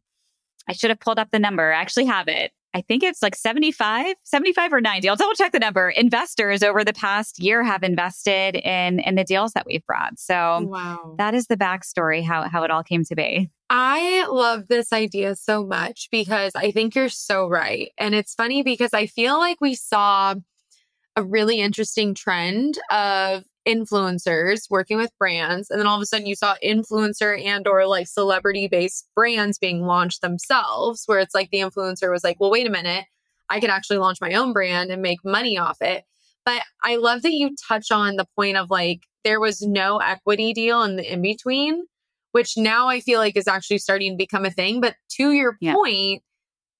I 0.69 0.73
should 0.75 0.91
have 0.91 1.01
pulled 1.01 1.19
up 1.19 1.31
the 1.33 1.41
number. 1.41 1.73
I 1.73 1.81
actually 1.81 2.05
have 2.05 2.29
it. 2.29 2.53
I 2.75 2.81
think 2.81 3.03
it's 3.03 3.23
like 3.23 3.35
75, 3.35 4.15
75 4.25 4.73
or 4.73 4.81
90. 4.81 5.09
I'll 5.09 5.17
double 5.17 5.35
check 5.35 5.53
the 5.53 5.59
number. 5.59 5.91
Investors 5.91 6.63
over 6.63 6.85
the 6.85 6.93
past 6.93 7.39
year 7.39 7.63
have 7.63 7.83
invested 7.83 8.57
in 8.57 9.01
in 9.01 9.15
the 9.15 9.25
deals 9.25 9.53
that 9.53 9.67
we've 9.67 9.85
brought. 9.87 10.19
So 10.19 10.61
wow. 10.63 11.15
that 11.19 11.35
is 11.35 11.47
the 11.47 11.57
backstory, 11.57 12.25
how 12.25 12.49
how 12.49 12.63
it 12.65 12.71
all 12.71 12.83
came 12.83 13.05
to 13.05 13.15
be. 13.15 13.51
I 13.69 14.27
love 14.27 14.69
this 14.69 14.93
idea 14.93 15.35
so 15.35 15.65
much 15.65 16.09
because 16.11 16.53
I 16.55 16.71
think 16.71 16.95
you're 16.95 17.09
so 17.09 17.49
right. 17.49 17.91
And 17.99 18.15
it's 18.15 18.35
funny 18.35 18.63
because 18.63 18.93
I 18.93 19.07
feel 19.07 19.39
like 19.39 19.61
we 19.61 19.75
saw 19.75 20.35
a 21.17 21.23
really 21.23 21.61
interesting 21.61 22.15
trend 22.15 22.79
of 22.91 23.45
influencers 23.67 24.69
working 24.71 24.97
with 24.97 25.17
brands 25.19 25.71
and 25.71 25.79
then 25.79 25.87
all 25.87 25.97
of 25.97 26.03
a 26.03 26.07
sudden 26.07 26.27
you 26.27 26.35
saw 26.35 26.55
influencer 26.65 27.41
and 27.45 27.69
or 27.69 27.87
like 27.87 28.09
celebrity 28.09 28.67
based 28.67 29.09
brands 29.15 29.59
being 29.59 29.87
launched 29.87 30.21
themselves 30.21 31.05
where 31.07 31.21
it's 31.21 31.35
like 31.35 31.51
the 31.51 31.61
influencer 31.61 32.11
was 32.11 32.25
like 32.25 32.41
well 32.41 32.51
wait 32.51 32.67
a 32.67 32.71
minute 32.71 33.05
i 33.49 33.61
could 33.61 33.71
actually 33.71 33.99
launch 33.99 34.21
my 34.21 34.33
own 34.33 34.53
brand 34.53 34.91
and 34.91 35.01
make 35.01 35.25
money 35.25 35.57
off 35.57 35.77
it 35.81 36.05
but 36.45 36.63
i 36.83 36.97
love 36.97 37.23
that 37.23 37.33
you 37.33 37.55
touch 37.69 37.93
on 37.93 38.17
the 38.17 38.27
point 38.35 38.57
of 38.57 38.69
like 38.69 39.03
there 39.23 39.39
was 39.39 39.63
no 39.63 39.99
equity 39.99 40.53
deal 40.53 40.83
in 40.83 40.97
the 40.97 41.13
in 41.13 41.23
between 41.23 41.85
which 42.33 42.57
now 42.57 42.89
i 42.89 42.99
feel 42.99 43.21
like 43.21 43.37
is 43.37 43.47
actually 43.47 43.79
starting 43.79 44.13
to 44.13 44.17
become 44.17 44.45
a 44.45 44.51
thing 44.51 44.81
but 44.81 44.97
to 45.09 45.31
your 45.31 45.57
yeah. 45.61 45.75
point 45.75 46.23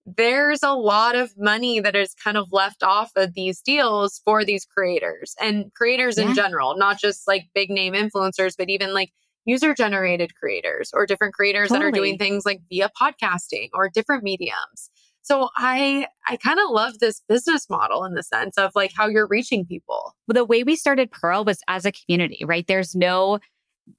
there's 0.05 0.63
a 0.63 0.73
lot 0.73 1.15
of 1.15 1.33
money 1.37 1.81
that 1.81 1.95
is 1.95 2.15
kind 2.15 2.37
of 2.37 2.53
left 2.53 2.83
off 2.83 3.13
of 3.17 3.35
these 3.35 3.61
deals 3.61 4.21
for 4.25 4.45
these 4.45 4.65
creators 4.65 5.35
and 5.41 5.73
creators 5.75 6.19
yeah. 6.19 6.29
in 6.29 6.35
general, 6.35 6.77
not 6.77 6.99
just 6.99 7.29
like 7.29 7.45
big 7.55 7.71
name 7.71 7.95
influencers, 7.95 8.55
but 8.59 8.69
even 8.69 8.93
like 8.93 9.11
user 9.45 9.75
generated 9.75 10.35
creators 10.35 10.91
or 10.93 11.07
different 11.07 11.35
creators 11.35 11.69
totally. 11.69 11.81
that 11.81 11.89
are 11.89 11.93
doing 11.93 12.19
things 12.19 12.45
like 12.45 12.61
via 12.69 12.91
podcasting 13.01 13.69
or 13.75 13.89
different 13.89 14.23
mediums. 14.23 14.91
So 15.23 15.51
I 15.57 16.09
I 16.27 16.37
kind 16.37 16.59
of 16.59 16.71
love 16.71 16.99
this 16.99 17.23
business 17.29 17.71
model 17.71 18.05
in 18.05 18.15
the 18.15 18.25
sense 18.25 18.59
of 18.59 18.73
like 18.75 18.91
how 18.97 19.07
you're 19.07 19.29
reaching 19.29 19.65
people. 19.65 20.17
Well, 20.27 20.35
the 20.35 20.45
way 20.45 20.65
we 20.65 20.75
started 20.75 21.13
Pearl 21.13 21.45
was 21.45 21.61
as 21.69 21.87
a 21.87 21.93
community, 21.93 22.45
right? 22.45 22.67
There's 22.67 22.97
no 22.97 23.39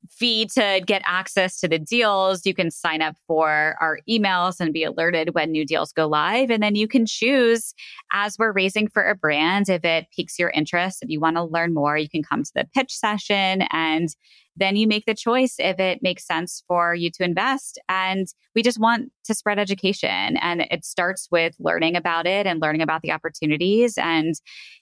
fee 0.10 0.46
to 0.46 0.82
get 0.86 1.02
access 1.06 1.60
to 1.60 1.68
the 1.68 1.80
deals. 1.80 2.46
You 2.46 2.54
can 2.54 2.72
sign 2.72 3.02
up 3.02 3.16
for 3.28 3.76
our 3.82 4.00
emails 4.10 4.60
and 4.60 4.74
be 4.74 4.84
alerted 4.84 5.34
when 5.34 5.52
new 5.52 5.66
deals 5.66 5.92
go 5.92 6.08
live. 6.08 6.50
And 6.50 6.62
then 6.62 6.76
you 6.76 6.88
can 6.88 7.06
choose 7.06 7.74
as 8.12 8.38
we're 8.38 8.52
raising 8.52 8.88
for 8.88 9.04
a 9.04 9.16
brand, 9.16 9.70
if 9.70 9.84
it 9.84 10.08
piques 10.16 10.38
your 10.38 10.50
interest, 10.52 11.00
if 11.02 11.10
you 11.10 11.20
want 11.20 11.38
to 11.38 11.44
learn 11.44 11.74
more, 11.74 11.98
you 11.98 12.10
can 12.10 12.24
come 12.24 12.44
to 12.44 12.52
the 12.54 12.68
pitch 12.74 12.94
session 12.94 13.64
and 13.72 14.10
then 14.56 14.76
you 14.76 14.88
make 14.88 15.06
the 15.06 15.16
choice 15.16 15.56
if 15.58 15.80
it 15.80 16.04
makes 16.04 16.28
sense 16.28 16.64
for 16.68 16.94
you 16.94 17.10
to 17.10 17.24
invest. 17.24 17.80
And 17.90 18.28
we 18.54 18.62
just 18.62 18.80
want 18.80 19.12
to 19.26 19.34
spread 19.34 19.58
education. 19.58 20.38
And 20.38 20.68
it 20.70 20.86
starts 20.86 21.28
with 21.32 21.56
learning 21.60 21.96
about 21.96 22.28
it 22.28 22.46
and 22.46 22.62
learning 22.62 22.82
about 22.82 23.02
the 23.02 23.12
opportunities. 23.12 23.98
And 23.98 24.36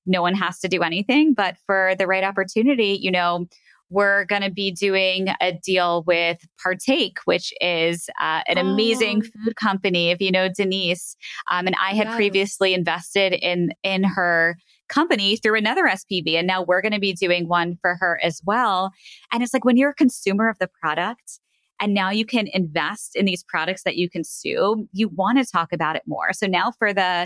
no 0.05 0.21
one 0.21 0.35
has 0.35 0.59
to 0.59 0.67
do 0.67 0.81
anything, 0.81 1.33
but 1.33 1.55
for 1.65 1.95
the 1.97 2.07
right 2.07 2.23
opportunity, 2.23 2.99
you 3.01 3.11
know, 3.11 3.47
we're 3.91 4.23
going 4.25 4.41
to 4.41 4.49
be 4.49 4.71
doing 4.71 5.27
a 5.41 5.51
deal 5.51 6.03
with 6.07 6.39
Partake, 6.65 7.17
which 7.25 7.53
is 7.61 8.09
uh, 8.19 8.41
an 8.47 8.57
oh. 8.57 8.61
amazing 8.61 9.21
food 9.21 9.55
company. 9.55 10.09
If 10.09 10.21
you 10.21 10.31
know 10.31 10.49
Denise, 10.49 11.15
um, 11.51 11.67
and 11.67 11.75
I 11.79 11.93
had 11.93 12.07
yes. 12.07 12.15
previously 12.15 12.73
invested 12.73 13.33
in 13.33 13.73
in 13.83 14.03
her 14.03 14.57
company 14.89 15.35
through 15.35 15.57
another 15.57 15.83
SPV, 15.83 16.35
and 16.35 16.47
now 16.47 16.63
we're 16.63 16.81
going 16.81 16.93
to 16.93 16.99
be 16.99 17.13
doing 17.13 17.47
one 17.47 17.77
for 17.81 17.97
her 17.99 18.19
as 18.23 18.41
well. 18.45 18.91
And 19.31 19.43
it's 19.43 19.53
like 19.53 19.65
when 19.65 19.77
you're 19.77 19.91
a 19.91 19.95
consumer 19.95 20.49
of 20.49 20.57
the 20.57 20.69
product. 20.81 21.39
And 21.83 21.95
now 21.95 22.11
you 22.11 22.27
can 22.27 22.47
invest 22.53 23.15
in 23.15 23.25
these 23.25 23.43
products 23.43 23.81
that 23.85 23.95
you 23.95 24.07
consume. 24.07 24.87
You 24.93 25.07
want 25.09 25.39
to 25.39 25.51
talk 25.51 25.73
about 25.73 25.95
it 25.95 26.03
more. 26.05 26.31
So 26.31 26.45
now 26.45 26.71
for 26.77 26.93
the 26.93 27.23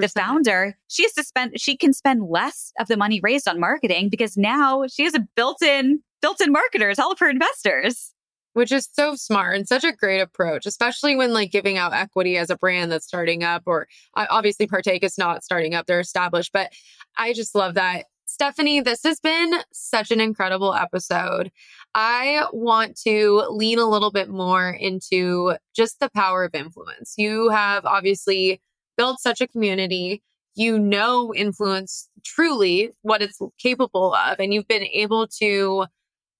the 0.00 0.08
founder, 0.08 0.78
she 0.88 1.02
has 1.02 1.12
to 1.12 1.22
spend 1.22 1.60
she 1.60 1.76
can 1.76 1.92
spend 1.92 2.22
less 2.26 2.72
of 2.80 2.88
the 2.88 2.96
money 2.96 3.20
raised 3.22 3.46
on 3.46 3.60
marketing 3.60 4.08
because 4.08 4.38
now 4.38 4.86
she 4.86 5.04
has 5.04 5.14
a 5.14 5.20
built-in 5.36 6.00
built-in 6.20 6.52
marketers, 6.52 6.98
all 6.98 7.12
of 7.12 7.18
her 7.18 7.30
investors. 7.30 8.12
Which 8.54 8.72
is 8.72 8.88
so 8.92 9.14
smart 9.14 9.54
and 9.54 9.68
such 9.68 9.84
a 9.84 9.92
great 9.92 10.20
approach, 10.20 10.66
especially 10.66 11.14
when 11.14 11.32
like 11.32 11.52
giving 11.52 11.78
out 11.78 11.92
equity 11.92 12.36
as 12.38 12.50
a 12.50 12.56
brand 12.56 12.90
that's 12.90 13.06
starting 13.06 13.44
up, 13.44 13.62
or 13.66 13.86
uh, 14.16 14.26
obviously 14.30 14.66
Partake 14.66 15.04
is 15.04 15.16
not 15.16 15.44
starting 15.44 15.74
up, 15.74 15.86
they're 15.86 16.00
established. 16.00 16.52
But 16.52 16.72
I 17.16 17.34
just 17.34 17.54
love 17.54 17.74
that. 17.74 18.06
Stephanie, 18.24 18.80
this 18.80 19.02
has 19.04 19.20
been 19.20 19.54
such 19.72 20.10
an 20.10 20.20
incredible 20.20 20.74
episode. 20.74 21.52
I 21.94 22.46
want 22.52 22.98
to 23.02 23.44
lean 23.48 23.78
a 23.78 23.88
little 23.88 24.10
bit 24.10 24.28
more 24.28 24.70
into 24.70 25.54
just 25.76 26.00
the 26.00 26.10
power 26.10 26.42
of 26.42 26.54
influence. 26.54 27.14
You 27.16 27.50
have 27.50 27.84
obviously 27.84 28.60
built 28.96 29.20
such 29.20 29.40
a 29.40 29.46
community 29.46 30.22
you 30.58 30.76
know 30.76 31.32
influence 31.34 32.10
truly 32.24 32.90
what 33.02 33.22
it's 33.22 33.38
capable 33.58 34.12
of 34.12 34.40
and 34.40 34.52
you've 34.52 34.66
been 34.66 34.82
able 34.82 35.28
to 35.28 35.86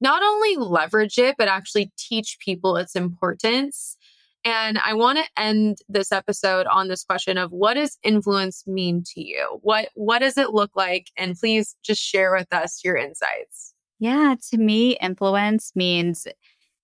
not 0.00 0.22
only 0.22 0.56
leverage 0.56 1.18
it, 1.18 1.36
but 1.38 1.48
actually 1.48 1.92
teach 1.96 2.38
people 2.40 2.76
its 2.76 2.94
importance. 2.94 3.96
And 4.44 4.78
I 4.78 4.94
want 4.94 5.18
to 5.18 5.24
end 5.36 5.78
this 5.88 6.12
episode 6.12 6.66
on 6.66 6.88
this 6.88 7.04
question 7.04 7.36
of 7.36 7.50
what 7.50 7.74
does 7.74 7.98
influence 8.02 8.66
mean 8.66 9.02
to 9.14 9.20
you? 9.20 9.58
What 9.62 9.88
what 9.94 10.20
does 10.20 10.38
it 10.38 10.50
look 10.50 10.70
like? 10.76 11.08
And 11.16 11.36
please 11.36 11.76
just 11.82 12.00
share 12.00 12.32
with 12.32 12.52
us 12.52 12.80
your 12.84 12.96
insights. 12.96 13.74
Yeah, 13.98 14.36
to 14.50 14.58
me 14.58 14.96
influence 15.02 15.72
means 15.74 16.26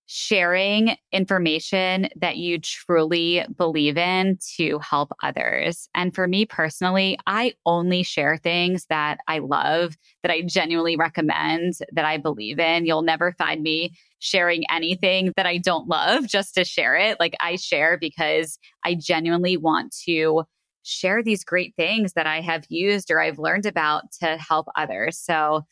sharing 0.07 0.95
information 1.11 2.07
that 2.15 2.37
you 2.37 2.59
truly 2.59 3.43
believe 3.57 3.97
in 3.97 4.37
to 4.55 4.77
help 4.79 5.11
others. 5.23 5.89
And 5.95 6.13
for 6.13 6.27
me 6.27 6.45
personally, 6.45 7.17
I 7.25 7.53
only 7.65 8.03
share 8.03 8.37
things 8.37 8.85
that 8.89 9.19
I 9.27 9.39
love, 9.39 9.95
that 10.21 10.31
I 10.31 10.43
genuinely 10.43 10.95
recommend, 10.95 11.73
that 11.91 12.05
I 12.05 12.17
believe 12.17 12.59
in. 12.59 12.85
You'll 12.85 13.01
never 13.01 13.33
find 13.33 13.63
me 13.63 13.95
sharing 14.19 14.63
anything 14.71 15.33
that 15.37 15.45
I 15.45 15.57
don't 15.57 15.87
love 15.87 16.27
just 16.27 16.53
to 16.55 16.63
share 16.63 16.95
it. 16.95 17.19
Like 17.19 17.35
I 17.41 17.55
share 17.55 17.97
because 17.97 18.59
I 18.83 18.95
genuinely 18.95 19.57
want 19.57 19.95
to 20.05 20.43
share 20.83 21.23
these 21.23 21.43
great 21.43 21.73
things 21.75 22.13
that 22.13 22.27
I 22.27 22.41
have 22.41 22.65
used 22.69 23.09
or 23.09 23.19
I've 23.19 23.39
learned 23.39 23.65
about 23.65 24.03
to 24.21 24.37
help 24.37 24.67
others. 24.75 25.17
So 25.17 25.65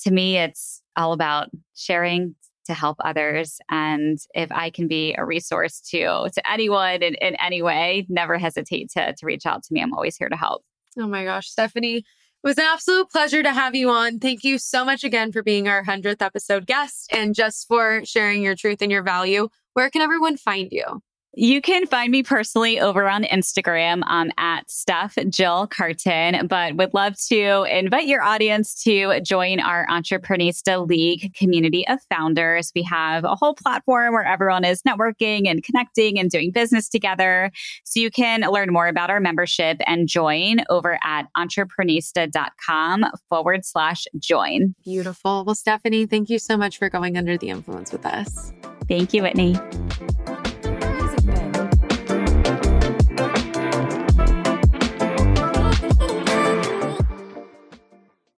to 0.00 0.10
me, 0.10 0.36
it's 0.36 0.82
all 0.94 1.12
about 1.12 1.48
sharing 1.74 2.34
to 2.66 2.74
help 2.74 2.96
others. 3.00 3.58
And 3.70 4.18
if 4.34 4.50
I 4.52 4.70
can 4.70 4.88
be 4.88 5.14
a 5.16 5.24
resource 5.24 5.80
to 5.90 6.28
to 6.32 6.50
anyone 6.50 7.02
in, 7.02 7.14
in 7.14 7.36
any 7.36 7.62
way, 7.62 8.06
never 8.08 8.38
hesitate 8.38 8.90
to 8.90 9.14
to 9.14 9.26
reach 9.26 9.46
out 9.46 9.62
to 9.64 9.72
me. 9.72 9.82
I'm 9.82 9.94
always 9.94 10.16
here 10.16 10.28
to 10.28 10.36
help. 10.36 10.62
Oh 10.98 11.06
my 11.06 11.24
gosh, 11.24 11.48
Stephanie. 11.48 11.98
It 12.44 12.48
was 12.48 12.58
an 12.58 12.64
absolute 12.64 13.08
pleasure 13.08 13.42
to 13.42 13.52
have 13.52 13.74
you 13.76 13.88
on. 13.90 14.18
Thank 14.18 14.42
you 14.42 14.58
so 14.58 14.84
much 14.84 15.04
again 15.04 15.30
for 15.30 15.44
being 15.44 15.68
our 15.68 15.84
100th 15.84 16.20
episode 16.20 16.66
guest 16.66 17.08
and 17.12 17.36
just 17.36 17.68
for 17.68 18.04
sharing 18.04 18.42
your 18.42 18.56
truth 18.56 18.82
and 18.82 18.90
your 18.90 19.04
value. 19.04 19.48
Where 19.74 19.90
can 19.90 20.02
everyone 20.02 20.36
find 20.36 20.68
you? 20.72 21.02
You 21.34 21.62
can 21.62 21.86
find 21.86 22.12
me 22.12 22.22
personally 22.22 22.78
over 22.78 23.08
on 23.08 23.24
Instagram 23.24 24.02
um, 24.06 24.30
at 24.36 24.70
Steph 24.70 25.16
Jill 25.30 25.66
Cartin, 25.66 26.46
but 26.46 26.76
would 26.76 26.92
love 26.92 27.16
to 27.28 27.62
invite 27.62 28.06
your 28.06 28.22
audience 28.22 28.74
to 28.82 29.18
join 29.22 29.58
our 29.58 29.86
Entreprenista 29.86 30.86
League 30.86 31.32
community 31.34 31.88
of 31.88 32.00
founders. 32.10 32.70
We 32.74 32.82
have 32.82 33.24
a 33.24 33.34
whole 33.34 33.54
platform 33.54 34.12
where 34.12 34.26
everyone 34.26 34.66
is 34.66 34.82
networking 34.82 35.48
and 35.48 35.62
connecting 35.62 36.18
and 36.18 36.30
doing 36.30 36.50
business 36.50 36.90
together. 36.90 37.50
So 37.84 37.98
you 37.98 38.10
can 38.10 38.42
learn 38.42 38.70
more 38.70 38.88
about 38.88 39.08
our 39.08 39.20
membership 39.20 39.78
and 39.86 40.08
join 40.08 40.58
over 40.68 40.98
at 41.02 41.28
entreprenista.com 41.34 43.06
forward 43.30 43.64
slash 43.64 44.04
join. 44.18 44.74
Beautiful. 44.84 45.46
Well, 45.46 45.54
Stephanie, 45.54 46.04
thank 46.04 46.28
you 46.28 46.38
so 46.38 46.58
much 46.58 46.76
for 46.76 46.90
going 46.90 47.16
under 47.16 47.38
the 47.38 47.48
influence 47.48 47.90
with 47.90 48.04
us. 48.04 48.52
Thank 48.86 49.14
you, 49.14 49.22
Whitney. 49.22 49.56